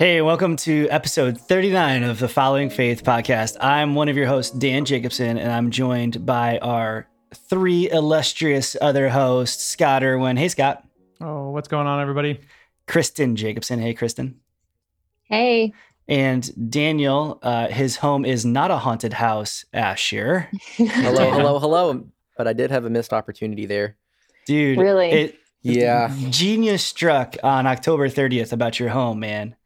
Hey, 0.00 0.22
welcome 0.22 0.56
to 0.56 0.88
episode 0.88 1.38
39 1.38 2.04
of 2.04 2.18
the 2.20 2.26
Following 2.26 2.70
Faith 2.70 3.04
podcast. 3.04 3.58
I'm 3.60 3.94
one 3.94 4.08
of 4.08 4.16
your 4.16 4.26
hosts, 4.26 4.50
Dan 4.50 4.86
Jacobson, 4.86 5.36
and 5.36 5.52
I'm 5.52 5.70
joined 5.70 6.24
by 6.24 6.56
our 6.60 7.06
three 7.34 7.90
illustrious 7.90 8.78
other 8.80 9.10
hosts, 9.10 9.62
Scott 9.62 10.02
Irwin. 10.02 10.38
Hey, 10.38 10.48
Scott. 10.48 10.82
Oh, 11.20 11.50
what's 11.50 11.68
going 11.68 11.86
on, 11.86 12.00
everybody? 12.00 12.40
Kristen 12.86 13.36
Jacobson. 13.36 13.78
Hey, 13.78 13.92
Kristen. 13.92 14.40
Hey. 15.24 15.74
And 16.08 16.70
Daniel, 16.70 17.38
uh, 17.42 17.68
his 17.68 17.96
home 17.96 18.24
is 18.24 18.46
not 18.46 18.70
a 18.70 18.78
haunted 18.78 19.12
house, 19.12 19.66
Asher. 19.74 20.48
hello, 20.76 21.30
hello, 21.30 21.58
hello. 21.58 22.06
But 22.38 22.48
I 22.48 22.54
did 22.54 22.70
have 22.70 22.86
a 22.86 22.90
missed 22.90 23.12
opportunity 23.12 23.66
there. 23.66 23.98
Dude. 24.46 24.78
Really? 24.78 25.10
It, 25.10 25.38
yeah. 25.60 26.16
Genius 26.30 26.82
struck 26.82 27.36
on 27.42 27.66
October 27.66 28.08
30th 28.08 28.54
about 28.54 28.80
your 28.80 28.88
home, 28.88 29.20
man. 29.20 29.56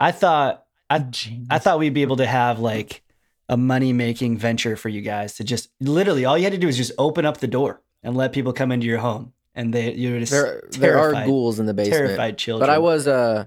I 0.00 0.12
thought 0.12 0.64
I, 0.88 1.06
I 1.50 1.58
thought 1.58 1.78
we'd 1.78 1.94
be 1.94 2.02
able 2.02 2.16
to 2.16 2.26
have 2.26 2.58
like 2.58 3.02
a 3.48 3.56
money 3.56 3.92
making 3.92 4.38
venture 4.38 4.76
for 4.76 4.88
you 4.88 5.02
guys 5.02 5.34
to 5.34 5.44
just 5.44 5.68
literally 5.80 6.24
all 6.24 6.38
you 6.38 6.44
had 6.44 6.52
to 6.52 6.58
do 6.58 6.68
is 6.68 6.76
just 6.76 6.92
open 6.98 7.24
up 7.26 7.38
the 7.38 7.46
door 7.46 7.82
and 8.02 8.16
let 8.16 8.32
people 8.32 8.52
come 8.52 8.72
into 8.72 8.86
your 8.86 8.98
home 8.98 9.32
and 9.54 9.74
they 9.74 9.92
you 9.92 10.12
were 10.12 10.20
just 10.20 10.32
there, 10.32 10.62
there 10.70 10.98
are 10.98 11.26
ghouls 11.26 11.58
in 11.58 11.66
the 11.66 11.74
basement. 11.74 12.06
terrified 12.06 12.38
children 12.38 12.66
but 12.66 12.72
i 12.72 12.78
was 12.78 13.06
uh 13.08 13.44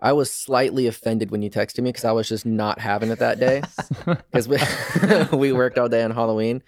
i 0.00 0.12
was 0.12 0.30
slightly 0.30 0.86
offended 0.86 1.30
when 1.30 1.42
you 1.42 1.50
texted 1.50 1.78
me 1.78 1.90
because 1.90 2.04
i 2.04 2.12
was 2.12 2.28
just 2.28 2.46
not 2.46 2.78
having 2.78 3.10
it 3.10 3.18
that 3.18 3.38
day. 3.38 3.62
Because 4.04 4.48
we, 4.48 4.58
we 5.36 5.52
worked 5.52 5.78
all 5.78 5.88
day 5.88 6.02
on 6.02 6.10
halloween. 6.10 6.62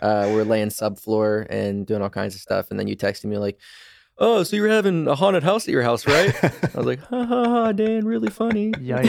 Uh 0.00 0.26
we 0.28 0.36
we're 0.36 0.44
laying 0.44 0.68
subfloor 0.68 1.46
and 1.50 1.86
doing 1.86 2.02
all 2.02 2.08
kinds 2.08 2.34
of 2.36 2.40
stuff 2.40 2.70
and 2.70 2.78
then 2.78 2.86
you 2.86 2.96
texted 2.96 3.24
me 3.24 3.36
like 3.36 3.58
oh, 4.18 4.42
so 4.42 4.56
you're 4.56 4.68
having 4.68 5.06
a 5.06 5.14
haunted 5.14 5.42
house 5.42 5.66
at 5.66 5.72
your 5.72 5.82
house, 5.82 6.06
right? 6.06 6.34
I 6.44 6.70
was 6.74 6.86
like, 6.86 7.00
ha 7.00 7.24
ha 7.24 7.44
ha, 7.44 7.72
Dan, 7.72 8.06
really 8.06 8.30
funny. 8.30 8.72
Yikes. 8.72 9.04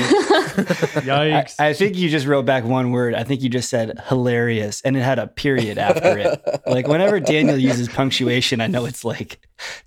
Yikes. 1.02 1.56
I, 1.60 1.70
I, 1.70 1.74
think 1.74 1.98
you 1.98 2.10
just 2.10 2.28
wrote 2.28 2.46
back 2.46 2.64
one 2.64 2.92
word. 2.92 3.16
I 3.16 3.24
think 3.24 3.42
you 3.42 3.50
just 3.50 3.70
said 3.70 4.00
hilarious 4.08 4.82
and 4.82 4.96
it 4.96 5.02
had 5.02 5.20
a 5.20 5.28
period 5.28 5.78
after 5.78 6.18
it. 6.18 6.62
like 6.68 6.88
whenever 6.88 7.20
Daniel 7.20 7.58
uses 7.58 7.88
punctuation, 7.90 8.62
I 8.62 8.68
know 8.68 8.86
it's 8.86 9.04
like 9.04 9.40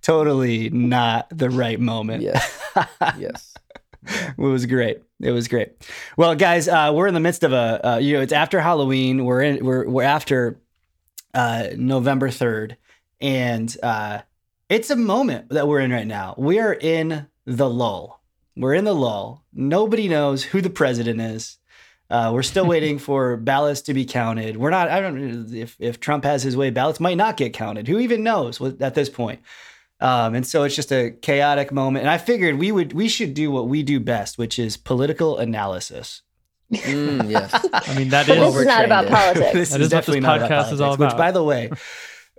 totally 0.02 0.70
not 0.70 1.26
the 1.36 1.50
right 1.50 1.78
moment. 1.78 2.22
Yes. 2.22 2.62
yes. 3.18 3.54
it 4.06 4.38
was 4.38 4.66
great. 4.66 5.02
It 5.20 5.30
was 5.30 5.46
great. 5.46 5.72
Well, 6.16 6.34
guys, 6.34 6.66
uh, 6.66 6.92
we're 6.94 7.06
in 7.06 7.14
the 7.14 7.20
midst 7.20 7.44
of 7.44 7.52
a, 7.52 7.86
uh, 7.86 7.96
you 7.98 8.14
know, 8.14 8.22
it's 8.22 8.32
after 8.32 8.60
Halloween. 8.60 9.24
We're 9.24 9.42
in, 9.42 9.64
we're, 9.64 9.88
we're 9.88 10.02
after 10.02 10.60
uh, 11.32 11.68
November 11.76 12.28
3rd. 12.28 12.76
And, 13.20 13.76
uh, 13.84 14.22
it's 14.72 14.88
a 14.88 14.96
moment 14.96 15.50
that 15.50 15.68
we're 15.68 15.80
in 15.80 15.92
right 15.92 16.06
now. 16.06 16.34
We 16.38 16.58
are 16.58 16.72
in 16.72 17.26
the 17.44 17.68
lull. 17.68 18.22
We're 18.56 18.72
in 18.72 18.84
the 18.84 18.94
lull. 18.94 19.44
Nobody 19.52 20.08
knows 20.08 20.42
who 20.42 20.62
the 20.62 20.70
president 20.70 21.20
is. 21.20 21.58
Uh, 22.08 22.30
we're 22.32 22.42
still 22.42 22.66
waiting 22.74 22.98
for 22.98 23.36
ballots 23.36 23.82
to 23.82 23.94
be 23.94 24.06
counted. 24.06 24.56
We're 24.56 24.70
not. 24.70 24.88
I 24.88 25.00
don't. 25.00 25.16
Know 25.16 25.58
if 25.58 25.76
if 25.78 26.00
Trump 26.00 26.24
has 26.24 26.42
his 26.42 26.56
way, 26.56 26.70
ballots 26.70 27.00
might 27.00 27.18
not 27.18 27.36
get 27.36 27.52
counted. 27.52 27.86
Who 27.86 27.98
even 27.98 28.22
knows 28.22 28.62
at 28.80 28.94
this 28.94 29.10
point? 29.10 29.40
Um, 30.00 30.34
and 30.34 30.46
so 30.46 30.64
it's 30.64 30.74
just 30.74 30.90
a 30.90 31.10
chaotic 31.10 31.70
moment. 31.70 32.04
And 32.04 32.10
I 32.10 32.16
figured 32.16 32.58
we 32.58 32.72
would 32.72 32.94
we 32.94 33.08
should 33.08 33.34
do 33.34 33.50
what 33.50 33.68
we 33.68 33.82
do 33.82 34.00
best, 34.00 34.38
which 34.38 34.58
is 34.58 34.78
political 34.78 35.36
analysis. 35.36 36.22
Mm, 36.72 37.30
yes. 37.30 37.52
I 37.74 37.94
mean 37.94 38.08
that 38.08 38.26
is. 38.26 38.36
this 38.38 38.56
is 38.56 38.66
not 38.66 38.86
about 38.86 39.06
politics. 39.08 39.52
this 39.52 39.70
that 39.70 39.80
is, 39.82 39.86
is 39.86 39.90
definitely 39.90 40.22
what 40.22 40.38
this 40.38 40.48
podcast 40.48 40.48
not 40.48 40.48
about 40.48 40.48
politics, 40.48 40.72
is 40.72 40.80
all 40.80 40.94
about. 40.94 41.12
Which, 41.12 41.18
by 41.18 41.30
the 41.30 41.44
way, 41.44 41.70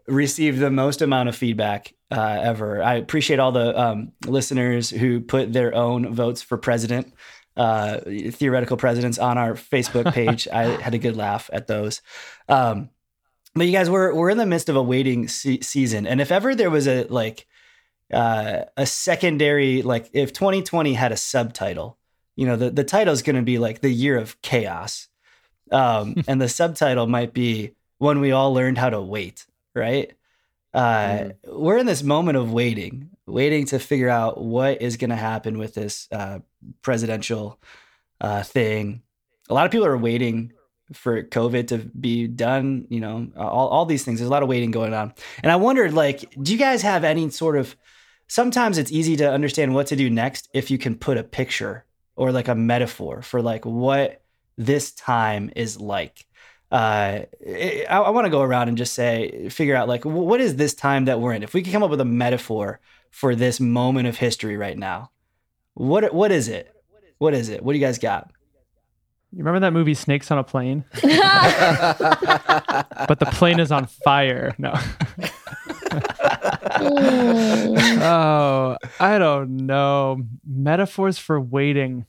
received 0.07 0.59
the 0.59 0.71
most 0.71 1.01
amount 1.01 1.29
of 1.29 1.35
feedback 1.35 1.93
uh, 2.11 2.39
ever. 2.41 2.83
I 2.83 2.95
appreciate 2.95 3.39
all 3.39 3.51
the 3.51 3.79
um, 3.79 4.11
listeners 4.25 4.89
who 4.89 5.21
put 5.21 5.53
their 5.53 5.73
own 5.73 6.13
votes 6.13 6.41
for 6.41 6.57
president, 6.57 7.13
uh, 7.55 7.99
theoretical 8.31 8.77
presidents 8.77 9.17
on 9.17 9.37
our 9.37 9.53
Facebook 9.53 10.13
page. 10.13 10.47
I 10.47 10.65
had 10.81 10.93
a 10.93 10.99
good 10.99 11.15
laugh 11.15 11.49
at 11.53 11.67
those. 11.67 12.01
Um, 12.49 12.89
but 13.55 13.67
you 13.67 13.71
guys, 13.71 13.89
we're 13.89 14.13
we're 14.13 14.31
in 14.31 14.37
the 14.37 14.45
midst 14.45 14.69
of 14.69 14.75
a 14.75 14.81
waiting 14.81 15.27
se- 15.27 15.61
season, 15.61 16.07
and 16.07 16.19
if 16.19 16.31
ever 16.31 16.55
there 16.55 16.71
was 16.71 16.87
a 16.87 17.03
like 17.03 17.45
uh, 18.11 18.63
a 18.75 18.85
secondary, 18.87 19.83
like 19.83 20.09
if 20.13 20.33
2020 20.33 20.93
had 20.93 21.11
a 21.11 21.17
subtitle, 21.17 21.99
you 22.35 22.47
know, 22.47 22.55
the 22.55 22.71
the 22.71 22.83
title 22.83 23.13
is 23.13 23.21
going 23.21 23.35
to 23.35 23.43
be 23.43 23.59
like 23.59 23.81
the 23.81 23.91
year 23.91 24.17
of 24.17 24.41
chaos, 24.41 25.07
um, 25.71 26.15
and 26.27 26.41
the 26.41 26.49
subtitle 26.49 27.05
might 27.05 27.31
be 27.31 27.75
when 27.99 28.19
we 28.19 28.31
all 28.31 28.55
learned 28.55 28.79
how 28.79 28.89
to 28.89 28.99
wait 28.99 29.45
right? 29.75 30.11
Uh, 30.73 31.07
mm. 31.07 31.34
We're 31.45 31.78
in 31.78 31.85
this 31.85 32.03
moment 32.03 32.38
of 32.38 32.51
waiting, 32.51 33.09
waiting 33.25 33.66
to 33.67 33.79
figure 33.79 34.09
out 34.09 34.41
what 34.41 34.81
is 34.81 34.97
going 34.97 35.11
to 35.11 35.16
happen 35.16 35.57
with 35.57 35.75
this 35.75 36.07
uh, 36.11 36.39
presidential 36.81 37.59
uh, 38.19 38.44
thing. 38.44 39.03
A 39.50 39.53
lot 39.53 39.66
of 39.66 39.72
people 39.72 39.85
are 39.85 39.97
waiting 39.97 40.53
for 40.94 41.23
COVID 41.23 41.67
to 41.67 41.78
be 41.78 42.28
done. 42.28 42.88
You 42.89 43.01
know, 43.01 43.28
all, 43.38 43.67
all 43.67 43.85
these 43.85 44.03
things. 44.03 44.19
There's 44.19 44.29
a 44.29 44.31
lot 44.31 44.44
of 44.44 44.50
waiting 44.50 44.72
going 44.72 44.94
on, 44.94 45.13
and 45.44 45.51
I 45.51 45.57
wondered, 45.57 45.94
like, 45.94 46.33
do 46.41 46.51
you 46.51 46.57
guys 46.57 46.81
have 46.81 47.03
any 47.03 47.29
sort 47.29 47.57
of? 47.57 47.75
Sometimes 48.28 48.78
it's 48.78 48.91
easy 48.91 49.17
to 49.17 49.29
understand 49.29 49.75
what 49.75 49.88
to 49.88 49.95
do 49.95 50.09
next 50.09 50.50
if 50.53 50.72
you 50.72 50.78
can 50.78 50.95
put 50.95 51.17
a 51.17 51.23
picture 51.23 51.85
or 52.16 52.31
like 52.31 52.47
a 52.47 52.56
metaphor 52.56 53.22
for 53.22 53.41
like 53.41 53.66
what 53.66 54.23
this 54.57 54.91
time 54.94 55.51
is 55.56 55.79
like 55.79 56.25
uh, 56.73 57.22
I, 57.47 57.85
I 57.88 58.09
want 58.09 58.25
to 58.25 58.31
go 58.31 58.41
around 58.41 58.67
and 58.67 58.75
just 58.75 58.95
say, 58.95 59.47
figure 59.50 59.75
out 59.75 59.88
like, 59.88 60.06
what 60.06 60.41
is 60.41 60.56
this 60.56 60.73
time 60.73 61.06
that 61.06 61.22
we're 61.22 61.34
in? 61.34 61.44
If 61.44 61.53
we 61.53 61.61
could 61.61 61.72
come 61.72 61.84
up 61.84 61.91
with 61.91 62.01
a 62.01 62.06
metaphor 62.06 62.79
for 63.11 63.35
this 63.35 63.59
moment 63.59 64.07
of 64.07 64.17
history 64.17 64.57
right 64.57 64.75
now, 64.75 65.12
what 65.75 66.12
what 66.16 66.31
is 66.31 66.47
it? 66.47 66.73
What 67.19 67.35
is 67.35 67.50
it? 67.50 67.62
What 67.63 67.73
do 67.73 67.79
you 67.79 67.85
guys 67.85 68.00
got? 68.00 68.31
You 69.31 69.38
remember 69.44 69.59
that 69.59 69.72
movie 69.72 69.94
Snakes 69.94 70.31
on 70.31 70.39
a 70.39 70.44
Plane? 70.44 70.83
but 70.94 71.06
the 73.19 73.29
plane 73.33 73.59
is 73.59 73.72
on 73.72 73.85
fire. 73.85 74.56
No. 74.57 74.73
oh, 78.01 78.78
I 79.00 79.19
don't 79.19 79.57
know. 79.57 80.23
Metaphors 80.44 81.19
for 81.19 81.39
waiting. 81.39 82.07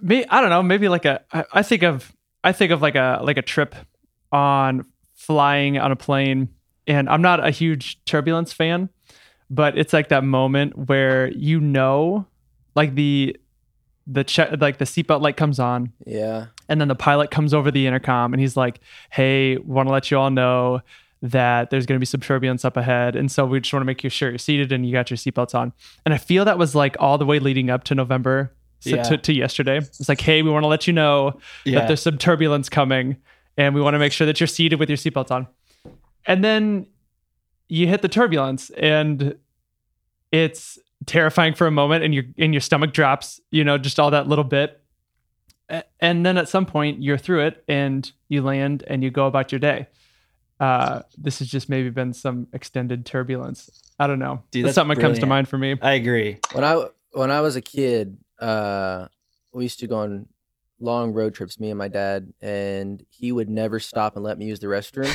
Me, 0.00 0.24
I 0.28 0.40
don't 0.40 0.50
know. 0.50 0.62
Maybe 0.62 0.88
like 0.88 1.04
a. 1.04 1.22
I, 1.32 1.44
I 1.52 1.62
think 1.62 1.82
of 1.82 2.12
I 2.42 2.52
think 2.52 2.72
of 2.72 2.82
like 2.82 2.94
a 2.94 3.20
like 3.22 3.36
a 3.36 3.42
trip 3.42 3.74
on 4.32 4.84
flying 5.14 5.78
on 5.78 5.92
a 5.92 5.96
plane, 5.96 6.48
and 6.86 7.08
I'm 7.08 7.22
not 7.22 7.46
a 7.46 7.50
huge 7.50 8.02
turbulence 8.04 8.52
fan, 8.52 8.88
but 9.50 9.76
it's 9.76 9.92
like 9.92 10.08
that 10.08 10.24
moment 10.24 10.88
where 10.88 11.28
you 11.28 11.60
know, 11.60 12.26
like 12.74 12.94
the 12.94 13.36
the 14.06 14.24
check 14.24 14.60
like 14.60 14.78
the 14.78 14.84
seatbelt 14.84 15.20
light 15.20 15.36
comes 15.36 15.58
on. 15.58 15.92
Yeah. 16.06 16.46
And 16.68 16.80
then 16.80 16.88
the 16.88 16.94
pilot 16.94 17.30
comes 17.30 17.52
over 17.52 17.70
the 17.70 17.86
intercom 17.86 18.32
and 18.32 18.40
he's 18.40 18.56
like, 18.56 18.80
"Hey, 19.10 19.58
want 19.58 19.88
to 19.88 19.92
let 19.92 20.10
you 20.10 20.18
all 20.18 20.30
know 20.30 20.80
that 21.22 21.68
there's 21.68 21.84
going 21.84 21.96
to 21.96 22.00
be 22.00 22.06
some 22.06 22.20
turbulence 22.20 22.64
up 22.64 22.78
ahead, 22.78 23.14
and 23.14 23.30
so 23.30 23.44
we 23.44 23.60
just 23.60 23.72
want 23.72 23.82
to 23.82 23.86
make 23.86 24.02
you 24.02 24.08
sure 24.08 24.30
you're 24.30 24.38
seated 24.38 24.72
and 24.72 24.86
you 24.86 24.92
got 24.92 25.10
your 25.10 25.18
seatbelts 25.18 25.54
on." 25.54 25.72
And 26.06 26.14
I 26.14 26.18
feel 26.18 26.44
that 26.46 26.58
was 26.58 26.74
like 26.74 26.96
all 26.98 27.18
the 27.18 27.26
way 27.26 27.38
leading 27.38 27.68
up 27.68 27.84
to 27.84 27.94
November 27.94 28.54
yeah. 28.82 29.02
to, 29.02 29.16
to, 29.16 29.32
yesterday. 29.32 29.78
It's 29.78 30.08
like, 30.08 30.20
hey, 30.20 30.42
we 30.42 30.50
want 30.50 30.62
to 30.64 30.68
let 30.68 30.86
you 30.86 30.92
know 30.92 31.38
yeah. 31.64 31.80
that 31.80 31.88
there's 31.88 32.02
some 32.02 32.18
turbulence 32.18 32.68
coming, 32.68 33.16
and 33.56 33.74
we 33.74 33.80
want 33.80 33.94
to 33.94 33.98
make 33.98 34.12
sure 34.12 34.26
that 34.26 34.40
you're 34.40 34.46
seated 34.46 34.78
with 34.78 34.88
your 34.88 34.96
seatbelts 34.96 35.30
on. 35.30 35.46
And 36.26 36.44
then 36.44 36.86
you 37.68 37.86
hit 37.86 38.02
the 38.02 38.08
turbulence, 38.08 38.70
and 38.70 39.36
it's 40.32 40.78
terrifying 41.06 41.54
for 41.54 41.66
a 41.66 41.70
moment, 41.70 42.04
and 42.04 42.14
your 42.14 42.24
and 42.38 42.52
your 42.54 42.60
stomach 42.60 42.92
drops. 42.92 43.40
You 43.50 43.64
know, 43.64 43.78
just 43.78 43.98
all 43.98 44.10
that 44.10 44.28
little 44.28 44.44
bit, 44.44 44.80
and 46.00 46.24
then 46.24 46.36
at 46.36 46.48
some 46.48 46.66
point 46.66 47.02
you're 47.02 47.18
through 47.18 47.46
it, 47.46 47.64
and 47.68 48.10
you 48.28 48.42
land, 48.42 48.84
and 48.86 49.02
you 49.02 49.10
go 49.10 49.26
about 49.26 49.52
your 49.52 49.58
day. 49.58 49.86
Uh, 50.58 51.00
this 51.16 51.38
has 51.38 51.48
just 51.48 51.70
maybe 51.70 51.88
been 51.88 52.12
some 52.12 52.46
extended 52.52 53.06
turbulence. 53.06 53.70
I 53.98 54.06
don't 54.06 54.18
know. 54.18 54.42
Dude, 54.50 54.64
that's, 54.64 54.68
that's 54.68 54.74
something 54.74 54.96
that 54.96 55.00
comes 55.00 55.18
to 55.20 55.26
mind 55.26 55.48
for 55.48 55.56
me. 55.56 55.76
I 55.80 55.92
agree. 55.92 56.38
When 56.52 56.64
I 56.64 56.84
when 57.12 57.30
I 57.30 57.40
was 57.40 57.56
a 57.56 57.60
kid, 57.62 58.18
uh, 58.40 59.06
we 59.52 59.64
used 59.64 59.80
to 59.80 59.86
go 59.86 59.98
on 59.98 60.26
long 60.80 61.12
road 61.12 61.34
trips, 61.34 61.60
me 61.60 61.70
and 61.70 61.78
my 61.78 61.88
dad, 61.88 62.32
and 62.40 63.04
he 63.10 63.32
would 63.32 63.48
never 63.48 63.78
stop 63.78 64.16
and 64.16 64.24
let 64.24 64.38
me 64.38 64.46
use 64.46 64.60
the 64.60 64.66
restroom. 64.66 65.10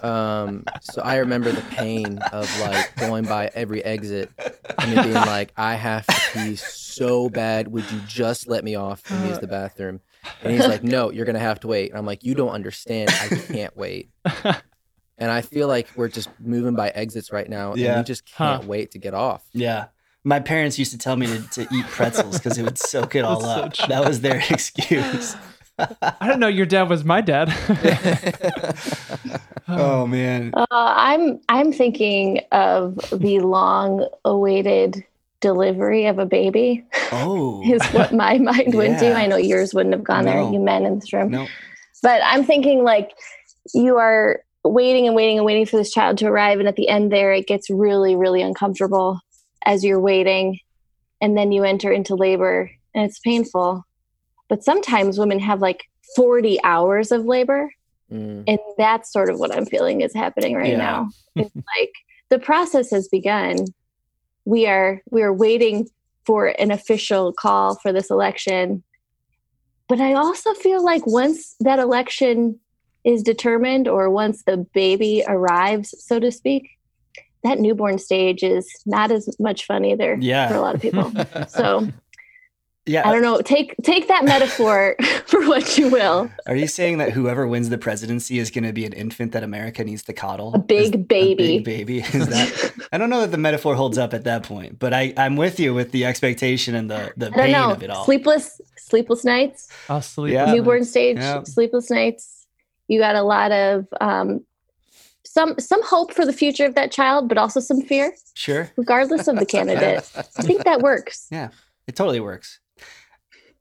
um, 0.04 0.64
so 0.80 1.00
I 1.02 1.16
remember 1.16 1.52
the 1.52 1.62
pain 1.62 2.18
of 2.32 2.60
like 2.60 2.94
going 2.96 3.24
by 3.24 3.50
every 3.54 3.84
exit 3.84 4.30
and 4.78 5.02
being 5.02 5.14
like, 5.14 5.52
I 5.56 5.74
have 5.74 6.06
to 6.06 6.20
pee 6.32 6.56
so 6.56 7.28
bad. 7.28 7.68
Would 7.68 7.90
you 7.90 8.00
just 8.06 8.48
let 8.48 8.64
me 8.64 8.74
off 8.74 9.02
and 9.10 9.28
use 9.28 9.38
the 9.38 9.46
bathroom? 9.46 10.00
And 10.42 10.52
he's 10.52 10.66
like, 10.66 10.82
No, 10.82 11.10
you're 11.10 11.26
gonna 11.26 11.38
have 11.38 11.60
to 11.60 11.68
wait. 11.68 11.90
And 11.90 11.98
I'm 11.98 12.06
like, 12.06 12.24
You 12.24 12.34
don't 12.34 12.50
understand. 12.50 13.10
I 13.10 13.28
can't 13.28 13.76
wait. 13.76 14.10
And 15.16 15.30
I 15.30 15.42
feel 15.42 15.68
like 15.68 15.88
we're 15.94 16.08
just 16.08 16.28
moving 16.40 16.74
by 16.74 16.88
exits 16.88 17.30
right 17.30 17.48
now, 17.48 17.76
yeah. 17.76 17.90
and 17.90 17.98
we 18.00 18.04
just 18.04 18.26
can't 18.26 18.62
huh. 18.62 18.68
wait 18.68 18.90
to 18.90 18.98
get 18.98 19.14
off. 19.14 19.44
Yeah 19.52 19.86
my 20.24 20.40
parents 20.40 20.78
used 20.78 20.90
to 20.92 20.98
tell 20.98 21.16
me 21.16 21.26
to, 21.26 21.42
to 21.50 21.68
eat 21.72 21.86
pretzels 21.86 22.38
because 22.38 22.56
it 22.58 22.62
would 22.62 22.78
soak 22.78 23.14
it 23.14 23.24
all 23.24 23.44
up. 23.44 23.76
So 23.76 23.86
that 23.88 24.06
was 24.06 24.22
their 24.22 24.42
excuse. 24.50 25.36
I 25.78 26.28
don't 26.28 26.40
know 26.40 26.48
your 26.48 26.66
dad 26.66 26.88
was 26.88 27.04
my 27.04 27.20
dad. 27.20 27.52
oh 29.68 30.06
man. 30.06 30.52
Uh, 30.54 30.66
I'm 30.70 31.40
I'm 31.48 31.72
thinking 31.72 32.40
of 32.52 32.96
the 33.12 33.40
long 33.40 34.08
awaited 34.24 35.04
delivery 35.40 36.06
of 36.06 36.18
a 36.18 36.24
baby 36.24 36.82
Oh, 37.12 37.62
is 37.64 37.84
what 37.88 38.14
my 38.14 38.38
mind 38.38 38.74
went 38.74 38.98
to. 39.00 39.06
Yeah. 39.06 39.18
I 39.18 39.26
know 39.26 39.36
yours 39.36 39.74
wouldn't 39.74 39.94
have 39.94 40.04
gone 40.04 40.24
there, 40.24 40.40
you 40.40 40.58
men 40.58 40.86
in 40.86 41.00
this 41.00 41.12
room. 41.12 41.30
no. 41.30 41.46
But 42.02 42.22
I'm 42.24 42.44
thinking 42.44 42.84
like 42.84 43.12
you 43.74 43.96
are 43.96 44.40
waiting 44.62 45.06
and 45.06 45.16
waiting 45.16 45.38
and 45.38 45.46
waiting 45.46 45.66
for 45.66 45.76
this 45.76 45.92
child 45.92 46.18
to 46.18 46.26
arrive. 46.26 46.58
And 46.58 46.68
at 46.68 46.76
the 46.76 46.88
end 46.88 47.10
there, 47.12 47.32
it 47.32 47.46
gets 47.46 47.68
really, 47.68 48.14
really 48.16 48.42
uncomfortable 48.42 49.20
as 49.64 49.84
you're 49.84 50.00
waiting. 50.00 50.60
And 51.20 51.36
then 51.36 51.52
you 51.52 51.64
enter 51.64 51.90
into 51.90 52.14
labor 52.14 52.70
and 52.94 53.04
it's 53.08 53.18
painful. 53.18 53.84
But 54.48 54.62
sometimes 54.62 55.18
women 55.18 55.38
have 55.38 55.60
like 55.60 55.84
40 56.16 56.62
hours 56.64 57.12
of 57.12 57.24
labor. 57.24 57.72
Mm. 58.12 58.44
And 58.46 58.58
that's 58.76 59.12
sort 59.12 59.30
of 59.30 59.38
what 59.38 59.54
I'm 59.54 59.66
feeling 59.66 60.00
is 60.02 60.14
happening 60.14 60.54
right 60.54 60.72
Yeah. 60.72 60.76
now. 60.78 61.08
It's 61.36 61.54
like 61.78 61.92
the 62.28 62.38
process 62.38 62.90
has 62.90 63.08
begun. 63.08 63.66
We 64.44 64.66
are 64.66 65.00
we 65.10 65.22
are 65.22 65.32
waiting 65.32 65.88
for 66.26 66.48
an 66.58 66.70
official 66.70 67.32
call 67.32 67.76
for 67.76 67.92
this 67.92 68.10
election. 68.10 68.82
But 69.88 70.00
I 70.00 70.14
also 70.14 70.54
feel 70.54 70.82
like 70.84 71.06
once 71.06 71.56
that 71.60 71.78
election 71.78 72.58
is 73.04 73.22
determined 73.22 73.86
or 73.86 74.08
once 74.10 74.42
the 74.44 74.56
baby 74.72 75.22
arrives, 75.26 75.94
so 76.02 76.18
to 76.18 76.32
speak, 76.32 76.70
that 77.44 77.60
newborn 77.60 77.98
stage 77.98 78.42
is 78.42 78.68
not 78.86 79.10
as 79.10 79.28
much 79.38 79.64
fun 79.66 79.84
either 79.84 80.16
Yeah. 80.20 80.48
for 80.48 80.54
a 80.56 80.60
lot 80.60 80.74
of 80.74 80.80
people. 80.82 81.12
So 81.48 81.88
Yeah. 82.86 83.08
I 83.08 83.12
don't 83.12 83.22
know. 83.22 83.40
Take 83.40 83.74
take 83.82 84.08
that 84.08 84.24
metaphor 84.26 84.94
for 85.26 85.46
what 85.48 85.78
you 85.78 85.88
will. 85.88 86.30
Are 86.46 86.54
you 86.56 86.66
saying 86.66 86.98
that 86.98 87.12
whoever 87.12 87.46
wins 87.46 87.70
the 87.70 87.78
presidency 87.78 88.38
is 88.38 88.50
going 88.50 88.64
to 88.64 88.74
be 88.74 88.84
an 88.84 88.92
infant 88.92 89.32
that 89.32 89.42
America 89.42 89.82
needs 89.84 90.02
to 90.04 90.12
coddle? 90.12 90.52
A 90.54 90.58
big 90.58 90.94
Is- 90.94 91.00
baby. 91.06 91.44
A 91.44 91.58
big 91.60 91.64
baby. 91.64 91.98
Is 92.00 92.28
that? 92.28 92.72
I 92.92 92.98
don't 92.98 93.08
know 93.08 93.22
that 93.22 93.30
the 93.30 93.38
metaphor 93.38 93.74
holds 93.74 93.96
up 93.96 94.12
at 94.12 94.24
that 94.24 94.42
point, 94.42 94.78
but 94.78 94.92
I, 94.92 95.14
I'm 95.16 95.36
with 95.36 95.58
you 95.58 95.72
with 95.72 95.92
the 95.92 96.04
expectation 96.04 96.74
and 96.74 96.90
the, 96.90 97.12
the 97.16 97.30
pain 97.30 97.52
know. 97.52 97.70
of 97.72 97.82
it 97.82 97.88
all. 97.90 98.04
Sleepless 98.04 98.60
sleepless 98.76 99.24
nights. 99.24 99.68
I'll 99.88 100.02
sleep. 100.02 100.34
Yeah. 100.34 100.52
newborn 100.52 100.84
stage, 100.84 101.16
Yeah. 101.16 101.42
sleepless 101.44 101.90
nights. 101.90 102.46
You 102.86 102.98
got 103.00 103.14
a 103.16 103.22
lot 103.22 103.50
of 103.50 103.86
um, 103.98 104.44
some 105.24 105.54
some 105.58 105.82
hope 105.84 106.12
for 106.12 106.24
the 106.26 106.32
future 106.32 106.66
of 106.66 106.74
that 106.74 106.92
child, 106.92 107.28
but 107.28 107.38
also 107.38 107.60
some 107.60 107.80
fear, 107.82 108.14
Sure. 108.34 108.70
regardless 108.76 109.26
of 109.28 109.36
the 109.38 109.46
candidate. 109.46 110.08
I 110.16 110.42
think 110.42 110.64
that 110.64 110.80
works. 110.80 111.26
Yeah, 111.30 111.48
it 111.86 111.96
totally 111.96 112.20
works. 112.20 112.60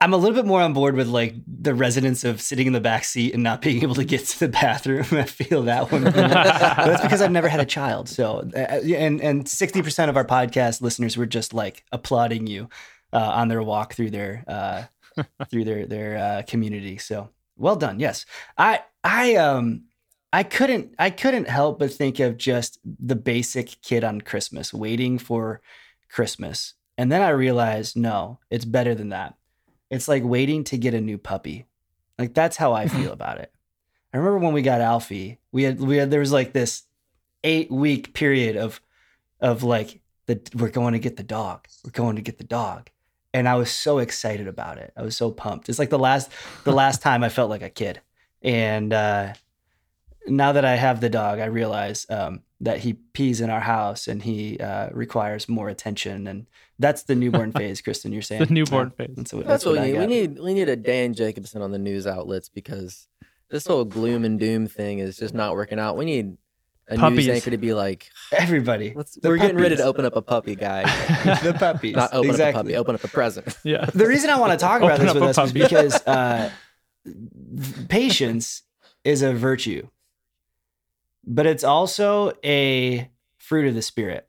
I'm 0.01 0.11
a 0.13 0.17
little 0.17 0.35
bit 0.35 0.45
more 0.45 0.59
on 0.61 0.73
board 0.73 0.95
with 0.95 1.07
like 1.07 1.33
the 1.47 1.73
residents 1.73 2.25
of 2.25 2.41
sitting 2.41 2.67
in 2.67 2.73
the 2.73 2.81
back 2.81 3.05
seat 3.05 3.33
and 3.33 3.41
not 3.41 3.61
being 3.61 3.81
able 3.83 3.95
to 3.95 4.03
get 4.03 4.25
to 4.25 4.39
the 4.39 4.49
bathroom. 4.49 5.05
I 5.11 5.23
feel 5.23 5.63
that 5.63 5.91
one. 5.93 6.03
but 6.03 6.13
that's 6.13 7.01
because 7.01 7.21
I've 7.21 7.31
never 7.31 7.47
had 7.47 7.61
a 7.61 7.65
child. 7.65 8.09
So, 8.09 8.49
uh, 8.53 8.57
and 8.59 9.21
and 9.21 9.45
60% 9.45 10.09
of 10.09 10.17
our 10.17 10.25
podcast 10.25 10.81
listeners 10.81 11.15
were 11.15 11.25
just 11.25 11.53
like 11.53 11.85
applauding 11.93 12.47
you 12.47 12.67
uh, 13.13 13.17
on 13.19 13.47
their 13.47 13.63
walk 13.63 13.93
through 13.93 14.09
their 14.09 14.43
uh, 14.45 14.83
through 15.49 15.63
their 15.63 15.85
their 15.85 16.17
uh, 16.17 16.41
community. 16.47 16.97
So, 16.97 17.29
well 17.55 17.77
done. 17.77 18.01
Yes, 18.01 18.25
I 18.57 18.81
I 19.05 19.35
um 19.35 19.83
I 20.33 20.41
couldn't 20.41 20.95
I 20.97 21.11
couldn't 21.11 21.47
help 21.47 21.77
but 21.77 21.93
think 21.93 22.19
of 22.19 22.37
just 22.37 22.79
the 22.83 23.15
basic 23.15 23.79
kid 23.83 24.03
on 24.03 24.21
Christmas 24.21 24.73
waiting 24.73 25.19
for 25.19 25.61
Christmas. 26.09 26.73
And 26.97 27.11
then 27.11 27.21
I 27.21 27.29
realized, 27.29 27.95
no, 27.95 28.39
it's 28.49 28.65
better 28.65 28.95
than 28.95 29.09
that. 29.09 29.35
It's 29.91 30.07
like 30.07 30.23
waiting 30.23 30.63
to 30.65 30.77
get 30.77 30.95
a 30.95 31.01
new 31.01 31.19
puppy. 31.19 31.67
Like 32.17 32.33
that's 32.33 32.57
how 32.57 32.73
I 32.73 32.87
feel 32.87 33.11
about 33.19 33.37
it. 33.37 33.53
I 34.11 34.17
remember 34.17 34.39
when 34.39 34.53
we 34.53 34.63
got 34.63 34.81
Alfie, 34.81 35.39
we 35.51 35.63
had 35.63 35.79
we 35.79 35.97
had 35.97 36.09
there 36.09 36.19
was 36.19 36.31
like 36.31 36.51
this 36.51 36.83
eight 37.43 37.71
week 37.71 38.15
period 38.15 38.57
of 38.57 38.81
of 39.39 39.61
like 39.61 40.01
the 40.25 40.41
we're 40.55 40.69
going 40.69 40.93
to 40.93 40.99
get 40.99 41.15
the 41.15 41.23
dog. 41.23 41.67
We're 41.85 41.91
going 41.91 42.15
to 42.15 42.23
get 42.23 42.39
the 42.39 42.43
dog. 42.43 42.89
And 43.35 43.47
I 43.47 43.53
was 43.53 43.71
so 43.71 43.99
excited 43.99 44.47
about 44.47 44.79
it. 44.79 44.93
I 44.97 45.03
was 45.03 45.15
so 45.15 45.29
pumped. 45.29 45.69
It's 45.69 45.79
like 45.79 45.91
the 45.91 45.99
last 45.99 46.31
the 46.63 46.73
last 46.73 47.01
time 47.03 47.23
I 47.23 47.29
felt 47.29 47.51
like 47.51 47.61
a 47.61 47.69
kid. 47.69 48.01
And 48.41 48.93
uh 48.93 49.33
now 50.27 50.51
that 50.53 50.65
I 50.65 50.75
have 50.75 51.01
the 51.01 51.09
dog, 51.09 51.39
I 51.39 51.45
realize 51.45 52.05
um, 52.09 52.41
that 52.61 52.79
he 52.79 52.93
pees 52.93 53.41
in 53.41 53.49
our 53.49 53.59
house 53.59 54.07
and 54.07 54.21
he 54.23 54.57
uh, 54.59 54.89
requires 54.91 55.49
more 55.49 55.69
attention, 55.69 56.27
and 56.27 56.47
that's 56.79 57.03
the 57.03 57.15
newborn 57.15 57.51
phase. 57.59 57.81
Kristen, 57.81 58.11
you're 58.13 58.21
saying 58.21 58.45
The 58.45 58.53
newborn 58.53 58.93
Yeah, 58.97 59.05
phase. 59.05 59.15
That's 59.17 59.33
what, 59.33 59.45
That's, 59.47 59.65
what, 59.65 59.77
I 59.77 59.81
we 59.83 59.91
need. 59.91 59.99
We 59.99 60.07
need 60.07 60.39
we 60.39 60.53
need 60.53 60.69
a 60.69 60.75
Dan 60.75 61.13
Jacobson 61.13 61.61
on 61.61 61.71
the 61.71 61.79
news 61.79 62.07
outlets 62.07 62.49
because 62.49 63.07
this 63.49 63.67
whole 63.67 63.85
gloom 63.85 64.23
and 64.25 64.39
doom 64.39 64.67
thing 64.67 64.99
is 64.99 65.17
just 65.17 65.33
not 65.33 65.53
working 65.53 65.79
out. 65.79 65.97
We 65.97 66.05
need 66.05 66.37
a 66.89 66.97
Puppies. 66.97 67.27
news 67.27 67.35
anchor 67.35 67.51
to 67.51 67.57
be 67.57 67.73
like, 67.73 68.09
Everybody, 68.31 68.93
Let's, 68.95 69.17
we're 69.23 69.37
getting 69.37 69.57
ready 69.57 69.77
to 69.77 69.83
open 69.83 70.03
up 70.05 70.15
a 70.17 70.21
puppy, 70.21 70.55
guy. 70.55 70.83
the 71.43 71.55
puppies. 71.57 71.95
Not 71.95 72.13
open 72.13 72.29
exactly. 72.29 72.49
up 72.49 72.55
a 72.55 72.63
puppy, 72.63 72.75
open 72.75 72.95
up 72.95 73.03
a 73.03 73.07
present. 73.07 73.57
Yeah. 73.63 73.85
The 73.85 74.05
reason 74.05 74.29
I 74.29 74.37
want 74.39 74.51
to 74.51 74.57
talk 74.57 74.81
about 74.81 74.99
this 74.99 75.13
with 75.13 75.23
a 75.23 75.27
us 75.27 75.37
is 75.37 75.53
because 75.53 75.95
uh, 76.07 76.49
patience 77.89 78.63
is 79.03 79.21
a 79.21 79.33
virtue, 79.33 79.87
but 81.23 81.45
it's 81.45 81.63
also 81.63 82.33
a 82.43 83.09
fruit 83.37 83.67
of 83.67 83.75
the 83.75 83.81
spirit. 83.81 84.27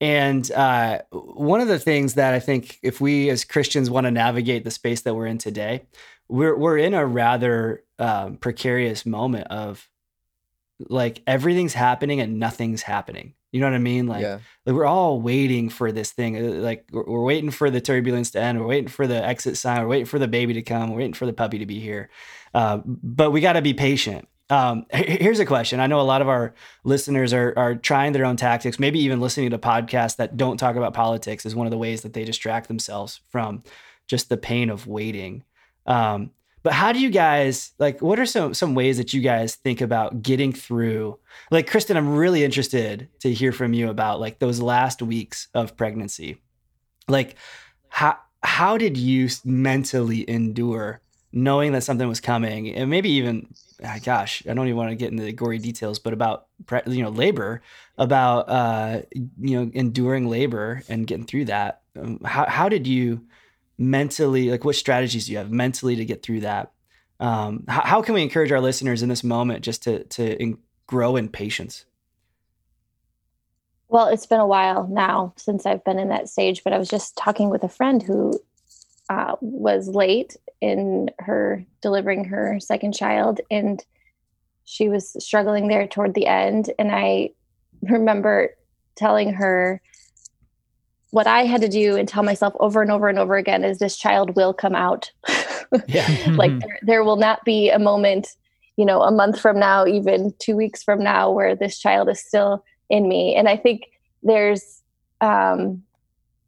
And 0.00 0.50
uh, 0.50 1.02
one 1.12 1.60
of 1.60 1.68
the 1.68 1.78
things 1.78 2.14
that 2.14 2.34
I 2.34 2.40
think, 2.40 2.80
if 2.82 3.00
we 3.00 3.30
as 3.30 3.44
Christians 3.44 3.88
want 3.88 4.06
to 4.06 4.10
navigate 4.10 4.64
the 4.64 4.70
space 4.72 5.02
that 5.02 5.14
we're 5.14 5.26
in 5.26 5.38
today, 5.38 5.82
we're 6.28 6.56
we're 6.56 6.78
in 6.78 6.92
a 6.92 7.06
rather 7.06 7.84
um, 8.00 8.36
precarious 8.36 9.06
moment 9.06 9.46
of 9.48 9.88
like 10.88 11.22
everything's 11.26 11.74
happening 11.74 12.20
and 12.20 12.40
nothing's 12.40 12.82
happening. 12.82 13.34
You 13.52 13.60
know 13.60 13.66
what 13.66 13.76
I 13.76 13.78
mean? 13.78 14.06
Like 14.06 14.22
yeah. 14.22 14.38
like 14.66 14.74
we're 14.74 14.86
all 14.86 15.20
waiting 15.20 15.68
for 15.68 15.92
this 15.92 16.10
thing. 16.10 16.36
Uh, 16.36 16.54
Like 16.54 16.86
we're, 16.90 17.04
we're 17.04 17.24
waiting 17.24 17.50
for 17.50 17.70
the 17.70 17.80
turbulence 17.80 18.30
to 18.32 18.40
end. 18.40 18.58
We're 18.58 18.66
waiting 18.66 18.88
for 18.88 19.06
the 19.06 19.24
exit 19.24 19.56
sign. 19.56 19.82
We're 19.82 19.88
waiting 19.88 20.06
for 20.06 20.18
the 20.18 20.26
baby 20.26 20.54
to 20.54 20.62
come. 20.62 20.90
We're 20.90 20.98
waiting 20.98 21.12
for 21.12 21.26
the 21.26 21.32
puppy 21.32 21.58
to 21.58 21.66
be 21.66 21.78
here. 21.78 22.08
Uh, 22.54 22.80
but 22.84 23.30
we 23.30 23.40
got 23.40 23.52
to 23.52 23.62
be 23.62 23.74
patient. 23.74 24.26
Um, 24.52 24.84
here's 24.92 25.40
a 25.40 25.46
question. 25.46 25.80
I 25.80 25.86
know 25.86 25.98
a 25.98 26.02
lot 26.02 26.20
of 26.20 26.28
our 26.28 26.52
listeners 26.84 27.32
are 27.32 27.54
are 27.56 27.74
trying 27.74 28.12
their 28.12 28.26
own 28.26 28.36
tactics. 28.36 28.78
Maybe 28.78 28.98
even 29.00 29.18
listening 29.18 29.48
to 29.50 29.58
podcasts 29.58 30.16
that 30.16 30.36
don't 30.36 30.58
talk 30.58 30.76
about 30.76 30.92
politics 30.92 31.46
is 31.46 31.54
one 31.54 31.66
of 31.66 31.70
the 31.70 31.78
ways 31.78 32.02
that 32.02 32.12
they 32.12 32.24
distract 32.24 32.68
themselves 32.68 33.22
from 33.30 33.62
just 34.06 34.28
the 34.28 34.36
pain 34.36 34.68
of 34.68 34.86
waiting. 34.86 35.42
Um, 35.86 36.32
but 36.62 36.74
how 36.74 36.92
do 36.92 37.00
you 37.00 37.08
guys 37.08 37.72
like? 37.78 38.02
What 38.02 38.18
are 38.18 38.26
some 38.26 38.52
some 38.52 38.74
ways 38.74 38.98
that 38.98 39.14
you 39.14 39.22
guys 39.22 39.54
think 39.54 39.80
about 39.80 40.22
getting 40.22 40.52
through? 40.52 41.18
Like 41.50 41.66
Kristen, 41.70 41.96
I'm 41.96 42.14
really 42.14 42.44
interested 42.44 43.08
to 43.20 43.32
hear 43.32 43.52
from 43.52 43.72
you 43.72 43.88
about 43.88 44.20
like 44.20 44.38
those 44.38 44.60
last 44.60 45.00
weeks 45.00 45.48
of 45.54 45.78
pregnancy. 45.78 46.42
Like 47.08 47.36
how 47.88 48.18
how 48.42 48.76
did 48.76 48.98
you 48.98 49.28
mentally 49.46 50.28
endure 50.28 51.00
knowing 51.32 51.72
that 51.72 51.82
something 51.82 52.08
was 52.08 52.20
coming, 52.20 52.74
and 52.74 52.90
maybe 52.90 53.10
even, 53.10 53.52
ah, 53.84 53.98
gosh, 54.04 54.42
I 54.48 54.54
don't 54.54 54.66
even 54.66 54.76
want 54.76 54.90
to 54.90 54.96
get 54.96 55.10
into 55.10 55.24
the 55.24 55.32
gory 55.32 55.58
details, 55.58 55.98
but 55.98 56.12
about 56.12 56.46
you 56.86 57.02
know 57.02 57.10
labor, 57.10 57.62
about 57.98 58.48
uh, 58.48 59.02
you 59.12 59.58
know 59.58 59.70
enduring 59.72 60.28
labor 60.28 60.82
and 60.88 61.06
getting 61.06 61.26
through 61.26 61.46
that. 61.46 61.82
Um, 62.00 62.20
how 62.24 62.46
how 62.46 62.68
did 62.68 62.86
you 62.86 63.26
mentally 63.78 64.50
like 64.50 64.64
what 64.64 64.76
strategies 64.76 65.26
do 65.26 65.32
you 65.32 65.38
have 65.38 65.50
mentally 65.50 65.96
to 65.96 66.04
get 66.04 66.22
through 66.22 66.40
that? 66.40 66.72
Um, 67.20 67.64
how, 67.68 67.82
how 67.82 68.02
can 68.02 68.14
we 68.14 68.22
encourage 68.22 68.52
our 68.52 68.60
listeners 68.60 69.02
in 69.02 69.08
this 69.08 69.24
moment 69.24 69.64
just 69.64 69.82
to 69.84 70.04
to 70.04 70.40
in, 70.40 70.58
grow 70.86 71.16
in 71.16 71.28
patience? 71.28 71.84
Well, 73.88 74.06
it's 74.06 74.26
been 74.26 74.40
a 74.40 74.46
while 74.46 74.88
now 74.88 75.34
since 75.36 75.66
I've 75.66 75.84
been 75.84 75.98
in 75.98 76.08
that 76.08 76.28
stage, 76.28 76.64
but 76.64 76.72
I 76.72 76.78
was 76.78 76.88
just 76.88 77.14
talking 77.14 77.50
with 77.50 77.62
a 77.62 77.68
friend 77.68 78.02
who 78.02 78.40
uh, 79.08 79.36
was 79.40 79.88
late 79.88 80.36
in 80.60 81.10
her 81.18 81.64
delivering 81.80 82.24
her 82.24 82.58
second 82.60 82.92
child, 82.92 83.40
and 83.50 83.84
she 84.64 84.88
was 84.88 85.16
struggling 85.24 85.68
there 85.68 85.86
toward 85.86 86.14
the 86.14 86.26
end. 86.26 86.70
And 86.78 86.92
I 86.92 87.30
remember 87.82 88.50
telling 88.96 89.32
her 89.34 89.80
what 91.10 91.26
I 91.26 91.44
had 91.44 91.60
to 91.60 91.68
do 91.68 91.96
and 91.96 92.08
tell 92.08 92.22
myself 92.22 92.54
over 92.58 92.80
and 92.80 92.90
over 92.90 93.08
and 93.08 93.18
over 93.18 93.36
again 93.36 93.64
is 93.64 93.78
this 93.78 93.96
child 93.96 94.36
will 94.36 94.52
come 94.52 94.74
out. 94.74 95.10
Yeah. 95.88 96.06
like 96.36 96.60
there, 96.60 96.78
there 96.82 97.04
will 97.04 97.16
not 97.16 97.46
be 97.46 97.70
a 97.70 97.78
moment 97.78 98.36
you 98.76 98.84
know 98.84 99.02
a 99.02 99.10
month 99.10 99.40
from 99.40 99.58
now 99.58 99.86
even 99.86 100.34
two 100.38 100.56
weeks 100.56 100.82
from 100.82 101.02
now 101.02 101.30
where 101.30 101.54
this 101.54 101.78
child 101.78 102.08
is 102.08 102.24
still 102.24 102.64
in 102.88 103.08
me 103.08 103.34
and 103.34 103.48
i 103.48 103.56
think 103.56 103.82
there's 104.22 104.82
um 105.20 105.82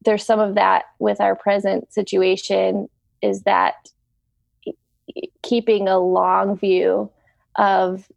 there's 0.05 0.25
some 0.25 0.41
of 0.41 0.55
that 0.55 0.85
with 0.99 1.21
our 1.21 1.35
present 1.35 1.93
situation 1.93 2.89
is 3.23 3.43
that 3.43 3.75
keeping 5.43 5.89
a 5.89 5.99
long 5.99 6.57
view 6.57 7.11
of 7.57 8.11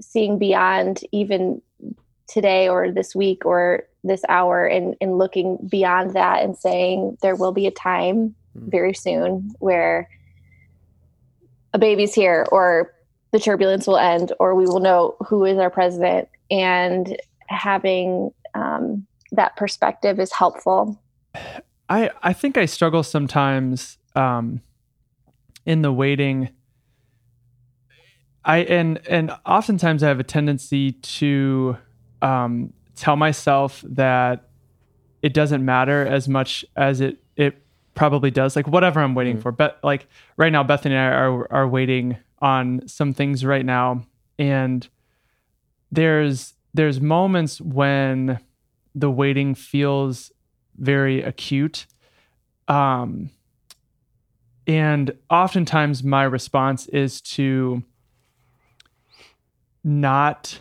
seeing 0.00 0.38
beyond 0.38 1.00
even 1.12 1.60
today 2.28 2.68
or 2.68 2.90
this 2.90 3.14
week 3.14 3.44
or 3.44 3.84
this 4.04 4.22
hour 4.28 4.66
and, 4.66 4.94
and 5.00 5.18
looking 5.18 5.58
beyond 5.68 6.14
that 6.14 6.42
and 6.42 6.56
saying 6.56 7.16
there 7.22 7.36
will 7.36 7.52
be 7.52 7.66
a 7.66 7.70
time 7.70 8.34
very 8.54 8.94
soon 8.94 9.50
where 9.58 10.08
a 11.72 11.78
baby's 11.78 12.14
here 12.14 12.46
or 12.52 12.94
the 13.32 13.38
turbulence 13.38 13.86
will 13.86 13.98
end 13.98 14.32
or 14.38 14.54
we 14.54 14.64
will 14.64 14.80
know 14.80 15.16
who 15.26 15.44
is 15.44 15.58
our 15.58 15.70
president 15.70 16.28
and 16.50 17.16
having 17.48 18.30
um, 18.54 18.87
that 19.38 19.56
perspective 19.56 20.20
is 20.20 20.32
helpful. 20.32 21.00
I 21.88 22.10
I 22.22 22.32
think 22.34 22.58
I 22.58 22.66
struggle 22.66 23.02
sometimes 23.02 23.96
um, 24.14 24.60
in 25.64 25.80
the 25.82 25.92
waiting. 25.92 26.50
I 28.44 28.58
and 28.58 29.00
and 29.08 29.30
oftentimes 29.46 30.02
I 30.02 30.08
have 30.08 30.20
a 30.20 30.24
tendency 30.24 30.92
to 30.92 31.76
um, 32.20 32.72
tell 32.96 33.16
myself 33.16 33.82
that 33.88 34.48
it 35.22 35.32
doesn't 35.34 35.64
matter 35.64 36.06
as 36.06 36.28
much 36.28 36.64
as 36.76 37.00
it 37.00 37.22
it 37.36 37.62
probably 37.94 38.30
does. 38.30 38.56
Like 38.56 38.68
whatever 38.68 39.00
I'm 39.00 39.14
waiting 39.14 39.38
Mhm. 39.38 39.42
for, 39.42 39.52
but 39.52 39.78
like 39.82 40.06
right 40.36 40.52
now, 40.52 40.62
Bethany 40.64 40.94
and 40.94 41.04
I 41.04 41.16
are 41.16 41.52
are 41.52 41.68
waiting 41.68 42.16
on 42.40 42.86
some 42.86 43.12
things 43.12 43.44
right 43.44 43.64
now, 43.64 44.02
and 44.38 44.86
there's 45.92 46.54
there's 46.74 47.00
moments 47.00 47.60
when 47.60 48.38
the 48.98 49.10
waiting 49.10 49.54
feels 49.54 50.32
very 50.76 51.22
acute. 51.22 51.86
Um, 52.66 53.30
and 54.66 55.16
oftentimes 55.30 56.02
my 56.04 56.24
response 56.24 56.86
is 56.88 57.20
to 57.22 57.82
not 59.84 60.60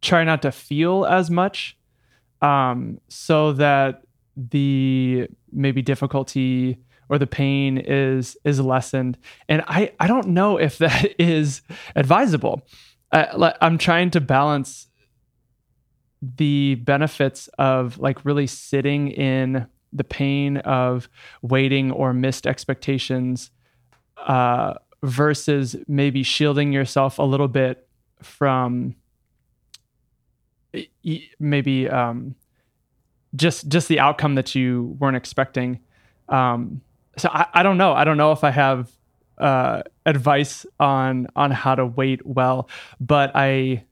try 0.00 0.24
not 0.24 0.42
to 0.42 0.52
feel 0.52 1.04
as 1.04 1.30
much 1.30 1.76
um, 2.40 3.00
so 3.08 3.52
that 3.52 4.02
the 4.36 5.28
maybe 5.52 5.82
difficulty 5.82 6.78
or 7.08 7.18
the 7.18 7.26
pain 7.26 7.78
is 7.78 8.36
is 8.44 8.58
lessened 8.58 9.16
and 9.48 9.62
i 9.68 9.92
i 10.00 10.08
don't 10.08 10.26
know 10.26 10.56
if 10.56 10.78
that 10.78 11.14
is 11.20 11.62
advisable 11.94 12.66
I, 13.12 13.54
i'm 13.60 13.78
trying 13.78 14.10
to 14.10 14.20
balance 14.20 14.88
the 16.36 16.76
benefits 16.76 17.48
of 17.58 17.98
like 17.98 18.24
really 18.24 18.46
sitting 18.46 19.08
in 19.08 19.66
the 19.92 20.04
pain 20.04 20.58
of 20.58 21.08
waiting 21.42 21.90
or 21.92 22.12
missed 22.12 22.46
expectations 22.46 23.50
uh, 24.26 24.74
versus 25.02 25.76
maybe 25.86 26.22
shielding 26.22 26.72
yourself 26.72 27.18
a 27.18 27.22
little 27.22 27.48
bit 27.48 27.86
from 28.22 28.96
maybe 31.38 31.88
um, 31.88 32.34
just 33.36 33.68
just 33.68 33.88
the 33.88 34.00
outcome 34.00 34.34
that 34.34 34.54
you 34.54 34.96
weren't 34.98 35.16
expecting. 35.16 35.80
Um, 36.28 36.80
so 37.16 37.28
I, 37.32 37.46
I 37.54 37.62
don't 37.62 37.78
know. 37.78 37.92
I 37.92 38.04
don't 38.04 38.16
know 38.16 38.32
if 38.32 38.42
I 38.42 38.50
have 38.50 38.90
uh, 39.38 39.82
advice 40.06 40.66
on 40.80 41.28
on 41.36 41.50
how 41.50 41.74
to 41.74 41.86
wait 41.86 42.24
well, 42.26 42.68
but 43.00 43.30
I 43.34 43.84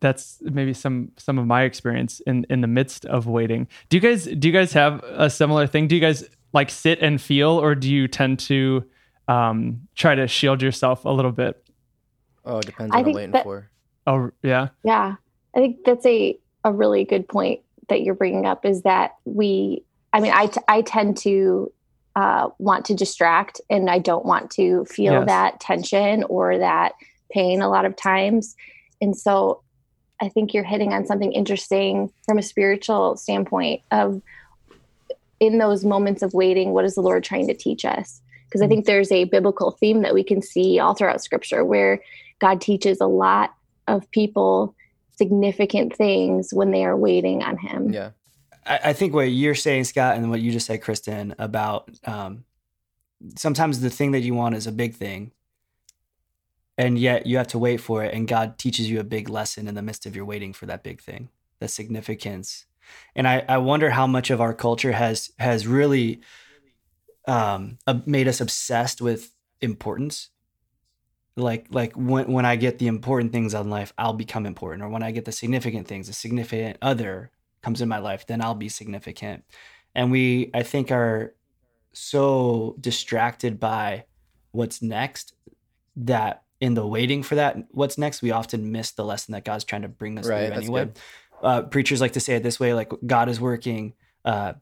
that's 0.00 0.38
maybe 0.42 0.74
some 0.74 1.12
some 1.16 1.38
of 1.38 1.46
my 1.46 1.62
experience 1.62 2.20
in 2.26 2.46
in 2.50 2.60
the 2.60 2.66
midst 2.66 3.04
of 3.06 3.26
waiting. 3.26 3.68
Do 3.88 3.96
you 3.96 4.00
guys 4.00 4.24
do 4.24 4.48
you 4.48 4.52
guys 4.52 4.72
have 4.72 5.02
a 5.04 5.30
similar 5.30 5.66
thing? 5.66 5.88
Do 5.88 5.94
you 5.94 6.00
guys 6.00 6.24
like 6.52 6.70
sit 6.70 7.00
and 7.00 7.20
feel, 7.20 7.50
or 7.50 7.74
do 7.74 7.92
you 7.92 8.06
tend 8.06 8.38
to 8.40 8.84
um, 9.28 9.80
try 9.96 10.14
to 10.14 10.28
shield 10.28 10.62
yourself 10.62 11.04
a 11.04 11.10
little 11.10 11.32
bit? 11.32 11.60
Oh, 12.44 12.58
it 12.58 12.66
depends 12.66 12.92
I 12.94 12.96
what 12.96 12.98
I'm 12.98 13.04
think 13.06 13.16
waiting 13.16 13.30
that- 13.32 13.44
for. 13.44 13.70
Oh 14.06 14.30
yeah, 14.42 14.68
Yeah, 14.82 15.14
I 15.56 15.58
think 15.58 15.78
that's 15.86 16.04
a 16.04 16.38
a 16.64 16.72
really 16.72 17.04
good 17.04 17.26
point 17.26 17.60
that 17.88 18.02
you're 18.02 18.14
bringing 18.14 18.44
up. 18.46 18.64
Is 18.66 18.82
that 18.82 19.14
we? 19.24 19.82
I 20.12 20.20
mean, 20.20 20.32
I 20.32 20.46
t- 20.46 20.60
I 20.68 20.82
tend 20.82 21.16
to 21.18 21.72
uh, 22.14 22.50
want 22.58 22.84
to 22.86 22.94
distract, 22.94 23.60
and 23.70 23.88
I 23.90 23.98
don't 23.98 24.26
want 24.26 24.50
to 24.52 24.84
feel 24.84 25.14
Yes. 25.14 25.26
that 25.26 25.60
tension 25.60 26.22
or 26.24 26.58
that 26.58 26.92
pain 27.32 27.62
a 27.62 27.68
lot 27.70 27.86
of 27.86 27.96
times, 27.96 28.54
and 29.00 29.16
so 29.16 29.62
I 30.24 30.28
think 30.30 30.54
you're 30.54 30.64
hitting 30.64 30.92
on 30.92 31.06
something 31.06 31.32
interesting 31.32 32.10
from 32.24 32.38
a 32.38 32.42
spiritual 32.42 33.16
standpoint 33.16 33.82
of 33.90 34.22
in 35.40 35.58
those 35.58 35.84
moments 35.84 36.22
of 36.22 36.32
waiting, 36.32 36.70
what 36.72 36.84
is 36.84 36.94
the 36.94 37.02
Lord 37.02 37.22
trying 37.22 37.46
to 37.48 37.54
teach 37.54 37.84
us? 37.84 38.22
Because 38.46 38.62
I 38.62 38.66
Mhm. 38.66 38.68
think 38.68 38.86
there's 38.86 39.12
a 39.12 39.24
biblical 39.24 39.72
theme 39.72 40.02
that 40.02 40.14
we 40.14 40.24
can 40.24 40.40
see 40.40 40.78
all 40.78 40.94
throughout 40.94 41.22
Scripture 41.22 41.64
where 41.64 42.00
God 42.38 42.60
teaches 42.60 43.00
a 43.00 43.06
lot 43.06 43.52
of 43.86 44.10
people 44.10 44.74
significant 45.16 45.94
things 45.94 46.54
when 46.54 46.70
they 46.70 46.84
are 46.84 46.96
waiting 46.96 47.42
on 47.42 47.58
Him. 47.58 47.92
Yeah. 47.92 48.10
I, 48.64 48.80
I 48.84 48.92
think 48.94 49.12
what 49.12 49.30
you're 49.30 49.54
saying, 49.54 49.84
Scott, 49.84 50.16
and 50.16 50.30
what 50.30 50.40
you 50.40 50.52
just 50.52 50.66
said, 50.66 50.80
Kristen, 50.80 51.34
about 51.38 51.90
um, 52.04 52.44
sometimes 53.36 53.80
the 53.80 53.90
thing 53.90 54.12
that 54.12 54.20
you 54.20 54.34
want 54.34 54.54
is 54.54 54.66
a 54.66 54.72
big 54.72 54.94
thing, 54.94 55.32
and 56.76 56.98
yet 56.98 57.26
you 57.26 57.36
have 57.36 57.48
to 57.48 57.58
wait 57.58 57.80
for 57.80 58.04
it, 58.04 58.14
and 58.14 58.28
God 58.28 58.58
teaches 58.58 58.90
you 58.90 59.00
a 59.00 59.04
big 59.04 59.28
lesson 59.28 59.68
in 59.68 59.74
the 59.74 59.82
midst 59.82 60.06
of 60.06 60.16
your 60.16 60.24
waiting 60.24 60.52
for 60.52 60.66
that 60.66 60.82
big 60.82 61.00
thing, 61.00 61.28
the 61.60 61.68
significance. 61.68 62.66
And 63.14 63.26
I, 63.26 63.44
I 63.48 63.58
wonder 63.58 63.90
how 63.90 64.06
much 64.06 64.30
of 64.30 64.40
our 64.40 64.54
culture 64.54 64.92
has 64.92 65.32
has 65.38 65.66
really 65.66 66.20
um, 67.26 67.78
made 68.06 68.28
us 68.28 68.40
obsessed 68.40 69.00
with 69.00 69.32
importance. 69.60 70.30
Like 71.36 71.66
like 71.70 71.94
when 71.94 72.30
when 72.30 72.44
I 72.44 72.56
get 72.56 72.78
the 72.78 72.86
important 72.86 73.32
things 73.32 73.54
in 73.54 73.70
life, 73.70 73.92
I'll 73.98 74.12
become 74.12 74.46
important, 74.46 74.82
or 74.84 74.88
when 74.88 75.02
I 75.02 75.10
get 75.10 75.24
the 75.24 75.32
significant 75.32 75.88
things, 75.88 76.08
a 76.08 76.12
significant 76.12 76.78
other 76.80 77.30
comes 77.62 77.80
in 77.80 77.88
my 77.88 77.98
life, 77.98 78.26
then 78.26 78.40
I'll 78.40 78.54
be 78.54 78.68
significant. 78.68 79.42
And 79.94 80.10
we, 80.10 80.50
I 80.54 80.62
think, 80.62 80.92
are 80.92 81.34
so 81.92 82.76
distracted 82.80 83.58
by 83.58 84.04
what's 84.52 84.82
next 84.82 85.34
that 85.96 86.43
in 86.60 86.74
the 86.74 86.86
waiting 86.86 87.22
for 87.22 87.34
that, 87.34 87.56
what's 87.70 87.98
next, 87.98 88.22
we 88.22 88.30
often 88.30 88.72
miss 88.72 88.92
the 88.92 89.04
lesson 89.04 89.32
that 89.32 89.44
God's 89.44 89.64
trying 89.64 89.82
to 89.82 89.88
bring 89.88 90.18
us 90.18 90.26
Right, 90.26 90.46
through 90.48 90.56
anyway. 90.56 90.90
Uh, 91.42 91.62
preachers 91.62 92.00
like 92.00 92.12
to 92.12 92.20
say 92.20 92.36
it 92.36 92.42
this 92.42 92.58
way 92.58 92.72
like, 92.72 92.90
God 93.06 93.28
is 93.28 93.40
working 93.40 93.94
uh, 94.24 94.54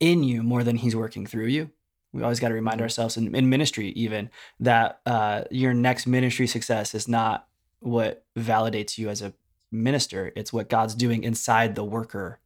in 0.00 0.24
you 0.24 0.42
more 0.42 0.64
than 0.64 0.76
he's 0.76 0.96
working 0.96 1.26
through 1.26 1.46
you. 1.46 1.70
We 2.12 2.22
always 2.22 2.40
got 2.40 2.48
to 2.48 2.54
remind 2.54 2.80
Mhm. 2.80 2.82
ourselves 2.84 3.16
in, 3.16 3.34
in 3.34 3.48
ministry, 3.48 3.90
even 3.90 4.30
that 4.58 5.00
uh, 5.06 5.42
your 5.50 5.74
next 5.74 6.06
ministry 6.06 6.46
success 6.48 6.94
is 6.94 7.06
not 7.06 7.46
what 7.78 8.24
validates 8.36 8.98
you 8.98 9.08
as 9.08 9.22
a 9.22 9.32
minister. 9.70 10.32
It's 10.34 10.52
what 10.52 10.68
God's 10.68 10.94
doing 10.96 11.22
inside 11.22 11.76
the 11.76 11.84
worker 11.84 12.40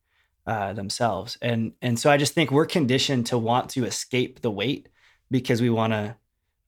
uh, 0.47 0.75
themselves. 0.75 1.39
And 1.41 1.73
and 1.81 1.99
so 1.99 2.11
I 2.11 2.19
just 2.19 2.35
think 2.35 2.51
we're 2.51 2.67
conditioned 2.67 3.25
to 3.29 3.39
want 3.39 3.71
to 3.71 3.87
escape 3.87 4.43
the 4.43 4.51
wait 4.51 4.91
because 5.31 5.63
we 5.63 5.71
want 5.71 5.95
to 5.95 6.17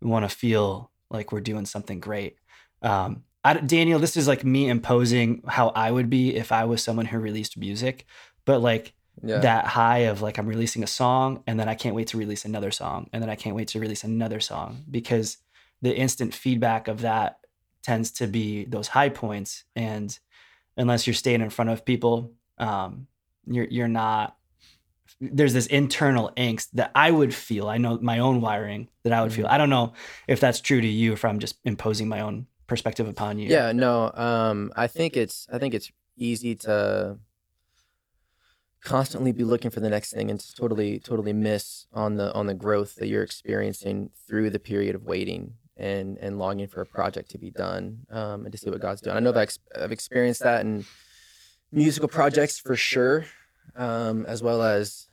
we 0.00 0.08
want 0.08 0.28
to 0.28 0.34
feel 0.34 0.90
like 1.10 1.32
we're 1.32 1.40
doing 1.40 1.66
something 1.66 2.00
great. 2.00 2.36
Um, 2.82 3.24
I, 3.44 3.54
Daniel, 3.54 3.98
this 3.98 4.16
is 4.16 4.26
like 4.26 4.44
me 4.44 4.68
imposing 4.68 5.42
how 5.46 5.68
I 5.68 5.90
would 5.90 6.10
be 6.10 6.34
if 6.34 6.50
I 6.52 6.64
was 6.64 6.82
someone 6.82 7.06
who 7.06 7.18
released 7.18 7.56
music, 7.56 8.04
but 8.44 8.60
like 8.60 8.94
Yeah. 9.22 9.38
that 9.38 9.66
high 9.66 10.00
of 10.10 10.20
like 10.20 10.36
I'm 10.38 10.46
releasing 10.46 10.82
a 10.82 10.86
song 10.86 11.42
and 11.46 11.58
then 11.58 11.68
I 11.68 11.74
can't 11.74 11.94
wait 11.94 12.08
to 12.08 12.18
release 12.18 12.44
another 12.44 12.70
song 12.70 13.08
and 13.12 13.22
then 13.22 13.30
I 13.30 13.36
can't 13.36 13.56
wait 13.56 13.68
to 13.68 13.80
release 13.80 14.04
another 14.04 14.40
song 14.40 14.84
because 14.90 15.38
the 15.80 15.96
instant 15.96 16.34
feedback 16.34 16.88
of 16.88 17.00
that 17.02 17.38
tends 17.82 18.10
to 18.10 18.26
be 18.26 18.64
those 18.64 18.88
high 18.88 19.08
points 19.10 19.64
and 19.76 20.18
unless 20.76 21.06
you're 21.06 21.14
staying 21.14 21.40
in 21.40 21.50
front 21.50 21.70
of 21.70 21.84
people 21.84 22.32
um 22.58 23.06
you're 23.46 23.66
you're 23.70 23.88
not 23.88 24.36
there's 25.20 25.52
this 25.52 25.66
internal 25.66 26.30
angst 26.36 26.68
that 26.72 26.90
I 26.94 27.10
would 27.10 27.34
feel 27.34 27.68
I 27.68 27.78
know 27.78 27.98
my 28.00 28.18
own 28.18 28.40
wiring 28.40 28.88
that 29.04 29.12
I 29.12 29.22
would 29.22 29.32
feel 29.32 29.46
I 29.46 29.58
don't 29.58 29.70
know 29.70 29.92
if 30.28 30.40
that's 30.40 30.60
true 30.60 30.80
to 30.80 30.86
you 30.86 31.12
if 31.12 31.24
I'm 31.24 31.38
just 31.38 31.56
imposing 31.64 32.08
my 32.08 32.20
own 32.20 32.46
perspective 32.66 33.08
upon 33.08 33.38
you 33.38 33.48
Yeah, 33.48 33.72
no. 33.72 34.12
Um, 34.14 34.72
I 34.76 34.86
think 34.86 35.16
it's 35.16 35.46
I 35.52 35.58
think 35.58 35.74
it's 35.74 35.90
easy 36.16 36.54
to 36.56 37.18
constantly 38.82 39.32
be 39.32 39.42
looking 39.42 39.70
for 39.70 39.80
the 39.80 39.90
next 39.90 40.12
thing 40.12 40.30
and 40.30 40.38
to 40.38 40.54
totally 40.54 41.00
totally 41.00 41.32
miss 41.32 41.86
on 41.92 42.16
the 42.16 42.32
on 42.34 42.46
the 42.46 42.54
growth 42.54 42.96
that 42.96 43.08
you're 43.08 43.22
experiencing 43.22 44.10
through 44.28 44.50
the 44.50 44.60
period 44.60 44.94
of 44.94 45.02
waiting 45.02 45.54
and 45.76 46.18
and 46.18 46.38
longing 46.38 46.68
for 46.68 46.80
a 46.80 46.86
project 46.86 47.30
to 47.30 47.38
be 47.38 47.50
done 47.50 48.06
um, 48.10 48.44
and 48.44 48.52
to 48.52 48.58
see 48.58 48.70
what 48.70 48.80
God's 48.80 49.00
doing. 49.00 49.16
I 49.16 49.20
know 49.20 49.32
that 49.32 49.58
I've 49.76 49.92
experienced 49.92 50.42
that 50.42 50.62
in 50.62 50.84
musical 51.72 52.08
projects 52.08 52.58
for 52.58 52.76
sure, 52.76 53.26
um, 53.76 54.24
as 54.26 54.42
well 54.42 54.62
as 54.62 55.08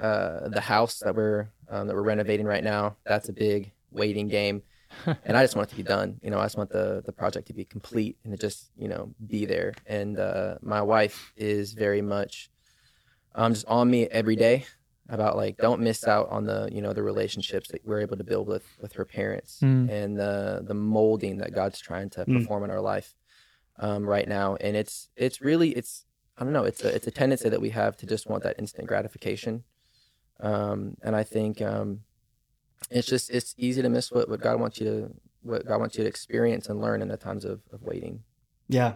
uh, 0.00 0.48
the 0.48 0.60
house 0.60 0.98
that 1.00 1.14
we're 1.14 1.48
um, 1.68 1.86
that 1.86 1.94
we're 1.94 2.02
renovating 2.02 2.46
right 2.46 2.64
now. 2.64 2.96
That's 3.04 3.28
a 3.28 3.32
big 3.32 3.72
waiting 3.90 4.28
game 4.28 4.62
and 5.24 5.36
I 5.36 5.42
just 5.42 5.56
want 5.56 5.68
it 5.68 5.70
to 5.70 5.76
be 5.76 5.82
done. 5.82 6.18
You 6.22 6.30
know, 6.30 6.38
I 6.38 6.44
just 6.44 6.56
want 6.56 6.70
the 6.70 7.02
the 7.04 7.12
project 7.12 7.48
to 7.48 7.52
be 7.52 7.64
complete 7.64 8.16
and 8.24 8.32
to 8.32 8.38
just 8.38 8.70
you 8.76 8.88
know 8.88 9.14
be 9.26 9.44
there. 9.44 9.74
And 9.86 10.18
uh, 10.18 10.56
my 10.62 10.80
wife 10.82 11.32
is 11.36 11.74
very 11.74 12.02
much 12.02 12.50
um, 13.34 13.52
just 13.52 13.66
on 13.66 13.90
me 13.90 14.06
every 14.06 14.36
day 14.36 14.64
about 15.08 15.36
like 15.36 15.56
don't 15.58 15.80
miss 15.80 16.06
out 16.08 16.28
on 16.30 16.44
the 16.46 16.68
you 16.72 16.80
know 16.82 16.92
the 16.92 17.02
relationships 17.02 17.68
that 17.68 17.84
we're 17.86 18.00
able 18.00 18.16
to 18.16 18.24
build 18.24 18.46
with 18.48 18.64
with 18.80 18.92
her 18.94 19.04
parents 19.04 19.60
Mm. 19.62 19.90
and 19.90 20.18
the 20.18 20.62
the 20.66 20.74
molding 20.74 21.38
that 21.38 21.52
God's 21.54 21.78
trying 21.80 22.10
to 22.10 22.24
Mm. 22.24 22.40
perform 22.40 22.64
in 22.64 22.70
our 22.70 22.80
life 22.80 23.14
um, 23.78 24.04
right 24.08 24.26
now. 24.28 24.56
And 24.56 24.76
it's 24.76 25.10
it's 25.16 25.40
really 25.42 25.70
it's 25.70 26.05
I 26.38 26.44
don't 26.44 26.52
know 26.52 26.64
it's 26.64 26.84
a 26.84 26.94
it's 26.94 27.06
a 27.06 27.10
tendency 27.10 27.48
that 27.48 27.60
we 27.60 27.70
have 27.70 27.96
to 27.98 28.06
just 28.06 28.28
want 28.28 28.42
that 28.42 28.58
instant 28.58 28.86
gratification. 28.88 29.64
Um, 30.40 30.96
and 31.02 31.16
I 31.16 31.22
think 31.22 31.62
um, 31.62 32.00
it's 32.90 33.06
just 33.06 33.30
it's 33.30 33.54
easy 33.56 33.82
to 33.82 33.88
miss 33.88 34.12
what, 34.12 34.28
what 34.28 34.40
God 34.40 34.60
wants 34.60 34.80
you 34.80 34.86
to 34.86 35.14
what 35.42 35.66
God 35.66 35.80
wants 35.80 35.96
you 35.96 36.04
to 36.04 36.08
experience 36.08 36.68
and 36.68 36.80
learn 36.80 37.02
in 37.02 37.08
the 37.08 37.16
times 37.16 37.44
of, 37.44 37.60
of 37.72 37.82
waiting. 37.82 38.22
Yeah. 38.68 38.94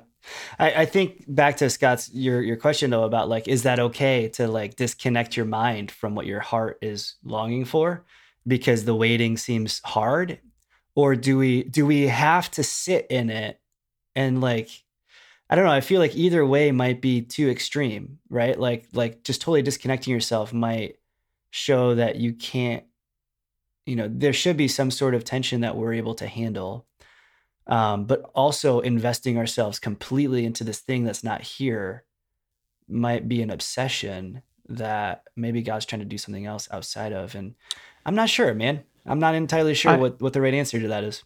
I, 0.58 0.82
I 0.82 0.84
think 0.84 1.24
back 1.28 1.56
to 1.58 1.70
Scott's 1.70 2.12
your 2.12 2.42
your 2.42 2.56
question 2.56 2.90
though 2.90 3.04
about 3.04 3.28
like 3.28 3.48
is 3.48 3.62
that 3.62 3.78
okay 3.78 4.28
to 4.30 4.48
like 4.48 4.76
disconnect 4.76 5.36
your 5.36 5.46
mind 5.46 5.90
from 5.90 6.14
what 6.14 6.26
your 6.26 6.40
heart 6.40 6.78
is 6.82 7.14
longing 7.24 7.64
for 7.64 8.04
because 8.46 8.84
the 8.84 8.94
waiting 8.94 9.38
seems 9.38 9.80
hard 9.84 10.38
or 10.94 11.14
do 11.14 11.38
we 11.38 11.62
do 11.62 11.86
we 11.86 12.08
have 12.08 12.50
to 12.50 12.62
sit 12.62 13.06
in 13.08 13.30
it 13.30 13.60
and 14.14 14.42
like 14.42 14.68
I 15.50 15.56
don't 15.56 15.64
know 15.64 15.72
I 15.72 15.80
feel 15.82 16.00
like 16.00 16.16
either 16.16 16.46
way 16.46 16.70
might 16.72 17.02
be 17.02 17.20
too 17.22 17.50
extreme 17.50 18.18
right 18.30 18.58
like 18.58 18.86
like 18.94 19.24
just 19.24 19.42
totally 19.42 19.62
disconnecting 19.62 20.12
yourself 20.14 20.52
might 20.52 20.96
show 21.50 21.96
that 21.96 22.16
you 22.16 22.32
can't 22.32 22.84
you 23.84 23.96
know 23.96 24.08
there 24.10 24.32
should 24.32 24.56
be 24.56 24.68
some 24.68 24.90
sort 24.90 25.14
of 25.14 25.24
tension 25.24 25.60
that 25.62 25.76
we're 25.76 25.92
able 25.94 26.14
to 26.14 26.26
handle 26.26 26.86
um, 27.66 28.04
but 28.04 28.22
also 28.34 28.80
investing 28.80 29.38
ourselves 29.38 29.78
completely 29.78 30.44
into 30.44 30.64
this 30.64 30.80
thing 30.80 31.04
that's 31.04 31.22
not 31.24 31.42
here 31.42 32.04
might 32.88 33.28
be 33.28 33.42
an 33.42 33.50
obsession 33.50 34.42
that 34.68 35.24
maybe 35.36 35.62
God's 35.62 35.86
trying 35.86 36.00
to 36.00 36.06
do 36.06 36.18
something 36.18 36.46
else 36.46 36.68
outside 36.70 37.12
of. 37.12 37.34
And 37.34 37.54
I'm 38.04 38.14
not 38.14 38.28
sure, 38.28 38.54
man. 38.54 38.82
I'm 39.06 39.20
not 39.20 39.34
entirely 39.34 39.74
sure 39.74 39.92
I- 39.92 39.96
what, 39.96 40.20
what 40.20 40.32
the 40.32 40.40
right 40.40 40.54
answer 40.54 40.80
to 40.80 40.88
that 40.88 41.04
is. 41.04 41.22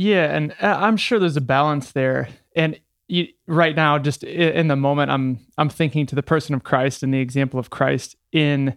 Yeah, 0.00 0.32
and 0.32 0.52
uh, 0.62 0.76
I'm 0.78 0.96
sure 0.96 1.18
there's 1.18 1.36
a 1.36 1.40
balance 1.40 1.90
there. 1.90 2.28
And 2.54 2.78
you, 3.08 3.28
right 3.46 3.74
now, 3.74 3.98
just 3.98 4.22
in 4.22 4.68
the 4.68 4.76
moment, 4.76 5.10
I'm 5.10 5.40
I'm 5.56 5.70
thinking 5.70 6.06
to 6.06 6.14
the 6.14 6.22
person 6.22 6.54
of 6.54 6.62
Christ 6.62 7.02
and 7.02 7.12
the 7.12 7.20
example 7.20 7.58
of 7.58 7.70
Christ 7.70 8.16
in 8.32 8.76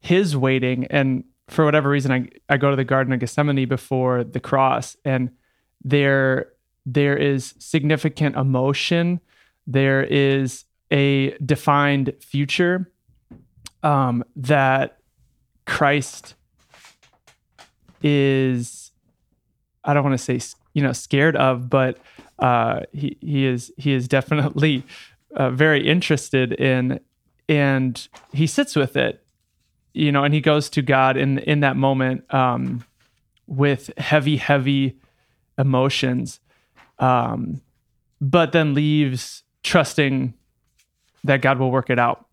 His 0.00 0.36
waiting. 0.36 0.86
And 0.86 1.24
for 1.48 1.64
whatever 1.64 1.90
reason, 1.90 2.10
I 2.10 2.28
I 2.48 2.56
go 2.56 2.70
to 2.70 2.76
the 2.76 2.84
Garden 2.84 3.12
of 3.12 3.20
Gethsemane 3.20 3.68
before 3.68 4.24
the 4.24 4.40
cross, 4.40 4.96
and 5.04 5.30
there 5.84 6.52
there 6.86 7.16
is 7.16 7.54
significant 7.58 8.36
emotion. 8.36 9.20
There 9.66 10.02
is 10.02 10.64
a 10.90 11.36
defined 11.38 12.14
future 12.20 12.90
um, 13.82 14.24
that 14.36 14.98
Christ 15.66 16.34
is 18.02 18.90
I 19.84 19.92
don't 19.92 20.02
want 20.02 20.18
to 20.18 20.40
say 20.40 20.40
you 20.72 20.82
know 20.82 20.92
scared 20.92 21.36
of, 21.36 21.68
but 21.68 21.98
uh, 22.38 22.80
he 22.92 23.16
he 23.20 23.46
is 23.46 23.72
he 23.76 23.92
is 23.92 24.08
definitely 24.08 24.84
uh, 25.34 25.50
very 25.50 25.86
interested 25.86 26.52
in, 26.52 27.00
and 27.48 28.08
he 28.32 28.46
sits 28.46 28.76
with 28.76 28.96
it, 28.96 29.24
you 29.94 30.12
know, 30.12 30.24
and 30.24 30.34
he 30.34 30.40
goes 30.40 30.68
to 30.70 30.82
God 30.82 31.16
in 31.16 31.38
in 31.38 31.60
that 31.60 31.76
moment 31.76 32.32
um, 32.32 32.84
with 33.46 33.90
heavy 33.98 34.36
heavy 34.36 34.96
emotions, 35.58 36.40
um, 36.98 37.60
but 38.20 38.52
then 38.52 38.74
leaves 38.74 39.42
trusting 39.62 40.34
that 41.24 41.40
God 41.40 41.58
will 41.58 41.70
work 41.70 41.90
it 41.90 41.98
out, 41.98 42.26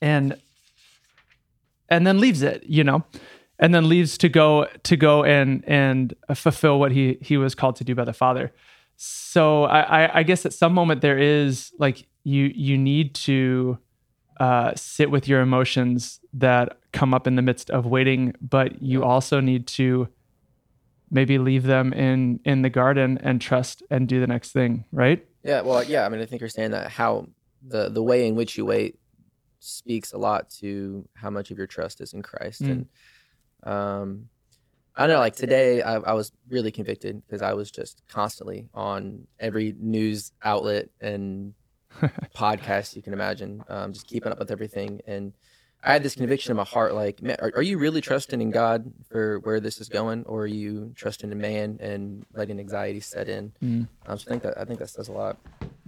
and 0.00 0.36
and 1.88 2.06
then 2.06 2.18
leaves 2.18 2.42
it, 2.42 2.64
you 2.64 2.84
know 2.84 3.04
and 3.58 3.74
then 3.74 3.88
leaves 3.88 4.18
to 4.18 4.28
go 4.28 4.66
to 4.82 4.96
go 4.96 5.24
and 5.24 5.64
and 5.66 6.14
fulfill 6.34 6.78
what 6.78 6.92
he 6.92 7.18
he 7.20 7.36
was 7.36 7.54
called 7.54 7.76
to 7.76 7.84
do 7.84 7.94
by 7.94 8.04
the 8.04 8.12
father 8.12 8.52
so 8.96 9.64
i 9.64 9.80
i, 10.04 10.18
I 10.18 10.22
guess 10.22 10.46
at 10.46 10.52
some 10.52 10.72
moment 10.72 11.00
there 11.00 11.18
is 11.18 11.72
like 11.78 12.06
you 12.24 12.50
you 12.54 12.76
need 12.78 13.14
to 13.14 13.78
uh, 14.38 14.72
sit 14.76 15.10
with 15.10 15.26
your 15.26 15.40
emotions 15.40 16.20
that 16.34 16.78
come 16.92 17.14
up 17.14 17.26
in 17.26 17.36
the 17.36 17.42
midst 17.42 17.70
of 17.70 17.86
waiting 17.86 18.34
but 18.42 18.82
you 18.82 19.02
also 19.02 19.40
need 19.40 19.66
to 19.66 20.08
maybe 21.10 21.38
leave 21.38 21.62
them 21.62 21.94
in 21.94 22.38
in 22.44 22.60
the 22.60 22.68
garden 22.68 23.18
and 23.22 23.40
trust 23.40 23.82
and 23.90 24.08
do 24.08 24.20
the 24.20 24.26
next 24.26 24.52
thing 24.52 24.84
right 24.92 25.26
Yeah, 25.46 25.60
well, 25.60 25.84
yeah. 25.84 26.04
I 26.04 26.08
mean, 26.08 26.20
I 26.20 26.26
think 26.26 26.40
you're 26.40 26.48
saying 26.48 26.72
that 26.72 26.90
how 26.90 27.28
the 27.62 27.88
the 27.88 28.02
way 28.02 28.26
in 28.26 28.34
which 28.34 28.58
you 28.58 28.66
wait 28.66 28.98
speaks 29.60 30.12
a 30.12 30.18
lot 30.18 30.50
to 30.58 31.08
how 31.14 31.30
much 31.30 31.52
of 31.52 31.58
your 31.58 31.68
trust 31.68 32.00
is 32.00 32.12
in 32.12 32.22
Christ. 32.22 32.62
Mm. 32.62 32.70
And 32.70 32.86
um, 33.62 34.28
I 34.96 35.06
know. 35.06 35.18
Like 35.18 35.36
today, 35.36 35.82
I, 35.82 35.96
I 35.96 36.12
was 36.14 36.32
really 36.48 36.70
convicted 36.72 37.22
because 37.26 37.42
I 37.42 37.52
was 37.52 37.70
just 37.70 38.02
constantly 38.08 38.68
on 38.72 39.26
every 39.38 39.74
news 39.78 40.32
outlet 40.42 40.88
and 41.00 41.54
podcast 42.34 42.96
you 42.96 43.02
can 43.02 43.12
imagine, 43.12 43.62
um, 43.68 43.92
just 43.92 44.06
keeping 44.06 44.32
up 44.32 44.38
with 44.38 44.50
everything. 44.50 45.00
And 45.06 45.34
I 45.84 45.92
had 45.92 46.02
this 46.02 46.16
conviction 46.16 46.50
in 46.50 46.56
my 46.56 46.64
heart, 46.64 46.94
like, 46.94 47.22
man, 47.22 47.36
are, 47.40 47.52
are 47.56 47.62
you 47.62 47.78
really 47.78 48.00
trusting 48.00 48.40
in 48.40 48.50
God 48.50 48.92
for 49.08 49.38
where 49.40 49.60
this 49.60 49.80
is 49.80 49.88
going, 49.88 50.24
or 50.24 50.42
are 50.42 50.46
you 50.46 50.92
trusting 50.96 51.30
in 51.30 51.38
man 51.40 51.78
and 51.80 52.26
letting 52.34 52.58
anxiety 52.58 53.00
set 53.00 53.28
in? 53.28 53.52
Mm. 53.62 53.86
Um, 54.06 54.18
so 54.18 54.24
I 54.26 54.30
think 54.30 54.42
that 54.42 54.58
I 54.58 54.64
think 54.64 54.80
that 54.80 54.88
says 54.90 55.08
a 55.08 55.12
lot. 55.12 55.36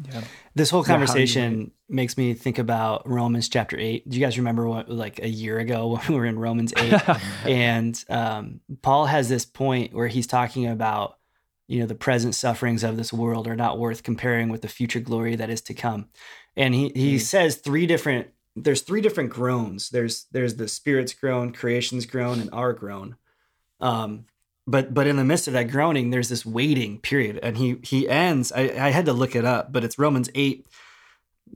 yeah 0.05 0.21
This 0.55 0.71
whole 0.71 0.83
Yeah, 0.83 0.87
how 0.87 0.91
do 0.91 1.03
you 1.03 1.07
conversation 1.07 1.71
makes 1.89 2.17
me 2.17 2.35
think 2.35 2.59
about 2.59 3.09
Romans 3.09 3.49
chapter 3.49 3.77
8. 3.79 4.09
Do 4.09 4.17
you 4.17 4.25
guys 4.25 4.39
remember 4.39 4.69
what, 4.69 4.89
like 4.89 5.19
a 5.21 5.29
year 5.29 5.59
ago 5.59 5.89
when 5.97 6.01
we 6.09 6.15
were 6.15 6.27
in 6.27 6.39
Romans 6.39 6.73
8? 6.77 6.95
and 7.47 8.05
um, 8.09 8.61
Paul 8.83 9.07
has 9.07 9.29
this 9.29 9.45
point 9.45 9.95
where 9.95 10.09
he's 10.09 10.27
talking 10.29 10.67
about, 10.67 11.19
you 11.67 11.81
know, 11.81 11.87
the 11.87 11.95
present 11.95 12.35
sufferings 12.35 12.85
of 12.85 12.97
this 12.97 13.13
world 13.13 13.49
are 13.49 13.57
not 13.57 13.79
worth 13.79 14.03
comparing 14.05 14.49
with 14.49 14.63
the 14.63 14.69
future 14.69 15.01
glory 15.01 15.35
that 15.37 15.51
is 15.51 15.61
to 15.63 15.75
come. 15.75 16.09
And 16.57 16.75
he, 16.75 16.91
he 16.95 17.17
Mm. 17.17 17.21
says 17.21 17.57
three 17.57 17.87
different, 17.87 18.29
there's 18.63 18.83
three 18.83 19.01
different 19.01 19.31
groans. 19.31 19.91
There's, 19.91 20.27
there's 20.33 20.57
the 20.57 20.69
spirit's 20.69 21.15
groan, 21.15 21.53
creation's 21.53 22.07
groan, 22.07 22.41
and 22.41 22.51
our 22.53 22.73
groan. 22.73 23.17
Um, 23.81 24.27
but 24.69 24.93
but 24.93 25.07
in 25.07 25.17
the 25.17 25.25
midst 25.25 25.47
of 25.49 25.55
that 25.55 25.71
groaning, 25.71 26.11
there's 26.11 26.29
this 26.29 26.45
waiting 26.45 26.99
period. 26.99 27.41
And 27.43 27.57
he 27.57 27.79
he 27.83 28.09
ends, 28.09 28.53
I, 28.53 28.65
I 28.79 28.91
had 28.91 29.07
to 29.07 29.15
look 29.15 29.35
it 29.35 29.47
up, 29.47 29.73
but 29.73 29.83
it's 29.83 29.99
Romans 29.99 30.29
8, 30.35 30.67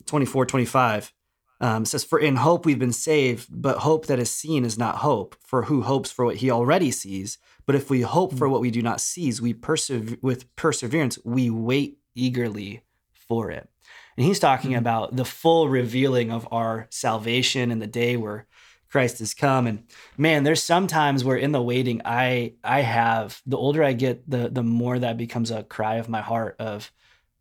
24, 0.06 0.46
25. 0.46 1.12
Um, 1.60 1.84
says, 1.84 2.02
For 2.02 2.18
in 2.18 2.36
hope 2.36 2.64
we've 2.64 2.78
been 2.78 2.90
saved, 2.90 3.48
but 3.50 3.78
hope 3.78 4.06
that 4.06 4.18
is 4.18 4.30
seen 4.30 4.64
is 4.64 4.78
not 4.78 4.96
hope. 4.96 5.36
For 5.44 5.64
who 5.64 5.82
hopes 5.82 6.10
for 6.10 6.24
what 6.24 6.36
he 6.36 6.50
already 6.50 6.90
sees? 6.90 7.38
But 7.66 7.76
if 7.76 7.88
we 7.88 8.00
hope 8.00 8.36
for 8.36 8.48
what 8.48 8.60
we 8.60 8.70
do 8.70 8.82
not 8.82 9.00
seize, 9.00 9.40
we 9.40 9.52
persevere 9.52 10.16
with 10.22 10.54
perseverance, 10.56 11.18
we 11.24 11.50
wait 11.50 11.98
eagerly 12.14 12.82
for 13.12 13.50
it. 13.50 13.68
And 14.16 14.26
he's 14.26 14.38
talking 14.38 14.72
Mhm. 14.72 14.78
about 14.78 15.16
the 15.16 15.24
full 15.24 15.68
revealing 15.68 16.30
of 16.30 16.46
our 16.52 16.86
salvation 16.90 17.70
and 17.70 17.80
the 17.80 17.86
day 17.86 18.16
where 18.16 18.46
Christ 18.90 19.20
has 19.20 19.32
come. 19.32 19.66
And 19.66 19.84
man, 20.18 20.44
there's 20.44 20.62
sometimes 20.62 21.24
where 21.24 21.36
in 21.36 21.52
the 21.52 21.62
waiting, 21.62 22.02
I 22.04 22.54
I 22.62 22.80
have 22.82 23.40
the 23.46 23.56
older 23.56 23.82
I 23.82 23.94
get, 23.94 24.28
the 24.28 24.50
the 24.50 24.62
more 24.62 24.98
that 24.98 25.16
becomes 25.16 25.50
a 25.50 25.62
cry 25.62 25.94
of 25.96 26.08
my 26.10 26.20
heart 26.20 26.56
of 26.58 26.92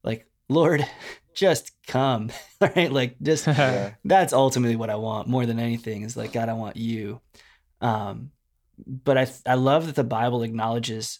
like, 0.03 0.27
Lord, 0.47 0.85
just 1.35 1.71
come. 1.87 2.29
right? 2.61 2.91
Like 2.91 3.17
just 3.21 3.47
Yeah. 3.47 3.95
that's 4.05 4.31
ultimately 4.33 4.77
what 4.77 4.89
I 4.89 4.95
want 4.95 5.27
more 5.27 5.45
than 5.45 5.59
anything 5.59 6.03
is 6.03 6.15
like, 6.15 6.31
God, 6.31 6.47
I 6.47 6.53
want 6.53 6.77
you. 6.77 7.19
Um, 7.81 8.31
but 8.85 9.17
I 9.17 9.27
I 9.45 9.55
love 9.55 9.87
that 9.87 9.95
the 9.95 10.03
Bible 10.05 10.43
acknowledges 10.43 11.19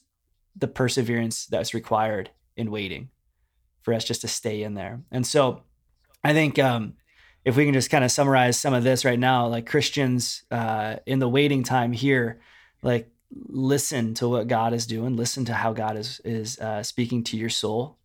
the 0.56 0.68
perseverance 0.68 1.46
that's 1.46 1.74
required 1.74 2.30
in 2.56 2.72
waiting 2.72 3.10
for 3.82 3.94
us 3.94 4.06
just 4.06 4.22
to 4.22 4.28
stay 4.28 4.64
in 4.64 4.74
there. 4.74 5.02
And 5.12 5.26
so 5.26 5.64
I 6.24 6.34
think 6.34 6.60
um, 6.60 6.94
if 7.44 7.56
we 7.56 7.66
can 7.66 7.74
just 7.74 7.90
kind 7.90 8.04
of 8.04 8.12
summarize 8.12 8.58
some 8.58 8.74
of 8.74 8.84
this 8.84 9.06
right 9.06 9.20
now, 9.20 9.48
like 9.48 9.66
Christians 9.66 10.44
uh, 10.52 10.98
in 11.06 11.20
the 11.20 11.30
waiting 11.30 11.64
time 11.64 11.92
here, 11.92 12.42
like 12.84 13.10
listen 13.48 14.14
to 14.16 14.28
what 14.28 14.48
God 14.48 14.74
is 14.74 14.86
doing, 14.86 15.16
listen 15.16 15.46
to 15.46 15.54
how 15.54 15.74
God 15.74 15.98
is 15.98 16.20
is 16.24 16.60
uh, 16.60 16.84
speaking 16.84 17.24
to 17.26 17.38
your 17.38 17.50
soul. 17.50 17.98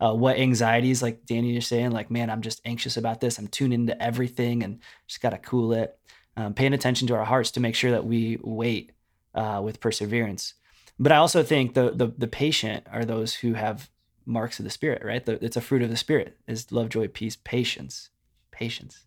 Uh, 0.00 0.12
what 0.12 0.36
anxieties, 0.36 1.00
like 1.00 1.24
Danny, 1.26 1.52
you're 1.52 1.60
saying, 1.60 1.92
like, 1.92 2.10
man, 2.10 2.28
I'm 2.28 2.42
just 2.42 2.60
anxious 2.64 2.96
about 2.96 3.20
this. 3.20 3.38
I'm 3.38 3.46
tuned 3.46 3.72
into 3.72 4.02
everything 4.02 4.64
and 4.64 4.80
just 5.06 5.20
got 5.20 5.30
to 5.30 5.38
cool 5.38 5.72
it. 5.72 5.96
Um, 6.36 6.54
paying 6.54 6.72
attention 6.72 7.06
to 7.08 7.14
our 7.14 7.24
hearts 7.24 7.52
to 7.52 7.60
make 7.60 7.76
sure 7.76 7.92
that 7.92 8.04
we 8.04 8.36
wait 8.42 8.90
uh, 9.32 9.60
with 9.62 9.78
perseverance. 9.78 10.54
But 10.98 11.12
I 11.12 11.16
also 11.16 11.42
think 11.42 11.74
the, 11.74 11.90
the 11.90 12.12
the 12.18 12.26
patient 12.26 12.86
are 12.90 13.04
those 13.04 13.34
who 13.34 13.54
have 13.54 13.88
marks 14.26 14.58
of 14.58 14.64
the 14.64 14.70
spirit, 14.70 15.04
right? 15.04 15.24
The, 15.24 15.42
it's 15.44 15.56
a 15.56 15.60
fruit 15.60 15.82
of 15.82 15.90
the 15.90 15.96
spirit 15.96 16.38
is 16.46 16.72
love, 16.72 16.88
joy, 16.88 17.08
peace, 17.08 17.36
patience, 17.36 18.10
patience. 18.50 19.04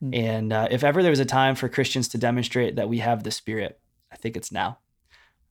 Hmm. 0.00 0.14
And 0.14 0.52
uh, 0.52 0.68
if 0.70 0.84
ever 0.84 1.02
there 1.02 1.10
was 1.10 1.20
a 1.20 1.24
time 1.24 1.54
for 1.54 1.68
Christians 1.68 2.08
to 2.08 2.18
demonstrate 2.18 2.76
that 2.76 2.88
we 2.88 2.98
have 2.98 3.22
the 3.22 3.30
spirit, 3.30 3.78
I 4.12 4.16
think 4.16 4.36
it's 4.36 4.52
now. 4.52 4.78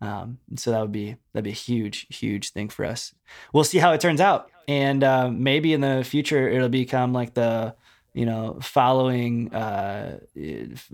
Um, 0.01 0.39
and 0.49 0.59
so 0.59 0.71
that 0.71 0.81
would 0.81 0.91
be 0.91 1.17
that'd 1.33 1.43
be 1.43 1.49
a 1.49 1.53
huge, 1.53 2.07
huge 2.09 2.51
thing 2.51 2.69
for 2.69 2.85
us. 2.85 3.13
We'll 3.53 3.63
see 3.65 3.79
how 3.79 3.91
it 3.91 3.99
turns 3.99 4.21
out, 4.21 4.49
and 4.67 5.03
uh, 5.03 5.29
maybe 5.29 5.73
in 5.73 5.81
the 5.81 6.05
future 6.05 6.47
it'll 6.47 6.69
become 6.69 7.11
like 7.11 7.33
the 7.33 7.75
you 8.13 8.25
know 8.25 8.59
following 8.61 9.53
uh, 9.53 10.19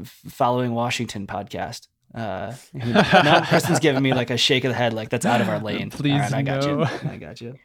following 0.04 0.73
Washington 0.73 1.28
podcast. 1.28 1.88
Uh, 2.15 2.54
who- 2.71 2.93
no, 2.93 3.41
Kristen's 3.49 3.80
giving 3.80 4.01
me 4.01 4.13
like 4.13 4.30
a 4.30 4.38
shake 4.38 4.63
of 4.63 4.69
the 4.69 4.75
head, 4.75 4.93
like 4.93 5.10
that's 5.10 5.25
out 5.25 5.41
of 5.41 5.49
our 5.49 5.60
lane. 5.60 5.89
Please, 5.89 6.13
All 6.13 6.19
right, 6.19 6.34
I 6.34 6.41
got 6.43 6.62
no. 6.63 6.80
you. 6.80 6.84
I 7.10 7.17
got 7.17 7.41
you. 7.41 7.56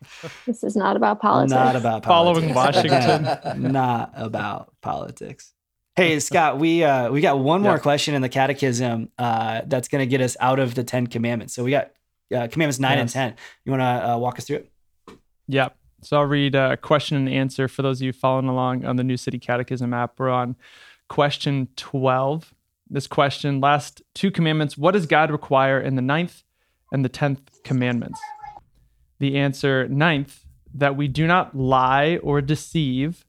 This 0.44 0.64
is 0.64 0.74
not 0.74 0.96
about 0.96 1.20
politics. 1.20 1.52
Not 1.52 1.76
about 1.76 2.02
politics. 2.02 2.52
Following. 2.52 2.54
Washington. 2.54 3.72
Not 3.72 4.12
about 4.16 4.72
politics. 4.80 5.52
Hey 5.96 6.18
Scott, 6.20 6.58
we 6.58 6.82
uh, 6.82 7.10
we 7.10 7.20
got 7.20 7.38
one 7.38 7.62
more 7.62 7.72
Yeah. 7.74 7.78
question 7.78 8.14
in 8.14 8.22
the 8.22 8.28
catechism 8.28 9.10
uh, 9.18 9.62
that's 9.66 9.88
going 9.88 10.00
to 10.00 10.06
get 10.06 10.20
us 10.20 10.36
out 10.40 10.58
of 10.58 10.74
the 10.74 10.82
Ten 10.84 11.06
Commandments. 11.06 11.52
So 11.54 11.62
we 11.62 11.70
got 11.72 11.90
uh, 12.34 12.48
Commandments 12.48 12.78
nine 12.78 12.98
and 12.98 13.08
ten. 13.08 13.34
You 13.64 13.72
want 13.72 13.80
to 13.82 14.10
uh, 14.12 14.18
walk 14.18 14.38
us 14.38 14.46
through 14.46 14.56
it? 14.56 14.72
Yep. 15.48 15.76
So 16.02 16.16
I'll 16.16 16.24
read 16.26 16.54
a 16.54 16.76
question 16.76 17.16
and 17.18 17.28
answer 17.28 17.68
for 17.68 17.82
those 17.82 18.00
of 18.00 18.06
you 18.06 18.12
following 18.12 18.48
along 18.48 18.84
on 18.86 18.96
the 18.96 19.04
New 19.04 19.16
City 19.16 19.38
Catechism 19.38 19.92
app. 19.92 20.18
We're 20.18 20.30
on 20.30 20.56
question 21.08 21.68
12. 21.76 22.54
This 22.92 23.07
question, 23.07 23.61
last 23.61 24.03
two 24.14 24.33
commandments, 24.33 24.76
what 24.76 24.92
does 24.92 25.07
God 25.07 25.31
require 25.31 25.81
in 25.81 25.94
the 25.94 26.03
ninth 26.03 26.42
and 26.90 27.05
the 27.05 27.09
tenth 27.09 27.62
commandments? 27.62 28.20
The 29.20 29.38
answer, 29.38 29.87
ninth, 29.87 30.44
that 30.74 30.96
we 30.96 31.07
do 31.07 31.29
not 31.29 31.57
lie 31.57 32.18
or 32.20 32.40
deceive, 32.40 33.24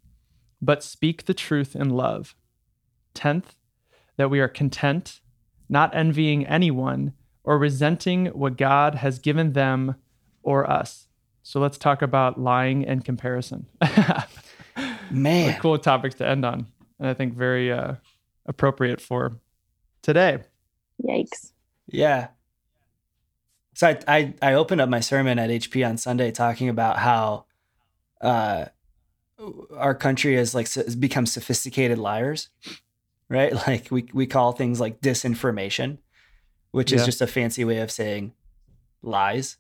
but 0.64 0.84
speak 0.84 1.26
the 1.26 1.36
truth 1.36 1.76
in 1.76 1.92
love. 1.92 2.36
Tenth, 3.14 3.56
that 4.18 4.32
we 4.32 4.40
are 4.40 4.48
content, 4.48 5.20
not 5.70 5.96
envying 5.96 6.46
anyone 6.48 7.14
or 7.44 7.60
resenting 7.60 8.28
what 8.28 8.58
God 8.58 8.96
has 8.96 9.20
given 9.20 9.54
them 9.54 9.96
or 10.42 10.68
us. 10.68 11.08
So 11.44 11.60
let's 11.60 11.78
talk 11.78 12.02
about 12.02 12.40
lying 12.40 12.84
and 12.84 13.06
comparison. 13.06 13.68
Man, 15.12 15.60
cool 15.60 15.78
topics 15.78 16.16
to 16.16 16.28
end 16.28 16.46
on, 16.46 16.66
and 17.00 17.10
I 17.10 17.14
think 17.14 17.36
very 17.36 17.72
uh, 17.72 17.96
appropriate 18.46 19.02
for 19.02 19.41
today. 20.02 20.40
Yikes. 21.04 21.52
Yeah. 21.88 22.30
So 23.74 23.88
I, 23.88 24.00
I 24.08 24.34
I 24.42 24.54
opened 24.54 24.82
up 24.82 24.90
my 24.90 25.00
sermon 25.00 25.40
at 25.40 25.50
HP 25.50 25.88
on 25.88 25.98
Sunday 25.98 26.32
talking 26.32 26.70
about 26.70 26.98
how 27.00 27.46
uh 28.22 28.66
our 29.76 29.96
country 29.96 30.36
has 30.36 30.54
like 30.54 30.72
has 30.74 30.96
become 30.96 31.26
sophisticated 31.26 31.98
liars, 31.98 32.50
right? 33.30 33.54
Like 33.68 33.88
we 33.90 34.08
we 34.14 34.28
call 34.28 34.52
things 34.52 34.80
like 34.80 35.02
disinformation, 35.02 35.98
which 36.72 36.92
is 36.92 37.02
Yeah. 37.02 37.06
just 37.06 37.22
a 37.22 37.28
fancy 37.28 37.66
way 37.66 37.78
of 37.80 37.90
saying 37.92 38.34
lies, 39.02 39.58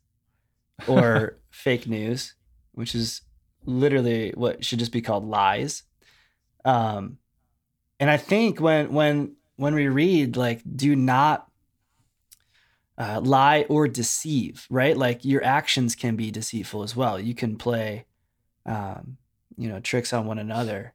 or 0.88 1.38
fake 1.50 1.88
news, 1.88 2.36
which 2.74 2.94
is 2.94 3.22
literally 3.66 4.32
what 4.36 4.64
should 4.66 4.80
just 4.80 4.92
be 4.92 5.02
called 5.02 5.26
lies. 5.26 5.84
Um, 6.66 7.18
and 8.00 8.10
I 8.10 8.18
think 8.18 8.60
when 8.60 8.92
when 8.94 9.36
when 9.62 9.76
we 9.76 9.88
read 9.88 10.36
like 10.36 10.64
do 10.76 10.96
not 10.96 11.48
uh, 12.98 13.22
lie 13.22 13.64
or 13.70 13.88
deceive, 13.88 14.66
right? 14.72 14.98
Like 14.98 15.24
your 15.24 15.44
actions 15.44 15.96
can 15.96 16.16
be 16.16 16.32
deceitful 16.32 16.82
as 16.82 16.96
well. 16.96 17.20
You 17.20 17.36
can 17.36 17.58
play, 17.58 18.06
um, 18.66 19.18
you 19.56 19.70
know, 19.70 19.80
tricks 19.80 20.14
on 20.14 20.26
one 20.26 20.40
another, 20.40 20.94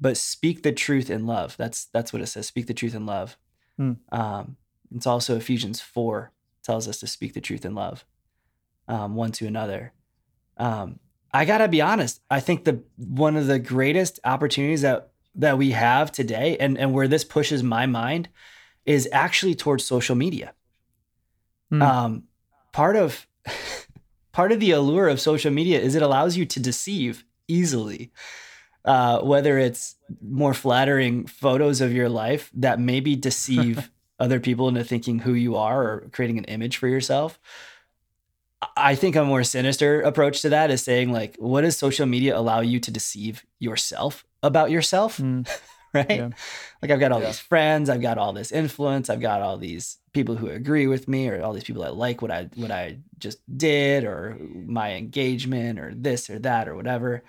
but 0.00 0.16
speak 0.16 0.62
the 0.62 0.70
truth 0.70 1.10
in 1.10 1.26
love. 1.26 1.56
That's 1.56 1.86
that's 1.86 2.12
what 2.12 2.22
it 2.22 2.26
says. 2.26 2.46
Speak 2.46 2.68
the 2.68 2.72
truth 2.74 2.94
in 2.94 3.04
love. 3.04 3.36
Hmm. 3.78 3.94
Um, 4.12 4.58
it's 4.94 5.08
also 5.08 5.36
Ephesians 5.36 5.80
four 5.80 6.30
tells 6.62 6.86
us 6.86 7.00
to 7.00 7.08
speak 7.08 7.34
the 7.34 7.40
truth 7.40 7.64
in 7.64 7.74
love, 7.74 8.04
um, 8.86 9.16
one 9.16 9.32
to 9.32 9.46
another. 9.48 9.92
Um, 10.56 11.00
I 11.32 11.44
gotta 11.44 11.66
be 11.66 11.80
honest. 11.80 12.20
I 12.30 12.38
think 12.38 12.62
the 12.62 12.84
one 12.96 13.34
of 13.34 13.48
the 13.48 13.58
greatest 13.58 14.20
opportunities 14.24 14.82
that 14.82 15.10
that 15.34 15.58
we 15.58 15.72
have 15.72 16.12
today, 16.12 16.56
and 16.58 16.78
and 16.78 16.92
where 16.92 17.08
this 17.08 17.24
pushes 17.24 17.62
my 17.62 17.86
mind, 17.86 18.28
is 18.84 19.08
actually 19.12 19.54
towards 19.54 19.84
social 19.84 20.14
media. 20.16 20.54
Hmm. 21.70 21.82
um, 21.82 22.22
part 22.72 22.96
of 22.96 23.26
part 24.32 24.52
of 24.52 24.60
the 24.60 24.72
allure 24.72 25.08
of 25.08 25.20
social 25.20 25.50
media 25.50 25.80
is 25.80 25.94
it 25.94 26.02
allows 26.02 26.36
you 26.36 26.44
to 26.44 26.60
deceive 26.60 27.24
easily 27.48 28.12
uh, 28.84 29.20
whether 29.20 29.58
it's 29.58 29.96
more 30.20 30.54
flattering 30.54 31.26
photos 31.26 31.80
of 31.80 31.92
your 31.92 32.08
life 32.08 32.50
that 32.54 32.78
maybe 32.78 33.16
deceive 33.16 33.90
other 34.18 34.38
people 34.38 34.68
into 34.68 34.84
thinking 34.84 35.18
who 35.18 35.32
you 35.32 35.56
are 35.56 35.82
or 35.82 36.08
creating 36.12 36.38
an 36.38 36.44
image 36.44 36.76
for 36.76 36.86
yourself. 36.86 37.38
I 38.76 38.94
think 38.94 39.16
a 39.16 39.24
more 39.24 39.44
sinister 39.44 40.00
approach 40.02 40.42
to 40.42 40.50
that 40.50 40.70
is 40.70 40.82
saying 40.82 41.12
like 41.12 41.36
what 41.36 41.62
does 41.62 41.76
social 41.76 42.06
media 42.06 42.36
allow 42.36 42.60
you 42.60 42.80
to 42.80 42.90
deceive 42.90 43.44
yourself 43.58 44.24
about 44.44 44.70
yourself 44.70 45.16
Hmm. 45.18 45.42
right? 45.94 46.10
Yeah. 46.10 46.28
Like 46.82 46.90
I've 46.90 47.00
got 47.00 47.12
all 47.12 47.20
Yeah. 47.20 47.26
these 47.28 47.38
friends, 47.38 47.88
I've 47.88 48.02
got 48.02 48.18
all 48.18 48.32
this 48.32 48.50
influence, 48.52 49.08
I've 49.08 49.20
got 49.20 49.40
all 49.42 49.56
these 49.58 49.98
people 50.12 50.34
who 50.36 50.48
agree 50.48 50.86
with 50.88 51.06
me, 51.08 51.28
or 51.28 51.42
all 51.42 51.52
these 51.52 51.64
people 51.64 51.82
that 51.82 51.94
like 51.96 52.20
what 52.22 52.30
I 52.30 52.48
what 52.56 52.70
I 52.70 52.98
just 53.18 53.38
did, 53.56 54.04
or 54.04 54.36
my 54.66 54.94
engagement, 54.94 55.78
or 55.78 55.92
this 55.94 56.28
or 56.30 56.38
that, 56.40 56.68
or 56.68 56.74
whatever. 56.74 57.22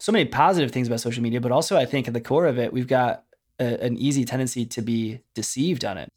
So 0.00 0.12
many 0.12 0.24
positive 0.24 0.70
things 0.72 0.88
about 0.88 1.00
social 1.00 1.22
media, 1.22 1.40
but 1.40 1.52
also 1.52 1.76
I 1.76 1.86
think 1.86 2.08
at 2.08 2.14
the 2.14 2.20
core 2.20 2.46
of 2.46 2.58
it, 2.58 2.72
we've 2.72 2.88
got 2.88 3.24
a, 3.60 3.84
an 3.84 3.96
easy 3.96 4.24
tendency 4.24 4.64
to 4.66 4.82
be 4.82 5.20
deceived 5.34 5.84
on 5.84 5.96
it. 5.98 6.08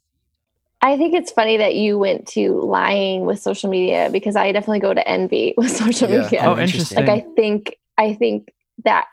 I 0.81 0.97
think 0.97 1.13
it's 1.13 1.31
funny 1.31 1.57
that 1.57 1.75
you 1.75 1.97
went 1.99 2.27
to 2.29 2.59
lying 2.61 3.25
with 3.25 3.39
social 3.39 3.69
media 3.69 4.09
because 4.11 4.35
I 4.35 4.51
definitely 4.51 4.79
go 4.79 4.93
to 4.93 5.07
envy 5.07 5.53
with 5.57 5.71
social 5.71 6.09
Yeah. 6.09 6.21
media. 6.23 6.41
Oh, 6.43 6.57
interesting. 6.57 6.97
interesting. 6.97 7.05
like 7.05 7.23
I 7.23 7.35
think 7.35 7.75
I 7.97 8.13
think 8.15 8.51
that 8.83 9.05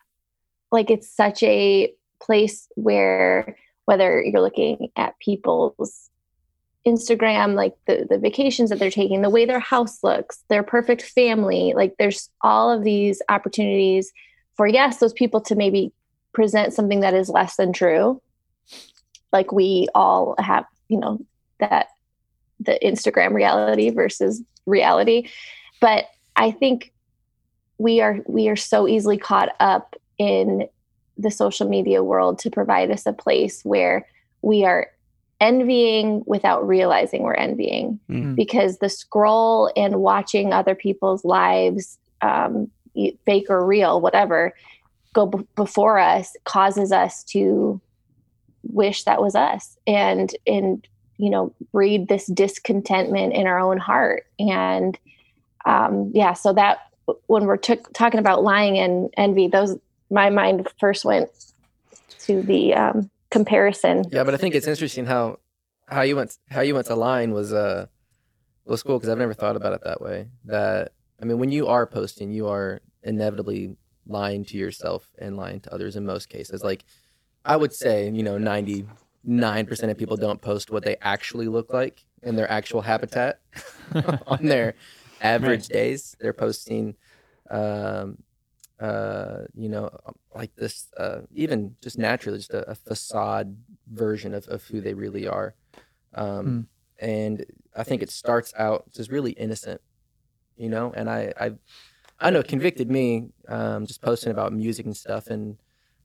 like 0.73 0.91
it's 0.91 1.09
such 1.09 1.43
a 1.43 1.93
place 2.23 2.69
where 2.75 3.57
whether 3.87 4.23
you're 4.23 4.41
looking 4.41 4.89
at 4.97 5.19
people's 5.19 6.11
Instagram, 6.87 7.55
like 7.55 7.75
the 7.87 8.07
the 8.09 8.19
vacations 8.19 8.71
that 8.71 8.79
they're 8.79 8.91
taking, 8.91 9.23
the 9.23 9.31
way 9.31 9.45
their 9.45 9.61
house 9.61 10.03
looks, 10.03 10.43
their 10.49 10.63
perfect 10.63 11.03
family, 11.03 11.73
like 11.75 11.95
there's 11.99 12.31
all 12.43 12.71
of 12.71 12.85
these 12.85 13.21
opportunities 13.29 14.13
for 14.57 14.67
yes, 14.67 14.99
those 14.99 15.13
people 15.13 15.41
to 15.43 15.55
maybe 15.55 15.93
present 16.33 16.73
something 16.73 17.01
that 17.01 17.15
is 17.15 17.29
less 17.29 17.57
than 17.57 17.73
true. 17.73 18.21
Like 19.33 19.53
we 19.53 19.89
all 19.95 20.35
have, 20.39 20.65
you 20.89 20.99
know, 20.99 21.21
that 21.59 21.89
the 22.61 22.79
Instagram 22.83 23.33
reality 23.33 23.91
versus 23.91 24.43
reality. 24.67 25.29
But 25.81 26.07
I 26.37 26.51
think 26.51 26.93
we 27.79 28.01
are 28.01 28.21
we 28.27 28.49
are 28.49 28.57
so 28.57 28.87
easily 28.87 29.19
caught 29.19 29.51
up 29.61 29.97
in 30.21 30.69
the 31.17 31.31
social 31.31 31.67
media 31.69 32.05
world 32.05 32.39
to 32.39 32.51
provide 32.51 32.91
us 32.91 33.07
a 33.07 33.13
place 33.13 33.63
where 33.65 34.07
we 34.43 34.65
are 34.65 34.87
envying 35.41 36.23
without 36.27 36.67
realizing 36.69 37.23
we're 37.23 37.33
envying 37.35 37.99
Mm. 38.11 38.37
because 38.37 38.79
the 38.79 38.91
scroll 38.91 39.73
and 39.77 39.97
watching 39.97 40.53
other 40.53 40.75
people's 40.75 41.25
lives 41.25 41.99
um, 42.21 42.71
fake 43.25 43.47
or 43.49 43.65
real 43.65 44.01
whatever 44.03 44.53
go 45.15 45.25
b- 45.27 45.47
before 45.57 45.99
us 45.99 46.37
causes 46.45 46.93
us 46.93 47.25
to 47.25 47.81
wish 48.65 49.05
that 49.05 49.23
was 49.23 49.35
us 49.35 49.79
and 49.87 50.37
and 50.47 50.87
you 51.17 51.31
know 51.31 51.55
breed 51.73 52.09
this 52.09 52.27
discontentment 52.27 53.33
in 53.33 53.47
our 53.47 53.59
own 53.59 53.79
heart 53.79 54.27
and 54.39 54.99
um 55.65 56.11
yeah 56.15 56.35
so 56.35 56.53
that 56.53 56.79
when 57.27 57.47
we're 57.47 57.57
t- 57.57 57.87
talking 57.95 58.21
about 58.21 58.43
lying 58.45 58.79
and 58.79 59.09
envy 59.17 59.49
those 59.49 59.79
my 60.11 60.31
mind 60.31 60.69
first 60.79 61.05
went 61.05 61.31
to 62.19 62.43
the 62.43 62.75
um 62.75 63.11
comparison 63.31 64.05
Yeah, 64.11 64.25
but 64.25 64.35
I 64.35 64.37
think 64.37 64.55
it's 64.55 64.67
interesting 64.67 65.07
how 65.07 65.39
how 65.87 66.03
you 66.03 66.17
went 66.17 66.37
how 66.51 66.61
you 66.61 66.75
went 66.75 66.87
to 66.87 66.95
line 66.95 67.33
was 67.33 67.53
uh 67.53 67.87
was 68.65 68.83
cool 68.83 68.99
because 68.99 69.09
I've 69.09 69.19
never 69.19 69.35
thought 69.35 69.57
about 69.57 69.73
it 69.73 69.83
that 69.85 70.01
way. 70.01 70.29
That 70.45 70.93
I 71.21 71.25
mean, 71.25 71.39
when 71.39 71.51
you 71.51 71.67
are 71.67 71.87
posting, 71.87 72.31
you 72.31 72.49
are 72.49 72.81
inevitably 73.03 73.77
lying 74.07 74.45
to 74.47 74.57
yourself 74.57 75.09
and 75.19 75.37
lying 75.37 75.61
to 75.61 75.75
others 75.75 75.97
in 75.97 76.07
most 76.07 76.29
cases. 76.29 76.63
Like 76.63 76.85
I 77.45 77.57
would 77.57 77.73
say, 77.73 78.09
you 78.11 78.23
know, 78.23 78.39
ninety 78.39 78.87
nine 79.25 79.67
percent 79.67 79.91
of 79.91 79.99
people 79.99 80.17
don't 80.17 80.41
post 80.41 80.71
what 80.71 80.85
they 80.85 80.97
actually 81.01 81.49
look 81.49 81.73
like 81.73 82.05
in 82.23 82.37
their 82.37 82.51
actual 82.51 82.81
habitat 82.81 83.41
on 84.27 84.47
their 84.47 84.75
average 85.21 85.69
days. 85.69 86.17
They're 86.21 86.33
posting 86.33 86.97
um 87.51 88.19
uh, 88.81 89.43
you 89.55 89.69
know, 89.69 89.91
like 90.35 90.55
this, 90.57 90.89
uh, 90.97 91.21
even 91.35 91.77
just 91.83 91.99
naturally, 91.99 92.39
just 92.39 92.55
a, 92.55 92.71
a 92.71 92.75
facade 92.75 93.57
version 93.93 94.35
of, 94.35 94.49
of 94.49 94.65
who 94.65 94.81
they 94.81 94.95
really 94.95 95.29
are. 95.29 95.55
Um, 96.15 96.69
And 97.03 97.47
I 97.75 97.85
think 97.85 98.03
it 98.03 98.11
starts 98.11 98.53
out 98.59 98.85
just 98.93 99.11
really 99.11 99.33
innocent, 99.33 99.81
you 100.57 100.69
know. 100.69 100.93
And 100.95 101.09
I, 101.09 101.33
I, 101.41 101.53
I 102.19 102.31
know 102.31 102.41
it 102.41 102.49
convicted 102.49 102.91
me 102.91 103.31
um, 103.49 103.87
just 103.87 104.03
posting 104.03 104.33
about 104.33 104.53
music 104.53 104.85
and 104.87 104.97
stuff. 104.97 105.29
And 105.29 105.57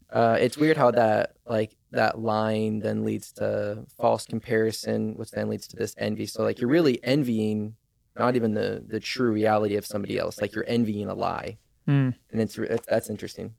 uh, 0.10 0.38
it's 0.40 0.58
weird 0.58 0.78
how 0.78 0.92
that 0.92 1.34
like 1.46 1.76
that 1.92 2.20
line 2.20 2.80
then 2.80 3.04
leads 3.04 3.32
to 3.34 3.86
false 3.98 4.26
comparison, 4.26 5.16
which 5.18 5.32
then 5.32 5.50
leads 5.50 5.68
to 5.68 5.76
this 5.76 5.96
envy. 5.98 6.28
So 6.28 6.44
like 6.44 6.60
you're 6.60 6.70
really 6.70 7.04
envying 7.04 7.76
not 8.18 8.36
even 8.36 8.54
the 8.54 8.84
the 8.88 9.00
true 9.00 9.32
reality 9.32 9.76
of 9.76 9.86
somebody 9.86 10.18
else. 10.18 10.40
Like 10.42 10.56
you're 10.56 10.70
envying 10.70 11.10
a 11.10 11.14
lie 11.14 11.58
Hmm. 11.86 12.10
and 12.32 12.42
it's 12.42 12.58
re- 12.58 12.68
that's, 12.68 12.88
that's 12.88 13.10
interesting. 13.10 13.54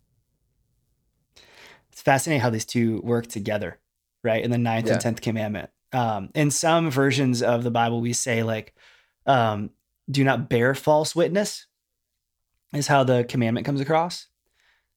It's 1.92 2.02
fascinating 2.02 2.40
how 2.42 2.50
these 2.50 2.64
two 2.64 3.00
work 3.02 3.26
together, 3.26 3.78
right? 4.22 4.42
In 4.44 4.50
the 4.50 4.58
ninth 4.58 4.86
Yeah. 4.86 4.94
and 4.94 5.00
tenth 5.00 5.20
commandment. 5.20 5.70
Um, 5.92 6.30
in 6.34 6.50
some 6.50 6.90
versions 6.90 7.42
of 7.42 7.62
the 7.62 7.70
Bible, 7.70 8.00
we 8.00 8.12
say 8.12 8.42
like, 8.42 8.74
um, 9.26 9.70
"Do 10.10 10.24
not 10.24 10.48
bear 10.48 10.74
false 10.74 11.14
witness," 11.16 11.66
is 12.74 12.86
how 12.88 13.04
the 13.04 13.24
commandment 13.24 13.64
comes 13.64 13.80
across. 13.80 14.26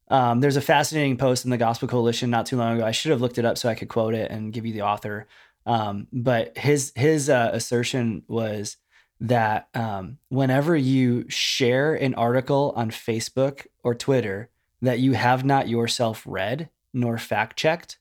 Um, 0.09 0.39
there's 0.39 0.57
a 0.57 0.61
fascinating 0.61 1.17
post 1.17 1.45
in 1.45 1.51
the 1.51 1.57
Gospel 1.57 1.87
Coalition 1.87 2.31
not 2.31 2.47
too 2.47 2.57
long 2.57 2.75
ago. 2.75 2.85
I 2.85 2.91
should 2.91 3.11
have 3.11 3.21
looked 3.21 3.37
it 3.37 3.45
up 3.45 3.57
so 3.59 3.69
I 3.69 3.75
could 3.75 3.89
quote 3.89 4.15
it 4.15 4.31
and 4.31 4.51
give 4.51 4.65
you 4.65 4.73
the 4.73 4.81
author. 4.81 5.27
Um, 5.65 6.07
but 6.11 6.57
his 6.57 6.91
his 6.95 7.29
uh, 7.29 7.51
assertion 7.53 8.23
was 8.27 8.77
that 9.19 9.67
um, 9.73 10.17
whenever 10.29 10.75
you 10.75 11.25
share 11.29 11.93
an 11.93 12.13
article 12.15 12.73
on 12.75 12.89
Facebook 12.89 13.67
or 13.83 13.93
Twitter 13.93 14.49
that 14.81 14.99
you 14.99 15.13
have 15.13 15.43
not 15.43 15.67
yourself 15.67 16.23
read 16.25 16.69
nor 16.93 17.17
fact 17.17 17.57
checked, 17.57 17.97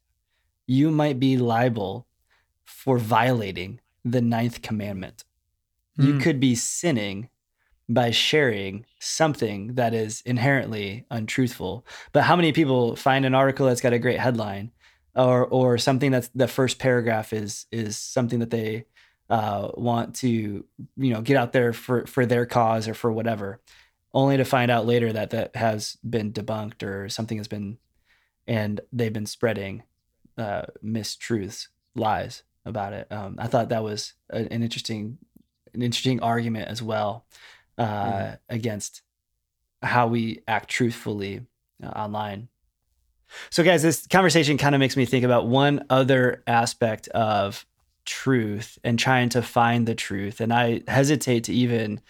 you 0.67 0.91
might 0.91 1.19
be 1.19 1.37
liable 1.37 2.07
for 2.65 2.99
violating 2.99 3.81
the 4.05 4.21
ninth 4.21 4.63
commandment. 4.63 5.25
You 5.97 6.15
Hmm. 6.15 6.21
could 6.21 6.41
be 6.41 6.55
sinning 6.55 7.29
by 7.89 8.11
sharing 8.11 8.85
something 9.01 9.75
that 9.75 9.95
is 9.95 10.21
inherently 10.23 11.07
untruthful. 11.11 11.87
But 12.13 12.25
how 12.25 12.37
many 12.37 12.53
people 12.53 12.97
find 12.97 13.25
an 13.25 13.35
article 13.35 13.67
that's 13.67 13.81
got 13.81 13.93
a 13.95 13.99
great 13.99 14.21
headline 14.21 14.73
or 15.15 15.47
or 15.47 15.79
something 15.79 16.11
that's 16.13 16.29
the 16.35 16.49
first 16.49 16.79
paragraph 16.79 17.33
is 17.33 17.67
is 17.73 17.97
something 17.97 18.39
that 18.41 18.51
they 18.51 18.85
uh, 19.31 19.71
want 19.75 20.17
to 20.17 20.29
you 20.97 21.13
know 21.13 21.21
get 21.21 21.37
out 21.37 21.53
there 21.53 21.73
for 21.73 22.07
for 22.07 22.25
their 22.25 22.47
cause 22.47 22.89
or 22.89 22.95
for 22.95 23.13
whatever 23.13 23.61
only 24.15 24.37
to 24.39 24.45
find 24.45 24.71
out 24.71 24.87
later 24.87 25.13
that 25.13 25.31
that 25.31 25.55
has 25.55 25.99
been 26.09 26.33
debunked 26.33 26.83
or 26.83 27.09
something 27.09 27.37
has 27.37 27.49
been 27.49 27.79
and 28.47 28.81
they've 28.93 29.13
been 29.13 29.27
spreading 29.27 29.83
uh, 30.39 30.63
mistruths 30.83 31.69
lies 31.95 32.43
about 32.65 32.93
it. 32.93 33.11
Um, 33.11 33.37
i 33.39 33.47
thought 33.47 33.71
that 33.71 33.83
was 33.83 34.15
a, 34.31 34.39
an 34.39 34.63
interesting 34.63 35.19
an 35.75 35.83
interesting 35.83 36.21
argument 36.21 36.69
as 36.69 36.83
well 36.83 37.27
uh, 37.77 38.37
against 38.49 39.03
how 39.83 40.07
we 40.09 40.43
act 40.49 40.69
truthfully 40.69 41.43
uh, 41.83 41.87
online. 41.89 42.49
So 43.51 43.63
guys 43.63 43.83
this 43.83 44.07
conversation 44.07 44.57
kind 44.57 44.75
of 44.75 44.79
makes 44.79 44.97
me 44.97 45.05
think 45.05 45.25
about 45.25 45.47
one 45.47 45.85
other 45.91 46.43
aspect 46.47 47.09
of 47.09 47.67
truth 48.09 48.79
and 48.83 48.99
trying 48.99 49.29
to 49.29 49.43
find 49.43 49.87
the 49.87 49.95
truth. 49.95 50.41
And 50.41 50.53
i 50.53 50.83
hesitate 50.89 51.45
to 51.45 51.53
even 51.53 52.01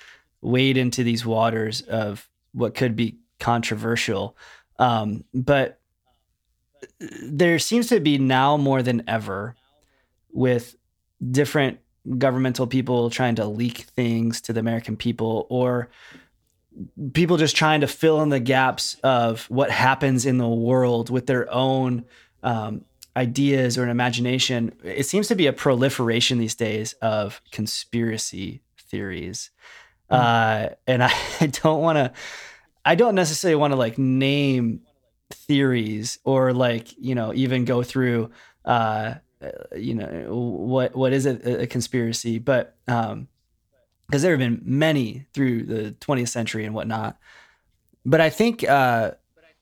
wade 0.40 0.76
into 0.76 1.02
these 1.02 1.26
waters 1.26 1.82
of 1.82 2.28
what 2.52 2.74
could 2.74 2.96
be 2.96 3.18
controversial. 3.40 4.36
Um, 4.78 5.24
but 5.34 5.80
there 7.20 7.58
seems 7.58 7.88
to 7.88 7.98
be 7.98 8.16
now 8.18 8.56
more 8.56 8.82
than 8.82 9.02
ever 9.08 9.56
with 10.30 10.76
different 11.30 11.80
governmental 12.16 12.68
people 12.68 13.10
trying 13.10 13.34
to 13.34 13.44
leak 13.44 13.78
things 13.78 14.40
to 14.42 14.52
the 14.52 14.60
American 14.60 14.96
people 14.96 15.46
or 15.50 15.90
people 17.12 17.36
just 17.36 17.56
trying 17.56 17.80
to 17.80 17.88
fill 17.88 18.22
in 18.22 18.28
the 18.28 18.38
gaps 18.38 18.94
of 19.02 19.44
what 19.50 19.70
happens 19.70 20.24
in 20.24 20.38
the 20.38 20.48
world 20.48 21.10
with 21.10 21.26
their 21.26 21.52
own 21.52 22.04
um, 22.44 22.84
ideas 23.18 23.76
or 23.76 23.82
an 23.82 23.90
imagination. 23.90 24.72
It 24.82 25.06
seems 25.06 25.28
to 25.28 25.34
be 25.34 25.46
a 25.46 25.52
proliferation 25.52 26.38
these 26.38 26.54
days 26.54 26.94
of 27.02 27.42
conspiracy 27.50 28.62
theories. 28.78 29.50
Uh, 30.08 30.68
and 30.86 31.02
I, 31.02 31.12
I 31.40 31.46
don't 31.46 31.82
want 31.82 31.96
to, 31.96 32.12
I 32.84 32.94
don't 32.94 33.14
necessarily 33.14 33.56
want 33.56 33.72
to 33.72 33.76
like 33.76 33.98
name 33.98 34.80
theories 35.30 36.18
or 36.24 36.52
like, 36.52 36.94
you 36.98 37.14
know, 37.14 37.34
even 37.34 37.64
go 37.64 37.82
through, 37.82 38.30
uh, 38.64 39.14
uh, 39.40 39.50
you 39.76 39.94
know 39.94 40.34
what 40.34 40.96
what 40.96 41.12
is 41.12 41.24
a, 41.24 41.62
a 41.62 41.66
conspiracy 41.68 42.40
but 42.40 42.74
um 42.88 43.28
because 44.06 44.20
there 44.20 44.32
have 44.32 44.40
been 44.40 44.60
many 44.64 45.26
through 45.32 45.62
the 45.62 45.94
20th 46.00 46.28
century 46.28 46.64
and 46.64 46.74
whatnot 46.74 47.16
but 48.04 48.20
i 48.20 48.30
think 48.30 48.68
uh 48.68 49.12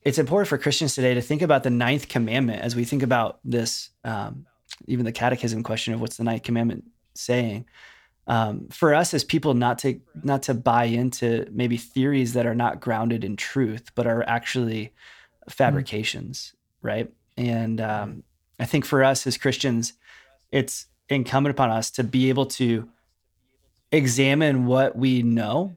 it's 0.06 0.18
important 0.18 0.48
for 0.48 0.56
christians 0.56 0.94
today 0.94 1.14
to 1.14 1.20
think 1.20 1.42
about 1.42 1.62
the 1.62 1.70
ninth 1.70 2.08
commandment 2.08 2.62
as 2.62 2.74
we 2.74 2.84
think 2.84 3.02
about 3.02 3.40
this 3.44 3.90
um 4.04 4.46
even 4.86 5.04
the 5.04 5.12
catechism 5.12 5.62
question 5.62 5.94
of 5.94 6.00
what's 6.00 6.16
the 6.16 6.24
ninth 6.24 6.42
commandment 6.42 6.84
saying. 7.14 7.66
Um, 8.28 8.68
for 8.70 8.92
us 8.92 9.14
as 9.14 9.22
people 9.22 9.54
not 9.54 9.78
to 9.80 10.00
not 10.24 10.42
to 10.44 10.54
buy 10.54 10.84
into 10.84 11.46
maybe 11.52 11.76
theories 11.76 12.32
that 12.32 12.44
are 12.44 12.56
not 12.56 12.80
grounded 12.80 13.22
in 13.22 13.36
truth 13.36 13.92
but 13.94 14.06
are 14.06 14.24
actually 14.28 14.92
fabrications 15.48 16.52
right? 16.82 17.10
And 17.36 17.80
um, 17.80 18.22
I 18.58 18.64
think 18.64 18.84
for 18.84 19.02
us 19.04 19.26
as 19.26 19.36
Christians, 19.36 19.92
it's 20.52 20.86
incumbent 21.08 21.52
upon 21.52 21.70
us 21.70 21.90
to 21.92 22.04
be 22.04 22.28
able 22.28 22.46
to 22.46 22.88
examine 23.92 24.66
what 24.66 24.96
we 24.96 25.22
know 25.22 25.76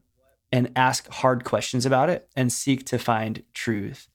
and 0.52 0.72
ask 0.76 1.08
hard 1.10 1.44
questions 1.44 1.86
about 1.86 2.10
it 2.10 2.30
and 2.36 2.52
seek 2.52 2.86
to 2.88 2.98
find 2.98 3.44
truth. 3.54 4.08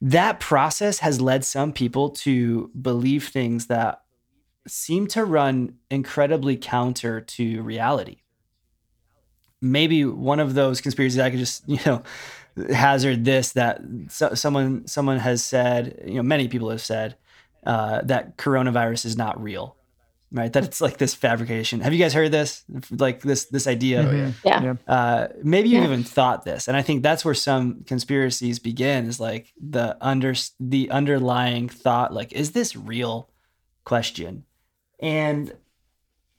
That 0.00 0.38
process 0.38 1.00
has 1.00 1.20
led 1.20 1.44
some 1.44 1.72
people 1.72 2.10
to 2.10 2.70
believe 2.80 3.28
things 3.28 3.66
that 3.66 4.02
seem 4.66 5.06
to 5.08 5.24
run 5.24 5.74
incredibly 5.90 6.56
counter 6.56 7.20
to 7.20 7.62
reality. 7.62 8.18
Maybe 9.60 10.04
one 10.04 10.38
of 10.38 10.54
those 10.54 10.80
conspiracies 10.80 11.18
I 11.18 11.30
could 11.30 11.40
just, 11.40 11.68
you 11.68 11.80
know, 11.84 12.02
hazard 12.70 13.24
this 13.24 13.52
that 13.52 13.80
so, 14.08 14.34
someone 14.34 14.86
someone 14.86 15.18
has 15.18 15.42
said, 15.42 16.00
you 16.06 16.14
know, 16.14 16.22
many 16.22 16.46
people 16.48 16.70
have 16.70 16.80
said 16.80 17.16
uh, 17.64 18.02
that 18.02 18.36
coronavirus 18.36 19.04
is 19.04 19.16
not 19.16 19.42
real, 19.42 19.76
right? 20.32 20.52
That 20.52 20.64
it's 20.64 20.80
like 20.80 20.98
this 20.98 21.14
fabrication. 21.14 21.80
Have 21.80 21.92
you 21.92 21.98
guys 21.98 22.12
heard 22.14 22.30
this? 22.32 22.64
Like 22.90 23.22
this 23.22 23.46
this 23.46 23.66
idea? 23.66 24.04
Mhm. 24.04 24.34
Yeah. 24.44 24.62
Yeah. 24.62 24.74
Uh, 24.86 25.28
maybe 25.42 25.68
you 25.68 25.78
Yeah. 25.78 25.84
even 25.84 26.04
thought 26.04 26.44
this, 26.44 26.68
and 26.68 26.76
I 26.76 26.82
think 26.82 27.02
that's 27.02 27.24
where 27.24 27.34
some 27.34 27.84
conspiracies 27.84 28.58
begin. 28.58 29.06
Is 29.06 29.18
like 29.20 29.52
the 29.60 29.96
under 30.00 30.34
the 30.60 30.90
underlying 30.90 31.68
thought, 31.68 32.12
like, 32.12 32.32
is 32.32 32.52
this 32.52 32.76
real? 32.76 33.30
Question, 33.84 34.44
and 35.00 35.50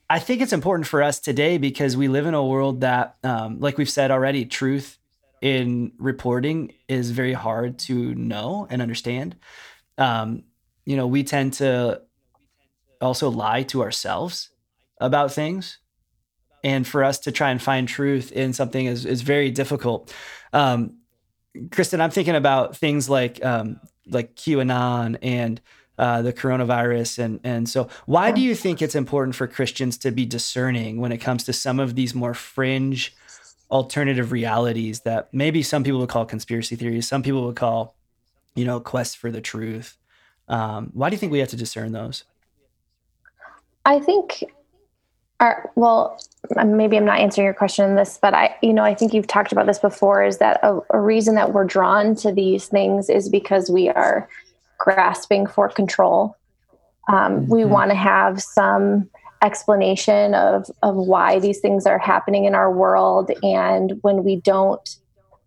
I 0.07 0.19
think 0.19 0.41
it's 0.41 0.53
important 0.53 0.85
for 0.85 1.01
us 1.01 1.19
today 1.19 1.57
because 1.57 1.97
we 1.97 2.07
live 2.07 2.27
in 2.27 2.35
a 2.35 2.45
world 2.45 2.81
that, 2.81 3.15
um, 3.23 3.59
like 3.59 3.77
we've 3.79 3.89
said 3.89 4.11
already, 4.11 4.45
truth 4.45 4.99
in 5.41 5.91
reporting 5.97 6.73
is 6.87 7.09
very 7.09 7.33
hard 7.33 7.79
to 7.79 8.13
know 8.13 8.67
and 8.69 8.83
understand. 8.83 9.35
Um, 9.97 10.43
you 10.85 10.95
know, 10.95 11.07
we 11.07 11.23
tend 11.23 11.53
to 11.53 12.01
also 13.01 13.29
lie 13.29 13.63
to 13.63 13.81
ourselves 13.81 14.49
about 14.99 15.31
things. 15.31 15.79
And 16.63 16.85
for 16.85 17.03
us 17.03 17.19
to 17.19 17.31
try 17.31 17.51
and 17.51 17.61
find 17.61 17.87
truth 17.87 18.31
in 18.31 18.53
something 18.53 18.85
is, 18.85 19.05
is 19.05 19.21
very 19.21 19.49
difficult. 19.49 20.13
Um, 20.51 20.97
Kristen, 21.71 22.01
I'm 22.01 22.11
thinking 22.11 22.35
about 22.35 22.75
things 22.75 23.09
like 23.09 23.43
um, 23.43 23.79
like 24.07 24.35
QAnon 24.35 25.17
and 25.21 25.61
uh, 25.97 26.21
the 26.21 26.33
coronavirus, 26.33 27.19
and 27.19 27.39
and 27.43 27.67
so 27.67 27.89
why 28.05 28.31
do 28.31 28.41
you 28.41 28.55
think 28.55 28.81
it's 28.81 28.95
important 28.95 29.35
for 29.35 29.47
Christians 29.47 29.97
to 29.99 30.11
be 30.11 30.25
discerning 30.25 30.99
when 31.01 31.11
it 31.11 31.17
comes 31.17 31.43
to 31.45 31.53
some 31.53 31.79
of 31.79 31.95
these 31.95 32.13
more 32.13 32.33
fringe 32.33 33.15
alternative 33.71 34.31
realities 34.31 35.01
that 35.01 35.31
maybe 35.33 35.61
some 35.61 35.83
people 35.83 35.99
would 35.99 36.09
call 36.09 36.25
conspiracy 36.25 36.75
theories, 36.75 37.07
some 37.07 37.21
people 37.21 37.45
would 37.45 37.55
call, 37.55 37.95
you 38.55 38.65
know, 38.65 38.79
quest 38.79 39.17
for 39.17 39.31
the 39.31 39.41
truth. 39.41 39.97
Um, 40.47 40.89
why 40.93 41.09
do 41.09 41.13
you 41.13 41.19
think 41.19 41.31
we 41.31 41.39
have 41.39 41.49
to 41.49 41.55
discern 41.55 41.91
those? 41.91 42.23
I 43.85 43.99
think, 43.99 44.43
our, 45.39 45.71
well, 45.75 46.19
maybe 46.65 46.97
I'm 46.97 47.05
not 47.05 47.19
answering 47.19 47.45
your 47.45 47.53
question 47.53 47.89
in 47.89 47.95
this, 47.95 48.19
but 48.21 48.33
I, 48.33 48.55
you 48.61 48.73
know, 48.73 48.83
I 48.83 48.93
think 48.93 49.13
you've 49.13 49.27
talked 49.27 49.51
about 49.51 49.65
this 49.65 49.79
before. 49.79 50.23
Is 50.23 50.37
that 50.39 50.59
a, 50.63 50.79
a 50.91 50.99
reason 50.99 51.35
that 51.35 51.53
we're 51.53 51.65
drawn 51.65 52.15
to 52.15 52.31
these 52.31 52.67
things 52.67 53.09
is 53.09 53.29
because 53.29 53.69
we 53.69 53.89
are 53.89 54.29
grasping 54.77 55.47
for 55.47 55.69
control. 55.69 56.35
Um, 57.07 57.47
We 57.47 57.63
Mhm. 57.63 57.69
want 57.69 57.91
to 57.91 57.95
have 57.95 58.41
some 58.41 59.09
explanation 59.41 60.33
of 60.35 60.69
of 60.83 60.95
why 60.95 61.39
these 61.39 61.59
things 61.61 61.85
are 61.87 61.97
happening 61.97 62.43
in 62.45 62.53
our 62.53 62.71
world, 62.71 63.31
and 63.41 63.93
when 64.01 64.23
we 64.23 64.35
don't 64.41 64.87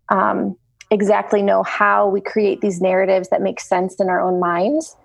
um, 0.09 0.55
exactly 0.89 1.41
know 1.41 1.63
how, 1.63 2.07
we 2.07 2.19
create 2.21 2.61
these 2.61 2.81
narratives 2.81 3.29
that 3.29 3.41
make 3.41 3.59
sense 3.59 3.95
in 3.99 4.09
our 4.09 4.19
own 4.19 4.39
minds, 4.39 4.95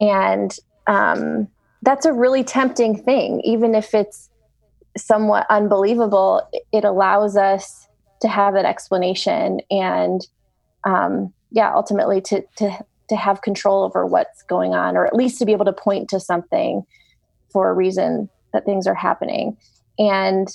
and 0.00 0.56
um, 0.86 1.48
that's 1.84 2.06
a 2.06 2.12
really 2.12 2.42
tempting 2.42 2.96
thing, 2.96 3.40
even 3.44 3.74
if 3.74 3.94
it's 3.94 4.30
somewhat 4.96 5.46
unbelievable. 5.50 6.48
It 6.72 6.84
allows 6.84 7.36
us 7.36 7.88
to 8.20 8.28
have 8.28 8.54
that 8.54 8.64
explanation, 8.64 9.60
and 9.70 10.26
um, 10.84 11.32
yeah, 11.50 11.72
ultimately 11.74 12.20
to 12.22 12.42
to 12.56 12.78
to 13.10 13.16
have 13.16 13.42
control 13.42 13.84
over 13.84 14.06
what's 14.06 14.42
going 14.44 14.74
on, 14.74 14.96
or 14.96 15.06
at 15.06 15.14
least 15.14 15.38
to 15.38 15.44
be 15.44 15.52
able 15.52 15.66
to 15.66 15.72
point 15.72 16.08
to 16.08 16.18
something 16.18 16.82
for 17.52 17.68
a 17.68 17.74
reason 17.74 18.28
that 18.52 18.64
things 18.64 18.86
are 18.86 18.94
happening. 18.94 19.56
And 19.98 20.48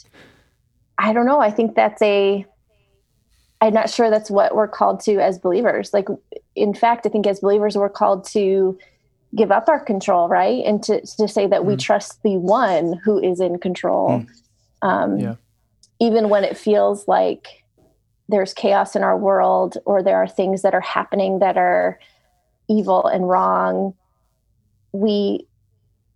I 0.98 1.14
don't 1.14 1.26
know. 1.26 1.40
I 1.40 1.52
think 1.52 1.76
that's 1.76 2.02
a. 2.02 2.46
I'm 3.62 3.74
not 3.74 3.90
sure 3.90 4.10
that's 4.10 4.32
what 4.32 4.56
we're 4.56 4.70
called 4.70 5.02
to 5.02 5.20
as 5.20 5.38
believers. 5.38 5.94
Like, 5.94 6.08
in 6.56 6.74
fact, 6.74 7.06
I 7.06 7.10
think 7.10 7.28
as 7.28 7.42
believers, 7.42 7.76
we're 7.76 7.90
called 7.90 8.26
to 8.28 8.80
give 9.36 9.52
up 9.52 9.70
our 9.70 9.80
control, 9.80 10.28
right? 10.28 10.64
And 10.66 10.82
to, 10.84 11.02
to 11.18 11.28
say 11.28 11.46
that 11.48 11.66
we 11.66 11.76
Mm. 11.76 11.80
trust 11.80 12.20
the 12.24 12.38
one 12.38 12.94
who 13.04 13.20
is 13.20 13.40
in 13.40 13.60
control. 13.60 14.10
Mm. 14.10 14.28
Um, 14.82 15.18
Yeah. 15.20 15.36
Even 16.00 16.30
when 16.30 16.44
it 16.46 16.58
feels 16.58 17.08
like 17.08 17.48
there's 18.30 18.54
chaos 18.54 18.96
in 18.96 19.04
our 19.04 19.18
world 19.18 19.78
or 19.86 20.02
there 20.02 20.16
are 20.18 20.28
things 20.28 20.62
that 20.62 20.74
are 20.74 20.80
happening 20.82 21.40
that 21.40 21.58
are 21.58 22.00
evil 22.70 23.06
and 23.06 23.28
wrong, 23.28 23.94
we 24.94 25.46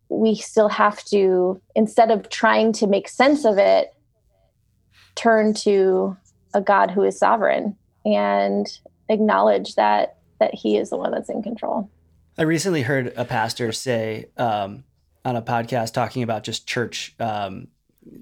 we 0.09 0.35
still 0.35 0.69
have 0.69 1.03
to 1.05 1.59
instead 1.75 2.11
of 2.11 2.29
trying 2.29 2.71
to 2.71 2.85
make 2.87 3.07
sense 3.09 3.45
of 3.45 3.57
it 3.57 3.89
turn 5.15 5.53
to 5.53 6.15
a 6.53 6.61
God 6.61 6.91
who 6.91 7.01
is 7.03 7.17
sovereign 7.17 7.75
and 8.05 8.67
acknowledge 9.09 9.75
that 9.75 10.17
that 10.39 10.53
He 10.53 10.77
is 10.77 10.89
the 10.91 10.97
one 10.97 11.11
that's 11.11 11.29
in 11.29 11.41
control. 11.43 11.89
I 12.37 12.43
recently 12.43 12.81
heard 12.81 13.13
a 13.15 13.25
pastor 13.25 13.71
say 13.71 14.25
um, 14.37 14.83
on 15.23 15.35
a 15.35 15.41
podcast 15.41 15.93
talking 15.93 16.23
about 16.23 16.43
just 16.43 16.67
church, 16.67 17.15
um, 17.19 17.67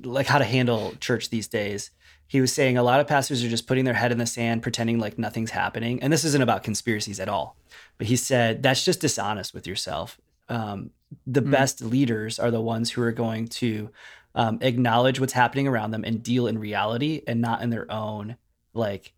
like 0.04 0.28
how 0.28 0.38
to 0.38 0.44
handle 0.44 0.94
church 1.00 1.30
these 1.30 1.48
days. 1.48 1.92
He 2.28 2.42
was 2.42 2.54
saying 2.54 2.78
a 2.78 2.84
lot 2.84 3.00
of 3.00 3.08
pastors 3.08 3.44
are 3.44 3.50
just 3.50 3.68
putting 3.68 3.86
their 3.86 3.94
head 3.94 4.12
in 4.12 4.18
the 4.18 4.26
sand, 4.26 4.64
pretending 4.64 5.00
like 5.00 5.18
nothing's 5.18 5.52
happening. 5.52 6.02
And 6.02 6.12
this 6.12 6.24
isn't 6.24 6.42
about 6.42 6.64
conspiracies 6.64 7.20
at 7.20 7.30
all. 7.30 7.58
But 7.98 8.08
he 8.08 8.16
said 8.16 8.64
that's 8.64 8.84
just 8.84 9.02
dishonest 9.02 9.54
with 9.54 9.68
yourself. 9.68 10.20
Um, 10.50 10.92
the 11.26 11.42
mm. 11.42 11.52
best 11.52 11.82
leaders 11.82 12.40
are 12.40 12.52
the 12.52 12.62
ones 12.62 12.92
who 12.92 13.02
are 13.02 13.12
going 13.12 13.48
to 13.48 13.90
um, 14.36 14.60
acknowledge 14.62 15.20
what's 15.20 15.34
happening 15.34 15.68
around 15.68 15.92
them 15.92 16.04
and 16.04 16.24
deal 16.24 16.48
in 16.48 16.58
reality 16.58 17.22
and 17.28 17.42
not 17.42 17.62
in 17.62 17.70
their 17.70 17.92
own 17.92 18.38
like 18.74 19.14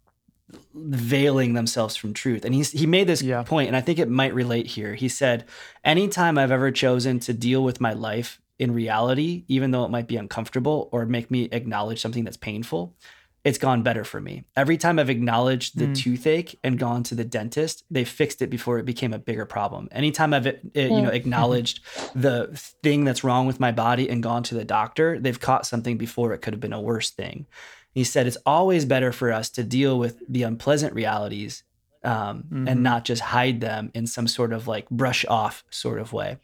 veiling 0.74 1.54
themselves 1.54 1.96
from 1.96 2.14
truth. 2.14 2.46
And 2.46 2.54
he's, 2.54 2.72
he 2.72 2.86
made 2.86 3.08
this 3.08 3.22
yeah. 3.22 3.44
point, 3.44 3.68
and 3.68 3.78
I 3.78 3.82
think 3.82 4.00
it 4.00 4.10
might 4.10 4.34
relate 4.34 4.68
here. 4.68 4.96
He 4.96 5.10
said, 5.10 5.46
Anytime 5.84 6.38
I've 6.38 6.52
ever 6.52 6.72
chosen 6.72 7.20
to 7.22 7.34
deal 7.34 7.64
with 7.64 7.82
my 7.82 7.94
life 7.94 8.42
in 8.60 8.74
reality, 8.74 9.46
even 9.48 9.72
though 9.72 9.86
it 9.86 9.92
might 9.92 10.08
be 10.08 10.18
uncomfortable 10.18 10.90
or 10.92 11.06
make 11.06 11.32
me 11.32 11.50
acknowledge 11.52 12.02
something 12.02 12.24
that's 12.24 12.38
painful, 12.38 12.96
it's 13.44 13.58
gone 13.58 13.84
better 13.84 14.06
for 14.06 14.22
me. 14.22 14.46
Every 14.56 14.78
time 14.78 15.00
I've 15.00 15.10
acknowledged 15.10 15.78
the 15.78 15.88
mm. 15.88 15.96
toothache 15.96 16.58
and 16.64 16.80
gone 16.80 17.04
to 17.04 17.16
the 17.16 17.26
dentist, 17.26 17.84
they 17.92 18.06
fixed 18.06 18.42
it 18.42 18.50
before 18.50 18.80
it 18.80 18.86
became 18.86 19.12
a 19.12 19.20
bigger 19.20 19.46
problem. 19.46 19.90
Anytime 19.92 20.34
I've 20.34 20.48
it, 20.48 20.62
you 20.74 21.02
know 21.02 21.10
mm. 21.10 21.14
acknowledged 21.14 21.82
the 22.16 22.48
thing 22.84 23.04
that's 23.04 23.24
wrong 23.24 23.46
with 23.46 23.60
my 23.60 23.72
body 23.72 24.10
and 24.10 24.24
gone 24.24 24.44
to 24.44 24.56
the 24.56 24.64
doctor, 24.64 25.20
they've 25.20 25.40
caught 25.40 25.66
something 25.66 25.98
before 25.98 26.34
it 26.34 26.40
could 26.40 26.54
have 26.54 26.62
been 26.62 26.74
a 26.74 26.82
worse 26.82 27.12
thing. 27.12 27.46
He 27.94 28.04
said 28.04 28.28
it's 28.28 28.38
always 28.46 28.86
better 28.86 29.12
for 29.12 29.32
us 29.32 29.50
to 29.52 29.64
deal 29.64 30.00
with 30.00 30.22
the 30.28 30.44
unpleasant 30.44 30.94
realities 30.94 31.64
um, 32.04 32.44
mm-hmm. 32.44 32.68
and 32.68 32.84
not 32.84 33.06
just 33.06 33.22
hide 33.22 33.62
them 33.62 33.92
in 33.94 34.08
some 34.08 34.28
sort 34.28 34.52
of 34.52 34.68
like 34.68 34.90
brush 34.90 35.26
off 35.26 35.64
sort 35.70 36.00
of 36.00 36.12
way. 36.12 36.38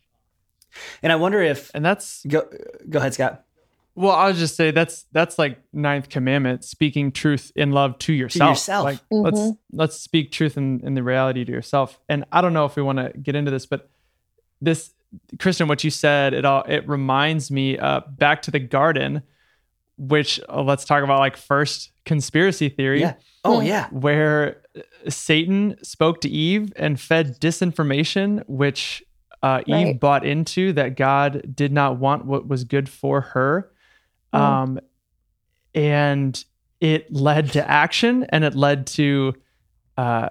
And 1.02 1.12
I 1.12 1.16
wonder 1.16 1.42
if 1.42 1.72
and 1.74 1.84
that's 1.84 2.24
go 2.26 2.48
go 2.88 3.00
ahead, 3.00 3.16
Scott. 3.16 3.46
Well, 3.96 4.12
I 4.12 4.28
was 4.28 4.38
just 4.38 4.56
say 4.56 4.72
that's 4.72 5.06
that's 5.12 5.40
like 5.40 5.60
ninth 5.74 6.10
commandment, 6.10 6.64
speaking 6.64 7.12
truth 7.12 7.52
in 7.56 7.72
love 7.72 7.98
to 8.00 8.14
yourself. 8.14 8.50
To 8.50 8.52
yourself. 8.52 8.84
Like 8.86 8.98
mm-hmm. 9.12 9.24
let's 9.24 9.58
let's 9.72 9.96
speak 10.00 10.32
truth 10.32 10.58
in, 10.58 10.82
in 10.86 10.94
the 10.94 11.04
reality 11.04 11.44
to 11.44 11.52
yourself. 11.52 12.00
And 12.08 12.26
I 12.32 12.42
don't 12.42 12.54
know 12.54 12.66
if 12.66 12.76
we 12.76 12.84
want 12.84 13.00
to 13.00 13.12
get 13.20 13.36
into 13.36 13.52
this, 13.52 13.66
but 13.66 13.90
this 14.62 14.92
Christian, 15.40 15.68
what 15.68 15.84
you 15.84 15.90
said, 15.90 16.34
it 16.34 16.46
all 16.46 16.64
it 16.64 16.88
reminds 16.88 17.50
me 17.50 17.78
uh, 17.78 18.02
back 18.08 18.44
to 18.44 18.52
the 18.52 18.60
garden 18.60 19.24
which 20.00 20.40
uh, 20.50 20.64
let's 20.64 20.86
talk 20.86 21.04
about 21.04 21.20
like 21.20 21.38
first 21.38 21.92
conspiracy 22.06 22.70
theory. 22.70 23.02
Yeah. 23.02 23.16
Oh 23.44 23.62
yeah. 23.62 23.88
Where 23.90 24.62
uh, 24.76 25.10
Satan 25.10 25.76
spoke 25.84 26.22
to 26.22 26.30
Eve 26.30 26.72
and 26.76 27.00
fed 27.00 27.40
disinformation, 27.40 28.44
which 28.48 29.04
uh, 29.44 29.62
Eve 29.66 29.74
right. 29.74 30.00
bought 30.00 30.26
into 30.26 30.74
that 30.74 30.96
God 30.96 31.54
did 31.54 31.72
not 31.72 31.98
want 31.98 32.26
what 32.26 32.48
was 32.48 32.64
good 32.64 32.90
for 32.90 33.22
her. 33.22 33.72
Mm. 34.34 34.40
Um, 34.40 34.80
and 35.76 36.44
it 36.80 37.14
led 37.14 37.52
to 37.54 37.70
action 37.70 38.26
and 38.30 38.44
it 38.44 38.56
led 38.56 38.88
to 38.88 39.36
uh, 39.98 40.30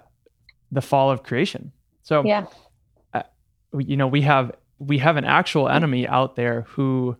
the 0.72 0.81
fall 0.81 1.11
of 1.11 1.22
creation. 1.22 1.72
So, 2.02 2.24
yeah. 2.24 2.46
Uh, 3.12 3.22
you 3.76 3.96
know, 3.96 4.07
we 4.07 4.22
have 4.22 4.52
we 4.78 4.98
have 4.98 5.16
an 5.16 5.24
actual 5.24 5.68
enemy 5.68 6.07
out 6.09 6.37
there 6.37 6.62
who 6.68 7.16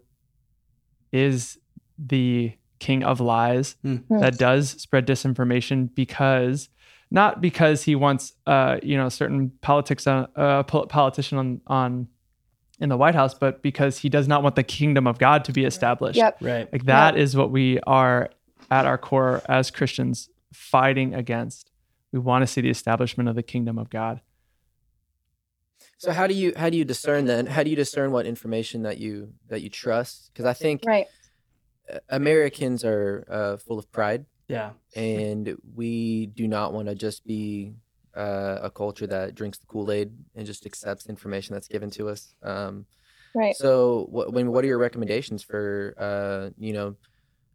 is 1.13 1.59
the 1.99 2.53
king 2.79 3.03
of 3.03 3.21
lies 3.21 3.77
mm. 3.85 4.03
that 4.21 4.39
does 4.39 4.71
spread 4.71 5.07
disinformation 5.07 5.93
because 5.95 6.69
not 7.11 7.41
because 7.41 7.83
he 7.83 7.95
wants 7.95 8.35
uh 8.47 8.79
you 8.83 8.97
know 8.97 9.09
certain 9.09 9.51
politics 9.61 10.07
on 10.07 10.29
uh, 10.37 10.63
politician 10.63 11.39
on 11.39 11.61
on 11.67 12.09
in 12.81 12.89
the 12.89 12.97
White 12.97 13.15
House, 13.15 13.35
but 13.35 13.63
because 13.63 13.99
he 13.99 14.09
does 14.09 14.29
not 14.29 14.43
want 14.43 14.55
the 14.55 14.63
kingdom 14.63 15.07
of 15.07 15.19
God 15.19 15.45
to 15.47 15.53
be 15.53 15.65
established. 15.65 16.17
Yep. 16.17 16.39
Right. 16.41 16.73
Like 16.73 16.85
that 16.85 17.15
yep. 17.15 17.23
is 17.23 17.37
what 17.37 17.51
we 17.51 17.81
are 17.81 18.31
at 18.71 18.87
our 18.87 18.99
core 18.99 19.43
as 19.49 19.71
Christians 19.71 20.29
fighting 20.53 21.15
against. 21.15 21.71
We 22.13 22.19
want 22.19 22.43
to 22.43 22.47
see 22.47 22.61
the 22.61 22.71
establishment 22.71 23.29
of 23.29 23.35
the 23.35 23.43
kingdom 23.43 23.79
of 23.79 23.91
God. 23.91 24.21
So 25.99 26.13
how 26.13 26.29
do 26.29 26.35
you 26.35 26.53
how 26.57 26.71
do 26.71 26.77
you 26.77 26.85
discern 26.85 27.25
then? 27.25 27.47
How 27.47 27.65
do 27.65 27.71
you 27.71 27.77
discern 27.77 28.13
what 28.13 28.25
information 28.25 28.83
that 28.83 28.99
you 28.99 29.33
that 29.49 29.63
you 29.63 29.69
trust? 29.69 30.31
Because 30.33 30.47
I 30.47 30.53
think 30.53 30.83
right. 30.87 31.07
Americans 32.09 32.85
are 32.85 33.25
uh, 33.31 33.57
full 33.57 33.79
of 33.79 33.91
pride. 33.93 34.27
Yeah. 34.49 34.71
And 34.97 35.57
we 35.75 36.27
do 36.27 36.49
not 36.49 36.73
want 36.73 36.89
to 36.89 36.95
just 36.95 37.27
be 37.27 37.75
uh, 38.17 38.59
a 38.63 38.71
culture 38.71 39.07
that 39.07 39.35
drinks 39.35 39.59
the 39.59 39.67
Kool 39.67 39.93
Aid 39.93 40.13
and 40.35 40.47
just 40.47 40.67
accepts 40.67 41.07
information 41.07 41.55
that's 41.55 41.69
given 41.69 41.91
to 41.91 42.09
us. 42.09 42.35
Um, 42.43 42.87
right. 43.35 43.55
So, 43.55 44.07
what, 44.11 44.33
when, 44.33 44.51
what 44.51 44.65
are 44.65 44.69
your 44.69 44.79
recommendations 44.79 45.43
for, 45.43 45.95
uh, 45.99 46.51
you 46.59 46.73
know, 46.73 46.97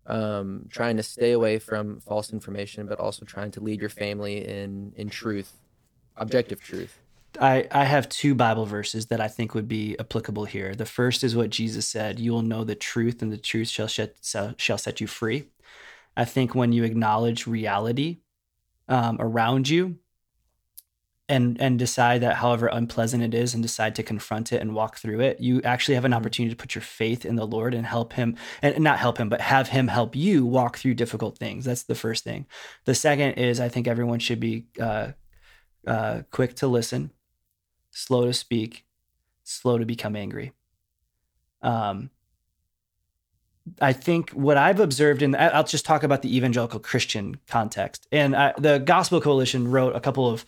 um, 0.05 0.67
trying 0.69 0.97
to 0.97 1.03
stay 1.03 1.31
away 1.31 1.59
from 1.59 1.99
false 1.99 2.31
information, 2.31 2.87
but 2.87 2.99
also 2.99 3.25
trying 3.25 3.51
to 3.51 3.59
lead 3.59 3.79
your 3.79 3.89
family 3.89 4.47
in, 4.47 4.93
in 4.95 5.09
truth, 5.09 5.51
objective 6.15 6.61
truth? 6.61 6.99
I, 7.39 7.67
I 7.71 7.85
have 7.85 8.09
two 8.09 8.35
Bible 8.35 8.65
verses 8.65 9.07
that 9.07 9.19
I 9.19 9.27
think 9.27 9.53
would 9.55 9.67
be 9.67 9.95
applicable 9.99 10.45
here. 10.45 10.75
The 10.75 10.85
first 10.85 11.23
is 11.23 11.35
what 11.35 11.49
Jesus 11.49 11.87
said, 11.87 12.19
you 12.19 12.31
will 12.31 12.41
know 12.41 12.63
the 12.63 12.75
truth 12.75 13.21
and 13.21 13.31
the 13.31 13.37
truth 13.37 13.69
shall 13.69 13.87
set, 13.87 14.17
shall 14.57 14.77
set 14.77 15.01
you 15.01 15.07
free. 15.07 15.49
I 16.15 16.25
think 16.25 16.53
when 16.53 16.71
you 16.71 16.83
acknowledge 16.83 17.47
reality 17.47 18.19
um, 18.87 19.17
around 19.19 19.69
you 19.69 19.97
and 21.29 21.59
and 21.61 21.79
decide 21.79 22.21
that 22.21 22.35
however 22.35 22.67
unpleasant 22.67 23.23
it 23.23 23.33
is 23.33 23.53
and 23.53 23.63
decide 23.63 23.95
to 23.95 24.03
confront 24.03 24.51
it 24.51 24.61
and 24.61 24.75
walk 24.75 24.97
through 24.97 25.21
it, 25.21 25.39
you 25.39 25.61
actually 25.63 25.95
have 25.95 26.05
an 26.05 26.11
mm-hmm. 26.11 26.19
opportunity 26.19 26.53
to 26.53 26.61
put 26.61 26.75
your 26.75 26.81
faith 26.81 27.25
in 27.25 27.35
the 27.35 27.47
Lord 27.47 27.73
and 27.73 27.85
help 27.85 28.13
him 28.13 28.35
and 28.61 28.77
not 28.83 28.99
help 28.99 29.17
him, 29.17 29.29
but 29.29 29.41
have 29.41 29.69
him 29.69 29.87
help 29.87 30.15
you 30.15 30.45
walk 30.45 30.77
through 30.77 30.95
difficult 30.95 31.37
things. 31.37 31.65
That's 31.65 31.83
the 31.83 31.95
first 31.95 32.23
thing. 32.23 32.45
The 32.85 32.93
second 32.93 33.33
is 33.33 33.59
I 33.59 33.69
think 33.69 33.87
everyone 33.87 34.19
should 34.19 34.39
be 34.39 34.65
uh, 34.79 35.13
uh, 35.87 36.23
quick 36.29 36.55
to 36.57 36.67
listen 36.67 37.11
slow 37.93 38.25
to 38.25 38.33
speak, 38.33 38.85
slow 39.43 39.77
to 39.77 39.85
become 39.85 40.15
angry. 40.15 40.51
Um, 41.61 42.09
I 43.79 43.93
think 43.93 44.31
what 44.31 44.57
I've 44.57 44.81
observed, 44.81 45.21
and 45.21 45.37
I'll 45.37 45.63
just 45.63 45.85
talk 45.85 46.03
about 46.03 46.21
the 46.21 46.35
evangelical 46.35 46.81
Christian 46.81 47.37
context. 47.47 48.07
And 48.11 48.35
I, 48.35 48.53
the 48.57 48.79
Gospel 48.79 49.21
Coalition 49.21 49.69
wrote 49.69 49.95
a 49.95 50.01
couple 50.01 50.29
of 50.29 50.45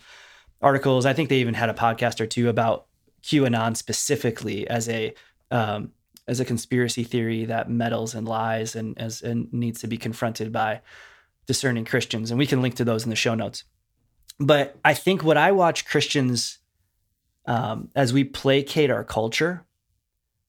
articles. 0.60 1.06
I 1.06 1.14
think 1.14 1.30
they 1.30 1.38
even 1.38 1.54
had 1.54 1.70
a 1.70 1.74
podcast 1.74 2.20
or 2.20 2.26
two 2.26 2.50
about 2.50 2.86
QAnon 3.22 3.76
specifically 3.76 4.68
as 4.68 4.88
a 4.88 5.14
um, 5.50 5.92
as 6.28 6.40
a 6.40 6.44
conspiracy 6.44 7.04
theory 7.04 7.44
that 7.46 7.70
meddles 7.70 8.14
and 8.14 8.28
lies 8.28 8.76
and 8.76 8.98
as 8.98 9.22
and 9.22 9.50
needs 9.52 9.80
to 9.80 9.86
be 9.86 9.96
confronted 9.96 10.52
by 10.52 10.82
discerning 11.46 11.86
Christians. 11.86 12.30
And 12.30 12.38
we 12.38 12.46
can 12.46 12.60
link 12.60 12.74
to 12.74 12.84
those 12.84 13.04
in 13.04 13.10
the 13.10 13.16
show 13.16 13.34
notes. 13.34 13.64
But 14.38 14.76
I 14.84 14.92
think 14.92 15.24
what 15.24 15.38
I 15.38 15.52
watch 15.52 15.86
Christians 15.86 16.58
um, 17.46 17.90
as 17.94 18.12
we 18.12 18.24
placate 18.24 18.90
our 18.90 19.04
culture, 19.04 19.64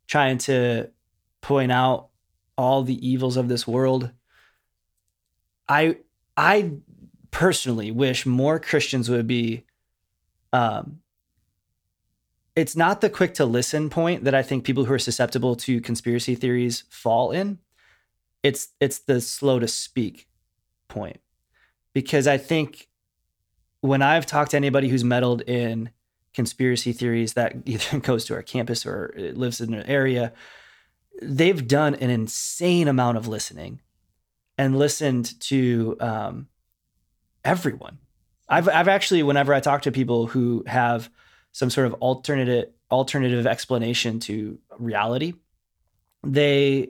trying 0.08 0.38
to 0.40 0.90
point 1.42 1.72
out 1.72 2.10
all 2.58 2.84
the 2.84 3.08
evils 3.08 3.38
of 3.38 3.48
this 3.48 3.68
world. 3.68 4.12
I 5.70 5.98
I 6.36 6.72
personally 7.32 7.92
wish 7.92 8.26
more 8.26 8.60
Christians 8.60 9.10
would 9.10 9.28
be 9.28 9.66
um, 10.54 11.00
it's 12.56 12.76
not 12.76 13.02
the 13.02 13.10
quick 13.10 13.36
to 13.36 13.46
listen 13.46 13.90
point 13.90 14.24
that 14.24 14.34
I 14.34 14.42
think 14.42 14.64
people 14.64 14.86
who 14.86 14.94
are 14.94 15.00
susceptible 15.00 15.56
to 15.58 15.80
conspiracy 15.80 16.34
theories 16.34 16.86
fall 16.90 17.32
in. 17.32 17.60
It's 18.42 18.70
it's 18.80 19.00
the 19.00 19.22
slow 19.22 19.60
to 19.60 19.68
speak 19.68 20.28
point. 20.88 21.20
Because 21.94 22.28
I 22.28 22.38
think 22.38 22.88
when 23.82 24.02
I've 24.02 24.26
talked 24.26 24.52
to 24.52 24.58
anybody 24.58 24.88
who's 24.88 25.04
meddled 25.04 25.42
in 25.42 25.92
conspiracy 26.38 26.94
theories 26.94 27.34
that 27.34 27.56
either 27.66 28.00
goes 28.00 28.24
to 28.26 28.36
our 28.36 28.44
campus 28.44 28.86
or 28.86 29.12
lives 29.18 29.60
in 29.60 29.74
an 29.74 29.86
area, 29.88 30.32
they've 31.22 31.68
done 31.68 31.96
an 31.96 32.12
insane 32.12 32.88
amount 32.88 33.18
of 33.18 33.28
listening 33.28 33.82
and 34.56 34.78
listened 34.78 35.40
to 35.42 35.98
um, 36.00 36.48
everyone. 37.44 37.98
I've 38.48 38.70
I've 38.70 38.88
actually 38.88 39.24
whenever 39.24 39.52
I 39.54 39.60
talk 39.60 39.82
to 39.82 39.92
people 39.92 40.28
who 40.28 40.64
have 40.68 41.10
some 41.52 41.72
sort 41.72 41.88
of 41.88 41.96
alternative 41.96 42.70
alternative 42.92 43.48
explanation 43.48 44.20
to 44.22 44.60
reality, 44.78 45.34
they 46.24 46.90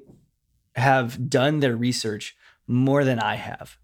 have 0.75 1.29
done 1.29 1.61
their 1.61 1.75
research 1.75 2.35
more 2.67 3.03
than 3.05 3.17
I 3.17 3.35
have. 3.35 3.77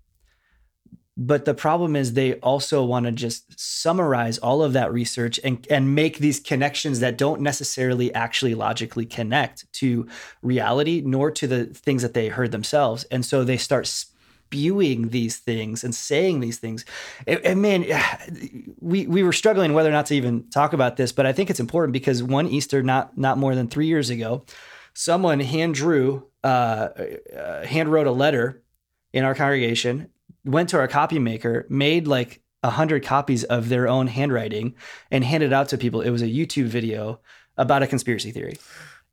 But 1.16 1.46
the 1.46 1.54
problem 1.54 1.96
is 1.96 2.14
they 2.14 2.36
also 2.36 2.84
want 2.84 3.06
to 3.06 3.12
just 3.12 3.60
summarize 3.60 4.40
all 4.40 4.64
of 4.64 4.74
that 4.74 4.92
research 4.92 5.40
and, 5.44 5.66
and 5.70 5.94
make 5.94 6.18
these 6.18 6.40
connections 6.40 7.02
that 7.02 7.18
don't 7.18 7.42
necessarily 7.42 8.14
actually 8.16 8.56
logically 8.56 9.06
connect 9.06 9.72
to 9.74 10.08
reality 10.42 11.04
nor 11.06 11.30
to 11.30 11.46
the 11.46 11.66
things 11.66 12.02
that 12.02 12.16
they 12.16 12.30
heard 12.30 12.52
themselves. 12.52 13.04
And 13.06 13.24
so 13.24 13.44
they 13.44 13.58
start 13.58 13.86
spewing 13.86 15.10
these 15.10 15.38
things 15.38 15.84
and 15.84 15.94
saying 15.94 16.40
these 16.40 16.58
things. 16.58 16.86
And, 17.28 17.40
and 17.46 17.62
man, 17.62 17.86
we 18.80 19.06
we 19.08 19.24
were 19.24 19.34
struggling 19.34 19.74
whether 19.74 19.90
or 19.90 19.94
not 19.94 20.08
to 20.08 20.16
even 20.16 20.50
talk 20.50 20.74
about 20.74 20.98
this, 20.98 21.12
but 21.12 21.26
I 21.26 21.34
think 21.34 21.50
it's 21.50 21.60
important 21.60 21.94
because 21.94 22.24
one 22.24 22.48
Easter, 22.48 22.82
not 22.82 23.18
not 23.18 23.38
more 23.38 23.56
than 23.56 23.68
three 23.68 23.88
years 23.88 24.10
ago, 24.10 24.46
someone 24.94 25.40
hand 25.40 25.76
drew, 25.76 26.28
uh, 26.44 26.90
uh, 27.36 27.66
hand 27.66 27.92
wrote 27.92 28.08
a 28.08 28.12
letter 28.12 28.64
in 29.12 29.24
our 29.24 29.36
congregation, 29.36 30.10
went 30.46 30.70
to 30.70 30.78
our 30.78 30.88
copy 30.88 31.20
maker, 31.20 31.66
made 31.70 32.08
like 32.08 32.42
a 32.62 32.70
hundred 32.70 33.04
copies 33.04 33.44
of 33.44 33.70
their 33.70 33.88
own 33.88 34.08
handwriting, 34.08 34.76
and 35.12 35.24
handed 35.24 35.54
out 35.54 35.70
to 35.70 35.78
people. 35.78 36.02
It 36.02 36.10
was 36.10 36.22
a 36.22 36.28
YouTube 36.28 36.66
video 36.66 37.20
about 37.58 37.84
a 37.84 37.88
conspiracy 37.88 38.32
theory. 38.32 38.56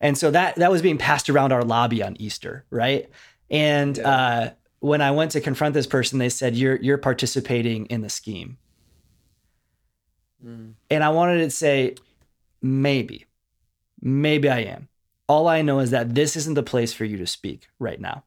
And 0.01 0.17
so 0.17 0.31
that 0.31 0.57
that 0.57 0.71
was 0.71 0.83
being 0.83 0.99
passed 0.99 1.29
around 1.29 1.53
our 1.53 1.63
lobby 1.63 2.03
on 2.03 2.17
Easter, 2.19 2.65
right? 2.71 3.09
And 3.51 3.97
yeah. 3.97 4.09
uh, 4.09 4.51
when 4.79 5.03
I 5.03 5.11
went 5.11 5.33
to 5.33 5.41
confront 5.41 5.75
this 5.75 5.87
person, 5.87 6.19
they 6.19 6.31
said, 6.31 6.57
"You're 6.57 6.77
you're 6.77 6.99
participating 6.99 7.87
in 7.87 8.01
the 8.01 8.09
scheme." 8.09 8.59
Mm. 10.45 10.75
And 10.91 11.05
I 11.05 11.11
wanted 11.11 11.39
to 11.39 11.51
say, 11.51 11.97
maybe, 12.63 13.27
maybe 14.01 14.49
I 14.49 14.61
am. 14.61 14.89
All 15.29 15.49
I 15.49 15.63
know 15.63 15.81
is 15.81 15.91
that 15.91 16.15
this 16.15 16.37
isn't 16.37 16.55
the 16.55 16.63
place 16.63 16.93
for 16.93 17.05
you 17.05 17.19
to 17.19 17.27
speak 17.27 17.69
right 17.79 18.01
now. 18.01 18.25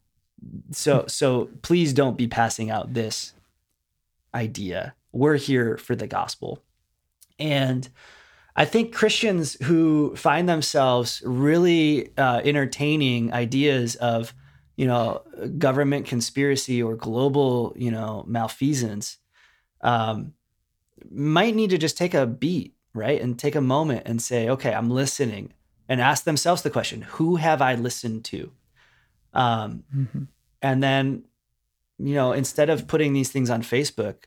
So 0.71 1.05
so 1.07 1.49
please 1.61 1.93
don't 1.93 2.17
be 2.17 2.27
passing 2.27 2.69
out 2.69 2.93
this 2.93 3.33
idea. 4.33 4.95
We're 5.11 5.37
here 5.37 5.77
for 5.77 5.95
the 5.95 6.07
gospel, 6.07 6.63
and 7.39 7.87
I 8.55 8.65
think 8.65 8.93
Christians 8.93 9.57
who 9.63 10.15
find 10.15 10.47
themselves 10.47 11.21
really 11.25 12.15
uh, 12.17 12.41
entertaining 12.43 13.33
ideas 13.33 13.95
of, 13.95 14.33
you 14.75 14.85
know, 14.85 15.23
government 15.57 16.05
conspiracy 16.05 16.81
or 16.81 16.95
global, 16.95 17.73
you 17.75 17.89
know, 17.89 18.23
malfeasance, 18.27 19.17
um, 19.81 20.33
might 21.11 21.55
need 21.55 21.71
to 21.71 21.79
just 21.79 21.97
take 21.97 22.13
a 22.13 22.27
beat, 22.27 22.75
right, 22.93 23.19
and 23.19 23.39
take 23.39 23.55
a 23.55 23.61
moment 23.61 24.03
and 24.05 24.21
say, 24.21 24.49
okay, 24.49 24.73
I'm 24.73 24.89
listening, 24.89 25.53
and 25.89 25.99
ask 25.99 26.23
themselves 26.23 26.61
the 26.61 26.69
question, 26.69 27.01
who 27.01 27.37
have 27.37 27.61
I 27.61 27.73
listened 27.75 28.23
to? 28.25 28.51
Um, 29.33 29.83
mm-hmm. 29.95 30.23
And 30.61 30.83
then, 30.83 31.23
you 31.97 32.15
know, 32.15 32.31
instead 32.31 32.69
of 32.69 32.87
putting 32.87 33.13
these 33.13 33.31
things 33.31 33.49
on 33.49 33.61
Facebook, 33.61 34.25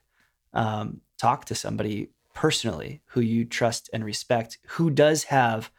um, 0.53 1.01
talk 1.19 1.45
to 1.47 1.55
somebody 1.55 2.11
personally 2.35 3.01
who 3.07 3.21
you 3.21 3.45
trust 3.45 3.89
and 3.93 4.05
respect, 4.05 4.59
who 4.67 4.91
does 4.91 5.25
have 5.25 5.71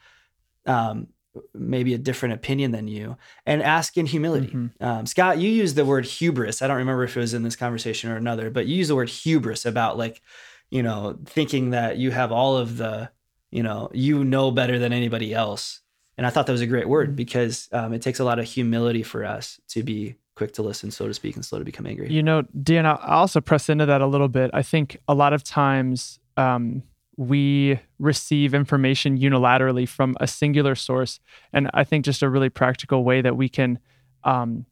um, 0.65 1.07
maybe 1.53 1.93
a 1.93 1.97
different 1.97 2.34
opinion 2.34 2.71
than 2.71 2.88
you, 2.88 3.17
and 3.45 3.61
ask 3.61 3.97
in 3.97 4.05
humility. 4.05 4.47
Mm-hmm. 4.47 4.84
Um, 4.84 5.05
Scott, 5.05 5.38
you 5.38 5.49
used 5.49 5.75
the 5.75 5.86
word 5.86 6.05
hubris. 6.05 6.61
I 6.61 6.67
don't 6.67 6.78
remember 6.78 7.03
if 7.03 7.15
it 7.15 7.19
was 7.19 7.34
in 7.34 7.43
this 7.43 7.55
conversation 7.55 8.11
or 8.11 8.15
another, 8.15 8.49
but 8.49 8.65
you 8.65 8.78
used 8.78 8.89
the 8.89 8.95
word 8.95 9.09
hubris 9.09 9.65
about 9.65 9.97
like, 9.97 10.21
you 10.69 10.84
know, 10.84 11.17
thinking 11.25 11.71
that 11.71 11.97
you 11.97 12.11
have 12.11 12.32
all 12.32 12.57
of 12.57 12.78
the, 12.78 13.09
you 13.51 13.63
know, 13.63 13.89
you 13.93 14.23
know 14.23 14.51
better 14.51 14.80
than 14.80 14.93
anybody 14.93 15.34
else. 15.34 15.82
And 16.18 16.26
I 16.26 16.30
thought 16.30 16.47
that 16.47 16.51
was 16.51 16.61
a 16.61 16.68
great 16.68 16.89
word 16.89 17.09
mm-hmm. 17.09 17.15
because 17.15 17.70
um, 17.72 17.93
it 17.93 18.01
takes 18.01 18.20
a 18.20 18.24
lot 18.24 18.39
of 18.39 18.45
humility 18.45 19.03
for 19.03 19.24
us 19.24 19.59
to 19.70 19.84
be 19.84 20.15
quick 20.36 20.53
to 20.53 20.61
listen, 20.61 20.91
so 20.91 21.07
to 21.07 21.13
speak, 21.13 21.36
and 21.36 21.45
slow 21.45 21.59
to 21.59 21.65
become 21.65 21.86
angry. 21.86 22.11
You 22.11 22.24
know, 22.24 22.43
Dan, 22.63 22.86
I'll 22.86 22.97
also 22.97 23.41
press 23.41 23.70
into 23.70 23.86
that 23.86 24.01
a 24.01 24.07
little 24.07 24.28
bit. 24.28 24.51
I 24.53 24.61
think 24.61 24.97
a 25.07 25.13
lot 25.13 25.34
of 25.34 25.43
times 25.43 26.20
um, 26.38 26.84
we 27.18 27.80
receive 27.99 28.53
information 28.53 29.18
unilaterally 29.18 29.88
from 29.88 30.15
a 30.20 30.28
singular 30.28 30.76
source. 30.76 31.20
And 31.53 31.70
I 31.74 31.84
think 31.84 32.05
just 32.05 32.22
a 32.22 32.30
really 32.30 32.49
practical 32.49 33.03
way 33.03 33.22
that 33.22 33.36
we 33.36 33.49
can 33.49 33.80
um, 34.24 34.65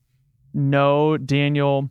know 0.53 1.17
Daniel 1.17 1.89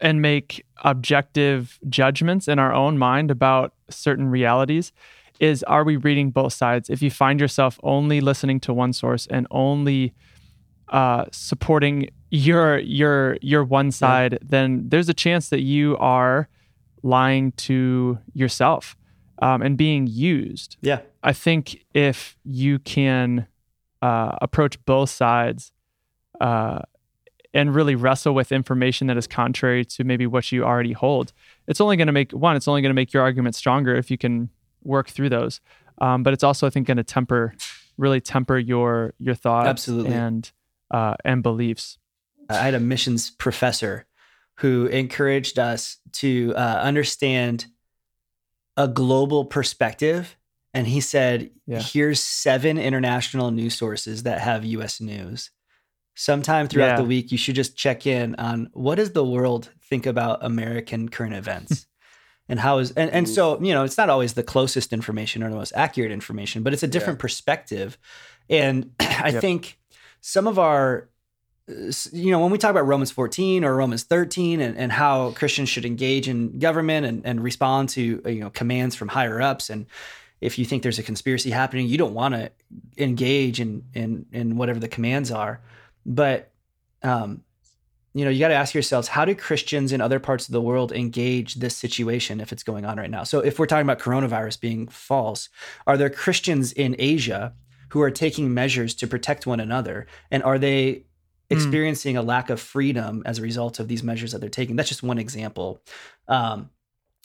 and 0.00 0.22
make 0.22 0.64
objective 0.84 1.78
judgments 1.88 2.46
in 2.46 2.58
our 2.58 2.72
own 2.72 2.98
mind 2.98 3.30
about 3.30 3.74
certain 3.90 4.28
realities 4.28 4.92
is 5.40 5.62
are 5.64 5.84
we 5.84 5.96
reading 5.96 6.30
both 6.30 6.52
sides? 6.52 6.90
If 6.90 7.02
you 7.02 7.10
find 7.10 7.40
yourself 7.40 7.78
only 7.82 8.20
listening 8.20 8.60
to 8.60 8.74
one 8.74 8.92
source 8.92 9.26
and 9.26 9.46
only 9.50 10.14
uh, 10.88 11.24
supporting 11.32 12.10
your 12.30 12.78
your 12.78 13.36
your 13.40 13.64
one 13.64 13.90
side, 13.90 14.32
yeah. 14.32 14.38
then 14.42 14.88
there's 14.88 15.08
a 15.08 15.14
chance 15.14 15.48
that 15.48 15.60
you 15.60 15.96
are 15.98 16.48
lying 17.02 17.52
to 17.52 18.18
yourself 18.32 18.96
um, 19.40 19.62
and 19.62 19.76
being 19.76 20.06
used. 20.06 20.76
Yeah. 20.80 21.00
I 21.22 21.32
think 21.32 21.84
if 21.94 22.36
you 22.44 22.78
can 22.78 23.46
uh, 24.02 24.36
approach 24.40 24.82
both 24.84 25.10
sides 25.10 25.72
uh, 26.40 26.80
and 27.52 27.74
really 27.74 27.94
wrestle 27.94 28.34
with 28.34 28.52
information 28.52 29.06
that 29.06 29.16
is 29.16 29.26
contrary 29.26 29.84
to 29.84 30.04
maybe 30.04 30.26
what 30.26 30.50
you 30.50 30.64
already 30.64 30.92
hold, 30.92 31.32
it's 31.66 31.80
only 31.80 31.96
going 31.96 32.06
to 32.06 32.12
make 32.12 32.32
one, 32.32 32.56
it's 32.56 32.68
only 32.68 32.82
going 32.82 32.90
to 32.90 32.94
make 32.94 33.12
your 33.12 33.22
argument 33.22 33.54
stronger 33.54 33.94
if 33.94 34.10
you 34.10 34.18
can 34.18 34.50
work 34.84 35.08
through 35.08 35.30
those. 35.30 35.60
Um, 35.98 36.22
but 36.22 36.32
it's 36.32 36.44
also, 36.44 36.66
I 36.66 36.70
think, 36.70 36.86
going 36.86 36.96
to 36.96 37.04
temper, 37.04 37.54
really 37.96 38.20
temper 38.20 38.58
your 38.58 39.14
your 39.18 39.34
thoughts, 39.34 39.68
absolutely, 39.68 40.12
and 40.12 40.50
uh, 40.90 41.14
and 41.24 41.42
beliefs. 41.42 41.98
I 42.48 42.56
had 42.56 42.74
a 42.74 42.80
missions 42.80 43.30
professor 43.30 44.06
who 44.58 44.86
encouraged 44.86 45.58
us 45.58 45.98
to 46.12 46.52
uh, 46.56 46.80
understand 46.82 47.66
a 48.76 48.88
global 48.88 49.44
perspective. 49.44 50.36
And 50.72 50.86
he 50.86 51.00
said, 51.00 51.50
yeah. 51.66 51.80
here's 51.80 52.20
seven 52.20 52.78
international 52.78 53.50
news 53.50 53.74
sources 53.74 54.24
that 54.24 54.40
have 54.40 54.64
US 54.64 55.00
news. 55.00 55.50
Sometime 56.16 56.68
throughout 56.68 56.90
yeah. 56.90 56.96
the 56.96 57.04
week, 57.04 57.32
you 57.32 57.38
should 57.38 57.54
just 57.56 57.76
check 57.76 58.06
in 58.06 58.34
on 58.36 58.70
what 58.72 58.96
does 58.96 59.12
the 59.12 59.24
world 59.24 59.70
think 59.82 60.06
about 60.06 60.44
American 60.44 61.08
current 61.08 61.34
events? 61.34 61.86
And 62.48 62.60
how 62.60 62.78
is 62.78 62.90
and, 62.92 63.10
and 63.10 63.28
so 63.28 63.60
you 63.62 63.72
know 63.72 63.84
it's 63.84 63.98
not 63.98 64.10
always 64.10 64.34
the 64.34 64.42
closest 64.42 64.92
information 64.92 65.42
or 65.42 65.50
the 65.50 65.56
most 65.56 65.72
accurate 65.74 66.12
information 66.12 66.62
but 66.62 66.72
it's 66.72 66.82
a 66.82 66.88
different 66.88 67.18
yeah. 67.18 67.22
perspective 67.22 67.98
and 68.48 68.90
i 69.00 69.30
yep. 69.30 69.40
think 69.40 69.78
some 70.20 70.46
of 70.46 70.58
our 70.58 71.08
you 71.66 72.30
know, 72.30 72.40
when 72.40 72.50
we 72.50 72.58
talk 72.58 72.70
about 72.70 72.86
Romans 72.86 73.10
14 73.10 73.64
or 73.64 73.74
Romans 73.74 74.02
13 74.02 74.60
and, 74.60 74.76
and 74.76 74.92
how 74.92 75.30
Christians 75.30 75.68
should 75.68 75.86
engage 75.86 76.28
in 76.28 76.58
government 76.58 77.06
and, 77.06 77.24
and 77.24 77.42
respond 77.42 77.88
to, 77.90 78.20
you 78.26 78.40
know, 78.40 78.50
commands 78.50 78.94
from 78.94 79.08
higher 79.08 79.40
ups. 79.40 79.70
And 79.70 79.86
if 80.40 80.58
you 80.58 80.66
think 80.66 80.82
there's 80.82 80.98
a 80.98 81.02
conspiracy 81.02 81.50
happening, 81.50 81.86
you 81.86 81.96
don't 81.96 82.12
want 82.12 82.34
to 82.34 82.52
engage 82.98 83.60
in, 83.60 83.84
in, 83.94 84.26
in 84.30 84.56
whatever 84.56 84.78
the 84.78 84.88
commands 84.88 85.30
are. 85.30 85.62
But, 86.04 86.50
um, 87.02 87.42
you 88.14 88.24
know, 88.24 88.30
you 88.30 88.38
got 88.38 88.48
to 88.48 88.54
ask 88.54 88.74
yourselves, 88.74 89.08
how 89.08 89.24
do 89.24 89.34
Christians 89.34 89.92
in 89.92 90.00
other 90.00 90.20
parts 90.20 90.48
of 90.48 90.52
the 90.52 90.62
world 90.62 90.92
engage 90.92 91.56
this 91.56 91.76
situation 91.76 92.40
if 92.40 92.52
it's 92.52 92.62
going 92.62 92.84
on 92.84 92.96
right 92.96 93.10
now? 93.10 93.24
So 93.24 93.40
if 93.40 93.58
we're 93.58 93.66
talking 93.66 93.86
about 93.86 93.98
coronavirus 93.98 94.60
being 94.60 94.86
false, 94.88 95.48
are 95.86 95.96
there 95.96 96.10
Christians 96.10 96.72
in 96.72 96.94
Asia 96.98 97.54
who 97.90 98.00
are 98.00 98.10
taking 98.10 98.54
measures 98.54 98.94
to 98.94 99.06
protect 99.06 99.46
one 99.46 99.60
another? 99.60 100.06
And 100.30 100.42
are 100.42 100.58
they 100.58 101.04
Hmm. 101.50 101.56
experiencing 101.56 102.16
mm. 102.16 102.20
a 102.20 102.22
lack 102.22 102.50
of 102.50 102.60
freedom 102.60 103.22
as 103.26 103.38
a 103.38 103.42
result 103.42 103.78
of 103.78 103.88
these 103.88 104.02
measures 104.02 104.32
that 104.32 104.40
they're 104.40 104.50
taking. 104.50 104.76
That's 104.76 104.88
just 104.88 105.02
one 105.02 105.18
example. 105.18 105.80
Um, 106.28 106.70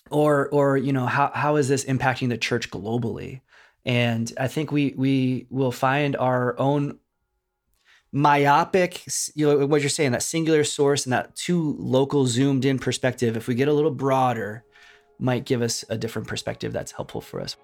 or, 0.09 0.49
or 0.49 0.77
you 0.77 0.91
know, 0.91 1.05
how 1.05 1.31
how 1.33 1.55
is 1.57 1.67
this 1.67 1.85
impacting 1.85 2.29
the 2.29 2.37
church 2.37 2.69
globally? 2.71 3.41
And 3.85 4.31
I 4.37 4.47
think 4.47 4.71
we 4.71 4.93
we 4.97 5.47
will 5.49 5.71
find 5.71 6.15
our 6.15 6.59
own 6.59 6.99
myopic, 8.12 9.03
you 9.36 9.47
know, 9.47 9.66
what 9.66 9.82
you're 9.82 9.89
saying, 9.89 10.12
that 10.12 10.24
singular 10.24 10.64
source 10.64 11.05
and 11.05 11.14
that 11.14 11.36
too 11.36 11.76
local 11.78 12.26
zoomed 12.26 12.66
in 12.66 12.80
perspective. 12.80 13.38
If 13.38 13.47
we 13.47 13.55
get 13.55 13.68
a 13.68 13.74
little 13.74 13.91
broader, 13.91 14.64
might 15.20 15.45
give 15.45 15.62
us 15.62 15.84
a 15.89 15.97
different 15.97 16.28
perspective 16.28 16.72
that's 16.74 16.91
helpful 16.91 17.22
for 17.22 17.41
us. 17.41 17.55